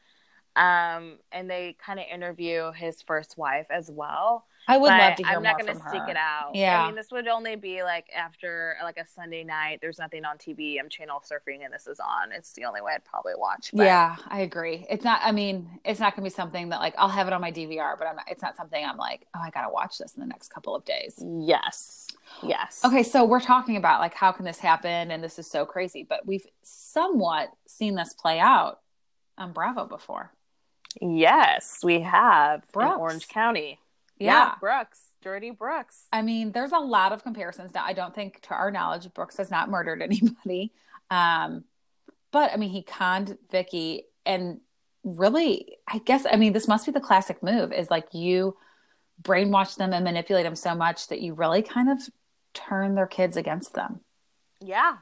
um, 0.55 1.17
and 1.31 1.49
they 1.49 1.75
kind 1.83 1.99
of 1.99 2.05
interview 2.11 2.71
his 2.73 3.01
first 3.01 3.37
wife 3.37 3.67
as 3.69 3.89
well. 3.89 4.45
I 4.67 4.77
would 4.77 4.89
love 4.89 5.15
to 5.15 5.23
hear 5.23 5.37
I'm 5.37 5.43
not 5.43 5.59
going 5.59 5.73
to 5.73 5.81
seek 5.91 6.07
it 6.07 6.15
out. 6.15 6.51
Yeah, 6.53 6.83
I 6.83 6.85
mean, 6.85 6.95
this 6.95 7.07
would 7.11 7.27
only 7.27 7.55
be 7.55 7.81
like 7.83 8.05
after 8.15 8.75
like 8.83 8.97
a 8.97 9.07
Sunday 9.07 9.43
night. 9.43 9.79
There's 9.81 9.97
nothing 9.97 10.23
on 10.23 10.37
TV. 10.37 10.79
I'm 10.79 10.87
channel 10.87 11.19
surfing, 11.19 11.65
and 11.65 11.73
this 11.73 11.87
is 11.87 11.99
on. 11.99 12.31
It's 12.31 12.53
the 12.53 12.65
only 12.65 12.81
way 12.81 12.93
I'd 12.93 13.03
probably 13.03 13.33
watch. 13.35 13.71
But... 13.73 13.85
Yeah, 13.85 14.15
I 14.27 14.41
agree. 14.41 14.85
It's 14.89 15.03
not. 15.03 15.19
I 15.23 15.31
mean, 15.31 15.67
it's 15.83 15.99
not 15.99 16.15
going 16.15 16.23
to 16.23 16.29
be 16.29 16.33
something 16.33 16.69
that 16.69 16.79
like 16.79 16.93
I'll 16.97 17.09
have 17.09 17.27
it 17.27 17.33
on 17.33 17.41
my 17.41 17.51
DVR, 17.51 17.97
but 17.97 18.07
I'm 18.07 18.17
not, 18.17 18.25
it's 18.29 18.41
not 18.41 18.55
something 18.55 18.83
I'm 18.85 18.97
like, 18.97 19.25
oh, 19.35 19.39
I 19.43 19.49
got 19.49 19.63
to 19.63 19.73
watch 19.73 19.97
this 19.97 20.13
in 20.13 20.21
the 20.21 20.27
next 20.27 20.49
couple 20.49 20.75
of 20.75 20.85
days. 20.85 21.15
Yes. 21.19 22.07
Yes. 22.43 22.81
Okay, 22.85 23.03
so 23.03 23.25
we're 23.25 23.41
talking 23.41 23.77
about 23.77 23.99
like 23.99 24.13
how 24.13 24.31
can 24.31 24.45
this 24.45 24.59
happen, 24.59 25.11
and 25.11 25.23
this 25.23 25.39
is 25.39 25.47
so 25.47 25.65
crazy, 25.65 26.05
but 26.07 26.25
we've 26.25 26.45
somewhat 26.61 27.49
seen 27.67 27.95
this 27.95 28.13
play 28.13 28.39
out 28.39 28.79
on 29.37 29.53
Bravo 29.53 29.85
before. 29.85 30.31
Yes, 30.99 31.79
we 31.83 32.01
have 32.01 32.63
Brooks. 32.71 32.97
Orange 32.99 33.27
County. 33.27 33.79
Yeah. 34.17 34.27
yeah, 34.27 34.55
Brooks, 34.59 34.99
Dirty 35.21 35.51
Brooks. 35.51 36.03
I 36.11 36.21
mean, 36.21 36.51
there's 36.51 36.73
a 36.73 36.79
lot 36.79 37.11
of 37.11 37.23
comparisons. 37.23 37.73
Now, 37.73 37.85
I 37.85 37.93
don't 37.93 38.13
think, 38.13 38.41
to 38.41 38.53
our 38.53 38.71
knowledge, 38.71 39.11
Brooks 39.13 39.37
has 39.37 39.49
not 39.49 39.69
murdered 39.69 40.01
anybody. 40.01 40.71
Um, 41.09 41.63
but 42.31 42.51
I 42.51 42.57
mean, 42.57 42.69
he 42.69 42.83
conned 42.83 43.37
Vicki, 43.51 44.03
and 44.25 44.59
really, 45.03 45.77
I 45.87 45.99
guess, 45.99 46.25
I 46.29 46.35
mean, 46.35 46.53
this 46.53 46.67
must 46.67 46.85
be 46.85 46.91
the 46.91 46.99
classic 46.99 47.41
move: 47.43 47.73
is 47.73 47.89
like 47.89 48.13
you 48.13 48.57
brainwash 49.21 49.75
them 49.75 49.93
and 49.93 50.03
manipulate 50.03 50.45
them 50.45 50.55
so 50.55 50.75
much 50.75 51.07
that 51.07 51.21
you 51.21 51.33
really 51.33 51.61
kind 51.61 51.89
of 51.89 51.99
turn 52.53 52.95
their 52.95 53.07
kids 53.07 53.37
against 53.37 53.73
them. 53.73 54.01
Yeah, 54.59 54.97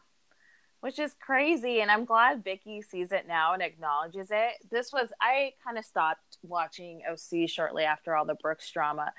which 0.81 0.99
is 0.99 1.13
crazy. 1.19 1.81
And 1.81 1.91
I'm 1.91 2.05
glad 2.05 2.43
Vicki 2.43 2.81
sees 2.81 3.11
it 3.11 3.27
now 3.27 3.53
and 3.53 3.61
acknowledges 3.61 4.29
it. 4.31 4.53
This 4.71 4.91
was, 4.93 5.09
I 5.21 5.53
kind 5.63 5.77
of 5.77 5.85
stopped 5.85 6.37
watching 6.43 7.01
OC 7.09 7.49
shortly 7.49 7.83
after 7.83 8.15
all 8.15 8.25
the 8.25 8.35
Brooks 8.35 8.69
drama. 8.71 9.11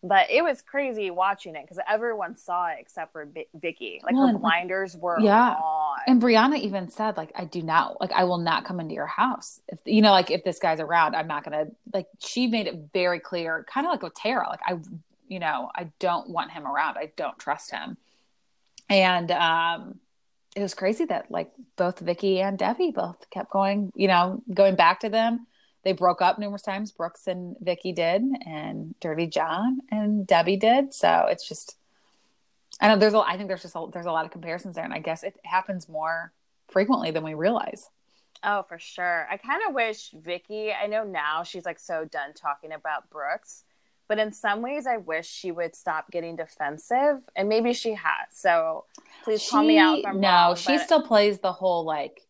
But 0.00 0.30
it 0.30 0.44
was 0.44 0.62
crazy 0.62 1.10
watching 1.10 1.56
it 1.56 1.62
because 1.62 1.82
everyone 1.88 2.36
saw 2.36 2.68
it 2.68 2.76
except 2.78 3.10
for 3.10 3.26
B- 3.26 3.48
Vicki. 3.52 4.00
Like 4.04 4.14
well, 4.14 4.28
her 4.28 4.38
blinders 4.38 4.96
were 4.96 5.18
yeah. 5.18 5.54
On. 5.54 5.98
And 6.06 6.22
Briana 6.22 6.56
even 6.56 6.88
said, 6.88 7.16
like, 7.16 7.32
I 7.34 7.44
do 7.44 7.62
not, 7.62 8.00
like, 8.00 8.12
I 8.12 8.22
will 8.22 8.38
not 8.38 8.64
come 8.64 8.78
into 8.78 8.94
your 8.94 9.08
house. 9.08 9.60
If 9.66 9.80
you 9.84 10.00
know, 10.00 10.12
like, 10.12 10.30
if 10.30 10.44
this 10.44 10.60
guy's 10.60 10.78
around, 10.78 11.16
I'm 11.16 11.26
not 11.26 11.42
gonna. 11.42 11.66
Like, 11.92 12.06
she 12.20 12.46
made 12.46 12.68
it 12.68 12.78
very 12.92 13.18
clear, 13.18 13.66
kind 13.68 13.88
of 13.88 13.90
like 13.90 14.02
with 14.02 14.14
Terra. 14.14 14.48
Like, 14.48 14.60
I, 14.64 14.78
you 15.26 15.40
know, 15.40 15.68
I 15.74 15.90
don't 15.98 16.30
want 16.30 16.52
him 16.52 16.64
around. 16.64 16.96
I 16.96 17.10
don't 17.16 17.36
trust 17.36 17.72
him. 17.72 17.96
And 18.88 19.32
um, 19.32 19.98
it 20.58 20.62
was 20.62 20.74
crazy 20.74 21.04
that 21.04 21.30
like 21.30 21.52
both 21.76 22.00
Vicki 22.00 22.40
and 22.40 22.58
Debbie 22.58 22.90
both 22.90 23.30
kept 23.30 23.50
going, 23.50 23.92
you 23.94 24.08
know, 24.08 24.42
going 24.52 24.74
back 24.74 25.00
to 25.00 25.08
them. 25.08 25.46
They 25.84 25.92
broke 25.92 26.20
up 26.20 26.38
numerous 26.38 26.62
times. 26.62 26.90
Brooks 26.90 27.28
and 27.28 27.56
Vicki 27.60 27.92
did, 27.92 28.22
and 28.44 28.94
Dirty 29.00 29.28
John 29.28 29.78
and 29.90 30.26
Debbie 30.26 30.56
did. 30.56 30.92
So 30.92 31.26
it's 31.28 31.48
just, 31.48 31.76
I 32.80 32.88
know 32.88 32.96
there's 32.96 33.14
a, 33.14 33.18
I 33.18 33.36
think 33.36 33.48
there's 33.48 33.62
just 33.62 33.76
a, 33.76 33.86
there's 33.92 34.06
a 34.06 34.12
lot 34.12 34.24
of 34.24 34.32
comparisons 34.32 34.74
there, 34.74 34.84
and 34.84 34.92
I 34.92 34.98
guess 34.98 35.22
it 35.22 35.38
happens 35.44 35.88
more 35.88 36.32
frequently 36.66 37.12
than 37.12 37.22
we 37.22 37.34
realize. 37.34 37.88
Oh, 38.42 38.64
for 38.68 38.78
sure. 38.78 39.28
I 39.30 39.36
kind 39.36 39.62
of 39.68 39.74
wish 39.74 40.10
Vicki. 40.10 40.72
I 40.72 40.88
know 40.88 41.04
now 41.04 41.44
she's 41.44 41.64
like 41.64 41.78
so 41.78 42.04
done 42.04 42.34
talking 42.34 42.72
about 42.72 43.08
Brooks, 43.10 43.62
but 44.08 44.18
in 44.18 44.32
some 44.32 44.62
ways 44.62 44.86
i 44.86 44.96
wish 44.96 45.28
she 45.28 45.52
would 45.52 45.76
stop 45.76 46.10
getting 46.10 46.36
defensive 46.36 47.20
and 47.36 47.48
maybe 47.48 47.72
she 47.72 47.94
has. 47.94 48.28
So 48.32 48.84
please 49.24 49.42
she, 49.42 49.50
call 49.50 49.62
me 49.62 49.78
out 49.78 50.02
no 50.14 50.28
wrong, 50.28 50.56
she 50.56 50.76
but... 50.76 50.84
still 50.84 51.02
plays 51.02 51.38
the 51.38 51.52
whole 51.52 51.84
like 51.84 52.22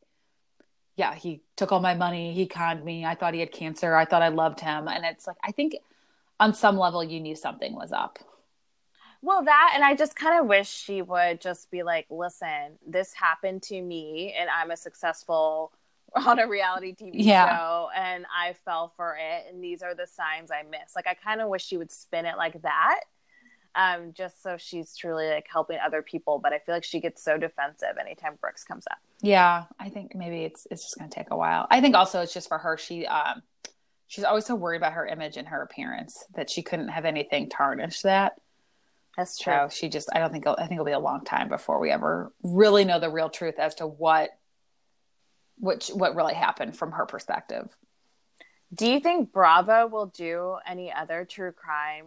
yeah 0.96 1.14
he 1.14 1.40
took 1.56 1.72
all 1.72 1.80
my 1.80 1.94
money 1.94 2.34
he 2.34 2.46
conned 2.46 2.84
me 2.84 3.04
i 3.04 3.14
thought 3.14 3.32
he 3.34 3.40
had 3.40 3.52
cancer 3.52 3.94
i 3.94 4.04
thought 4.04 4.22
i 4.22 4.28
loved 4.28 4.60
him. 4.60 4.88
And 4.88 5.04
it's 5.04 5.26
like 5.26 5.36
i 5.42 5.52
think 5.52 5.76
on 6.40 6.54
some 6.54 6.76
level 6.76 7.02
you 7.02 7.20
knew 7.20 7.34
something 7.34 7.74
was 7.74 7.92
up. 7.92 8.18
Well 9.22 9.42
that 9.44 9.72
and 9.74 9.82
i 9.82 9.94
just 9.96 10.14
kind 10.14 10.40
of 10.40 10.46
wish 10.46 10.68
she 10.68 11.02
would 11.02 11.40
just 11.40 11.70
be 11.70 11.82
like 11.82 12.06
listen 12.10 12.78
this 12.86 13.12
happened 13.12 13.62
to 13.64 13.80
me 13.80 14.34
and 14.38 14.48
i'm 14.48 14.70
a 14.70 14.76
successful 14.76 15.72
on 16.14 16.38
a 16.38 16.48
reality 16.48 16.94
TV 16.94 17.12
yeah. 17.14 17.56
show 17.56 17.88
and 17.94 18.26
I 18.34 18.54
fell 18.64 18.92
for 18.96 19.16
it 19.16 19.46
and 19.52 19.62
these 19.62 19.82
are 19.82 19.94
the 19.94 20.06
signs 20.06 20.50
I 20.50 20.62
miss. 20.62 20.94
Like 20.96 21.06
I 21.06 21.14
kind 21.14 21.40
of 21.40 21.48
wish 21.48 21.64
she 21.64 21.76
would 21.76 21.90
spin 21.90 22.26
it 22.26 22.36
like 22.36 22.60
that. 22.62 23.00
Um, 23.74 24.12
just 24.12 24.42
so 24.42 24.56
she's 24.56 24.96
truly 24.96 25.28
like 25.28 25.46
helping 25.50 25.78
other 25.84 26.02
people, 26.02 26.40
but 26.42 26.52
I 26.52 26.58
feel 26.58 26.74
like 26.74 26.84
she 26.84 27.00
gets 27.00 27.22
so 27.22 27.36
defensive 27.36 27.96
anytime 28.00 28.36
Brooks 28.40 28.64
comes 28.64 28.84
up. 28.90 28.98
Yeah, 29.20 29.64
I 29.78 29.88
think 29.88 30.14
maybe 30.14 30.42
it's 30.42 30.66
it's 30.70 30.82
just 30.82 30.98
gonna 30.98 31.10
take 31.10 31.30
a 31.30 31.36
while. 31.36 31.66
I 31.70 31.80
think 31.80 31.94
also 31.94 32.20
it's 32.22 32.34
just 32.34 32.48
for 32.48 32.58
her, 32.58 32.76
she 32.76 33.06
um 33.06 33.42
she's 34.08 34.24
always 34.24 34.46
so 34.46 34.54
worried 34.54 34.78
about 34.78 34.94
her 34.94 35.06
image 35.06 35.36
and 35.36 35.46
her 35.46 35.62
appearance 35.62 36.24
that 36.34 36.50
she 36.50 36.62
couldn't 36.62 36.88
have 36.88 37.04
anything 37.04 37.48
tarnish 37.48 38.02
that. 38.02 38.40
That's 39.16 39.38
true. 39.38 39.52
So 39.52 39.68
she 39.68 39.88
just 39.88 40.08
I 40.12 40.18
don't 40.18 40.32
think 40.32 40.46
I 40.46 40.54
think 40.54 40.72
it'll 40.72 40.84
be 40.84 40.92
a 40.92 40.98
long 40.98 41.24
time 41.24 41.48
before 41.48 41.80
we 41.80 41.90
ever 41.90 42.32
really 42.42 42.84
know 42.84 42.98
the 42.98 43.10
real 43.10 43.28
truth 43.28 43.58
as 43.58 43.74
to 43.76 43.86
what 43.86 44.30
which 45.60 45.88
what 45.88 46.14
really 46.14 46.34
happened 46.34 46.76
from 46.76 46.92
her 46.92 47.06
perspective. 47.06 47.76
Do 48.72 48.90
you 48.90 49.00
think 49.00 49.32
Bravo 49.32 49.86
will 49.86 50.06
do 50.06 50.56
any 50.66 50.92
other 50.92 51.24
true 51.24 51.52
crime 51.52 52.06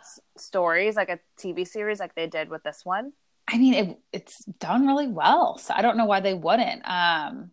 s- 0.00 0.20
stories, 0.36 0.96
like 0.96 1.08
a 1.08 1.18
TV 1.38 1.66
series, 1.66 2.00
like 2.00 2.14
they 2.14 2.26
did 2.26 2.50
with 2.50 2.62
this 2.62 2.84
one? 2.84 3.12
I 3.48 3.58
mean, 3.58 3.74
it, 3.74 3.98
it's 4.12 4.44
done 4.44 4.86
really 4.86 5.08
well, 5.08 5.58
so 5.58 5.74
I 5.74 5.82
don't 5.82 5.96
know 5.96 6.04
why 6.04 6.20
they 6.20 6.34
wouldn't. 6.34 6.82
Um, 6.84 7.50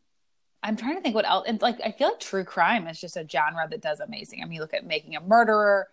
I'm 0.62 0.76
trying 0.76 0.96
to 0.96 1.02
think 1.02 1.16
what 1.16 1.28
else. 1.28 1.46
And 1.48 1.62
like, 1.62 1.80
I 1.84 1.92
feel 1.92 2.10
like 2.10 2.20
true 2.20 2.44
crime 2.44 2.88
is 2.88 3.00
just 3.00 3.18
a 3.18 3.28
genre 3.28 3.68
that 3.70 3.82
does 3.82 4.00
amazing. 4.00 4.44
I 4.44 4.46
mean, 4.46 4.60
look 4.60 4.74
at 4.74 4.86
Making 4.86 5.16
a 5.16 5.22
Murderer. 5.22 5.88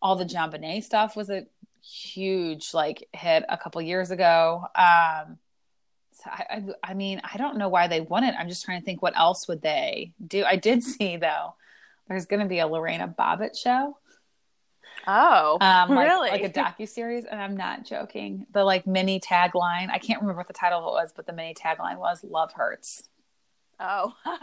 All 0.00 0.16
the 0.16 0.24
JonBenét 0.24 0.84
stuff 0.84 1.16
was 1.16 1.30
a 1.30 1.46
huge 1.82 2.72
like 2.74 3.08
hit 3.12 3.44
a 3.48 3.58
couple 3.58 3.82
years 3.82 4.10
ago. 4.10 4.64
Um, 4.74 5.38
I, 6.26 6.44
I, 6.50 6.90
I 6.90 6.94
mean, 6.94 7.20
I 7.24 7.36
don't 7.36 7.56
know 7.56 7.68
why 7.68 7.88
they 7.88 8.00
wouldn't. 8.00 8.36
I'm 8.38 8.48
just 8.48 8.64
trying 8.64 8.80
to 8.80 8.84
think 8.84 9.02
what 9.02 9.16
else 9.16 9.48
would 9.48 9.62
they 9.62 10.12
do. 10.26 10.44
I 10.44 10.56
did 10.56 10.82
see 10.82 11.16
though, 11.16 11.54
there's 12.08 12.26
going 12.26 12.40
to 12.40 12.46
be 12.46 12.58
a 12.58 12.66
Lorena 12.66 13.12
Bobbitt 13.18 13.56
show. 13.56 13.96
Oh, 15.06 15.58
um, 15.60 15.90
like, 15.90 16.08
really? 16.08 16.30
Like 16.30 16.44
a 16.44 16.50
docu 16.50 16.88
series, 16.88 17.24
and 17.24 17.40
I'm 17.40 17.56
not 17.56 17.84
joking. 17.84 18.46
The 18.52 18.62
like 18.62 18.86
mini 18.86 19.18
tagline, 19.18 19.90
I 19.90 19.98
can't 19.98 20.20
remember 20.20 20.38
what 20.38 20.46
the 20.46 20.52
title 20.52 20.78
of 20.78 20.84
it 20.84 20.90
was, 20.90 21.12
but 21.14 21.26
the 21.26 21.32
mini 21.32 21.54
tagline 21.54 21.98
was 21.98 22.22
"Love 22.22 22.52
Hurts." 22.52 23.08
Oh, 23.82 24.14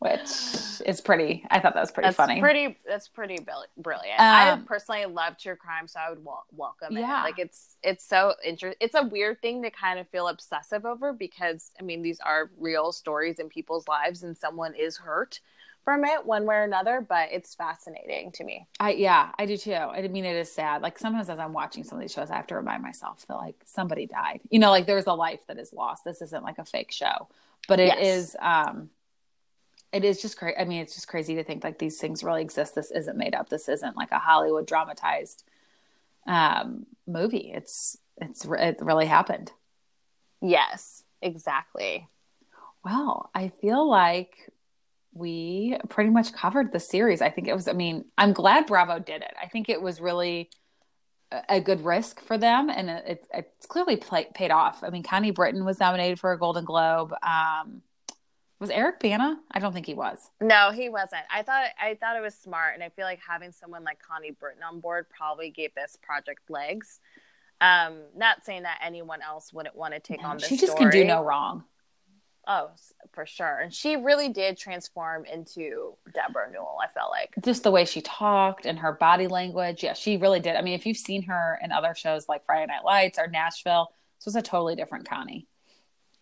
which 0.00 0.82
is 0.84 1.00
pretty. 1.00 1.44
I 1.50 1.60
thought 1.60 1.74
that 1.74 1.80
was 1.80 1.92
pretty 1.92 2.08
that's 2.08 2.16
funny. 2.16 2.40
Pretty. 2.40 2.76
That's 2.86 3.06
pretty 3.06 3.38
brilliant. 3.76 4.18
Um, 4.18 4.26
I 4.26 4.60
personally 4.66 5.06
love 5.06 5.38
true 5.38 5.54
crime, 5.54 5.86
so 5.86 6.00
I 6.00 6.10
would 6.10 6.24
wel- 6.24 6.46
welcome 6.50 6.96
it. 6.96 7.00
Yeah. 7.00 7.22
Like 7.22 7.38
it's 7.38 7.76
it's 7.84 8.04
so 8.04 8.34
interesting. 8.44 8.76
It's 8.80 8.96
a 8.96 9.04
weird 9.04 9.40
thing 9.40 9.62
to 9.62 9.70
kind 9.70 10.00
of 10.00 10.08
feel 10.08 10.26
obsessive 10.26 10.84
over 10.84 11.12
because 11.12 11.70
I 11.78 11.84
mean 11.84 12.02
these 12.02 12.18
are 12.18 12.50
real 12.58 12.90
stories 12.90 13.38
in 13.38 13.48
people's 13.48 13.86
lives, 13.86 14.24
and 14.24 14.36
someone 14.36 14.74
is 14.74 14.96
hurt 14.96 15.38
from 15.84 16.04
it 16.04 16.26
one 16.26 16.44
way 16.44 16.56
or 16.56 16.64
another. 16.64 17.00
But 17.08 17.28
it's 17.30 17.54
fascinating 17.54 18.32
to 18.32 18.42
me. 18.42 18.66
I 18.80 18.94
yeah, 18.94 19.30
I 19.38 19.46
do 19.46 19.56
too. 19.56 19.74
I 19.74 20.08
mean, 20.08 20.24
it 20.24 20.34
is 20.34 20.50
sad. 20.50 20.82
Like 20.82 20.98
sometimes 20.98 21.30
as 21.30 21.38
I'm 21.38 21.52
watching 21.52 21.84
some 21.84 21.98
of 21.98 22.02
these 22.02 22.12
shows, 22.12 22.32
I 22.32 22.36
have 22.36 22.48
to 22.48 22.56
remind 22.56 22.82
myself 22.82 23.24
that 23.28 23.36
like 23.36 23.62
somebody 23.64 24.06
died. 24.06 24.40
You 24.50 24.58
know, 24.58 24.70
like 24.70 24.86
there's 24.86 25.06
a 25.06 25.14
life 25.14 25.46
that 25.46 25.58
is 25.58 25.72
lost. 25.72 26.04
This 26.04 26.20
isn't 26.20 26.42
like 26.42 26.58
a 26.58 26.64
fake 26.64 26.90
show 26.90 27.28
but 27.68 27.78
it 27.78 27.86
yes. 27.86 27.98
is 28.00 28.36
um 28.40 28.90
it 29.92 30.04
is 30.04 30.20
just 30.20 30.36
crazy 30.36 30.56
i 30.58 30.64
mean 30.64 30.80
it's 30.82 30.94
just 30.94 31.06
crazy 31.06 31.36
to 31.36 31.44
think 31.44 31.62
like 31.62 31.78
these 31.78 31.98
things 31.98 32.24
really 32.24 32.42
exist. 32.42 32.74
This 32.74 32.90
isn't 32.90 33.16
made 33.16 33.34
up. 33.36 33.48
This 33.48 33.68
isn't 33.68 33.96
like 33.96 34.10
a 34.10 34.18
hollywood 34.18 34.66
dramatized 34.66 35.44
um 36.26 36.86
movie. 37.06 37.52
It's 37.54 37.96
it's 38.16 38.44
it 38.44 38.78
really 38.80 39.06
happened. 39.06 39.52
Yes 40.42 41.04
exactly. 41.22 42.08
Well 42.84 43.30
i 43.34 43.48
feel 43.48 43.88
like 43.88 44.50
we 45.14 45.76
pretty 45.88 46.10
much 46.10 46.32
covered 46.32 46.72
the 46.72 46.80
series. 46.80 47.22
I 47.22 47.30
think 47.30 47.46
it 47.46 47.54
was 47.54 47.68
i 47.68 47.72
mean 47.72 48.06
i'm 48.16 48.32
glad 48.32 48.66
bravo 48.66 48.98
did 48.98 49.22
it. 49.22 49.34
I 49.40 49.46
think 49.46 49.68
it 49.68 49.80
was 49.80 50.00
really 50.00 50.50
a 51.48 51.60
good 51.60 51.84
risk 51.84 52.20
for 52.20 52.38
them, 52.38 52.70
and 52.70 52.88
it, 52.88 53.26
it's 53.32 53.66
clearly 53.66 53.96
play, 53.96 54.26
paid 54.34 54.50
off. 54.50 54.82
I 54.82 54.90
mean, 54.90 55.02
Connie 55.02 55.30
Britton 55.30 55.64
was 55.64 55.78
nominated 55.78 56.18
for 56.18 56.32
a 56.32 56.38
Golden 56.38 56.64
Globe. 56.64 57.12
Um, 57.22 57.82
was 58.58 58.70
Eric 58.70 58.98
Bana? 59.00 59.38
I 59.50 59.60
don't 59.60 59.72
think 59.72 59.86
he 59.86 59.94
was. 59.94 60.30
No, 60.40 60.70
he 60.72 60.88
wasn't. 60.88 61.22
I 61.32 61.42
thought 61.42 61.66
I 61.80 61.94
thought 61.94 62.16
it 62.16 62.22
was 62.22 62.34
smart, 62.34 62.74
and 62.74 62.82
I 62.82 62.88
feel 62.88 63.04
like 63.04 63.20
having 63.26 63.52
someone 63.52 63.84
like 63.84 63.98
Connie 64.00 64.32
Britton 64.32 64.62
on 64.62 64.80
board 64.80 65.06
probably 65.10 65.50
gave 65.50 65.74
this 65.74 65.96
project 66.02 66.50
legs. 66.50 67.00
Um, 67.60 67.98
not 68.16 68.44
saying 68.44 68.62
that 68.62 68.80
anyone 68.84 69.20
else 69.20 69.52
wouldn't 69.52 69.76
want 69.76 69.94
to 69.94 70.00
take 70.00 70.22
no, 70.22 70.28
on 70.28 70.38
this. 70.38 70.48
She 70.48 70.56
just 70.56 70.72
story. 70.72 70.90
can 70.90 71.00
do 71.02 71.06
no 71.06 71.22
wrong. 71.22 71.64
Oh, 72.50 72.70
for 73.12 73.26
sure. 73.26 73.58
And 73.58 73.72
she 73.72 73.96
really 73.96 74.30
did 74.30 74.56
transform 74.56 75.26
into 75.26 75.96
Deborah 76.14 76.50
Newell, 76.50 76.78
I 76.82 76.90
felt 76.90 77.10
like. 77.10 77.34
Just 77.44 77.62
the 77.62 77.70
way 77.70 77.84
she 77.84 78.00
talked 78.00 78.64
and 78.64 78.78
her 78.78 78.92
body 78.92 79.26
language. 79.26 79.84
Yeah, 79.84 79.92
she 79.92 80.16
really 80.16 80.40
did. 80.40 80.56
I 80.56 80.62
mean, 80.62 80.72
if 80.72 80.86
you've 80.86 80.96
seen 80.96 81.22
her 81.24 81.58
in 81.62 81.72
other 81.72 81.94
shows 81.94 82.26
like 82.26 82.46
Friday 82.46 82.64
Night 82.66 82.86
Lights 82.86 83.18
or 83.18 83.26
Nashville, 83.26 83.92
this 84.18 84.24
was 84.24 84.34
a 84.34 84.40
totally 84.40 84.76
different 84.76 85.06
Connie. 85.06 85.46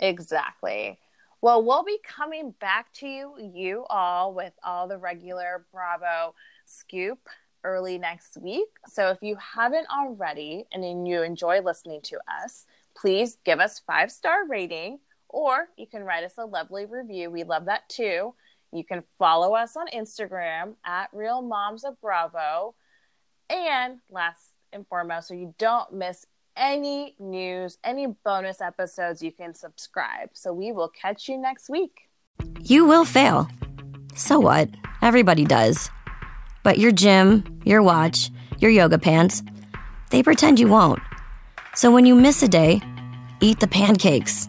Exactly. 0.00 0.98
Well, 1.40 1.62
we'll 1.62 1.84
be 1.84 1.98
coming 2.02 2.52
back 2.60 2.92
to 2.94 3.06
you, 3.06 3.34
you 3.38 3.84
all, 3.88 4.34
with 4.34 4.52
all 4.64 4.88
the 4.88 4.98
regular 4.98 5.64
Bravo 5.72 6.34
scoop 6.64 7.20
early 7.62 7.98
next 7.98 8.36
week. 8.36 8.68
So 8.88 9.10
if 9.10 9.18
you 9.22 9.36
haven't 9.36 9.86
already 9.96 10.64
and 10.72 11.06
you 11.06 11.22
enjoy 11.22 11.60
listening 11.60 12.00
to 12.04 12.18
us, 12.42 12.66
please 12.96 13.38
give 13.44 13.60
us 13.60 13.80
five 13.86 14.10
star 14.10 14.46
rating 14.48 14.98
or 15.28 15.68
you 15.76 15.86
can 15.86 16.02
write 16.02 16.24
us 16.24 16.34
a 16.38 16.44
lovely 16.44 16.86
review. 16.86 17.30
We 17.30 17.44
love 17.44 17.66
that 17.66 17.88
too. 17.88 18.34
You 18.72 18.84
can 18.84 19.02
follow 19.18 19.54
us 19.54 19.76
on 19.76 19.86
Instagram 19.88 20.74
at 20.84 21.08
Real 21.12 21.42
Moms 21.42 21.84
of 21.84 22.00
Bravo. 22.00 22.74
And 23.48 23.98
last 24.10 24.50
and 24.72 24.86
foremost, 24.86 25.28
so 25.28 25.34
you 25.34 25.54
don't 25.58 25.92
miss 25.92 26.26
any 26.56 27.14
news, 27.18 27.78
any 27.84 28.06
bonus 28.24 28.60
episodes, 28.60 29.22
you 29.22 29.30
can 29.30 29.54
subscribe. 29.54 30.30
So 30.32 30.52
we 30.52 30.72
will 30.72 30.88
catch 30.88 31.28
you 31.28 31.38
next 31.38 31.68
week. 31.68 32.08
You 32.60 32.84
will 32.86 33.04
fail. 33.04 33.48
So 34.14 34.38
what? 34.38 34.68
Everybody 35.02 35.44
does. 35.44 35.90
But 36.62 36.78
your 36.78 36.92
gym, 36.92 37.60
your 37.64 37.82
watch, 37.82 38.30
your 38.58 38.70
yoga 38.70 38.98
pants, 38.98 39.42
they 40.10 40.22
pretend 40.22 40.58
you 40.58 40.68
won't. 40.68 41.00
So 41.74 41.90
when 41.90 42.06
you 42.06 42.14
miss 42.14 42.42
a 42.42 42.48
day, 42.48 42.80
eat 43.40 43.60
the 43.60 43.68
pancakes 43.68 44.48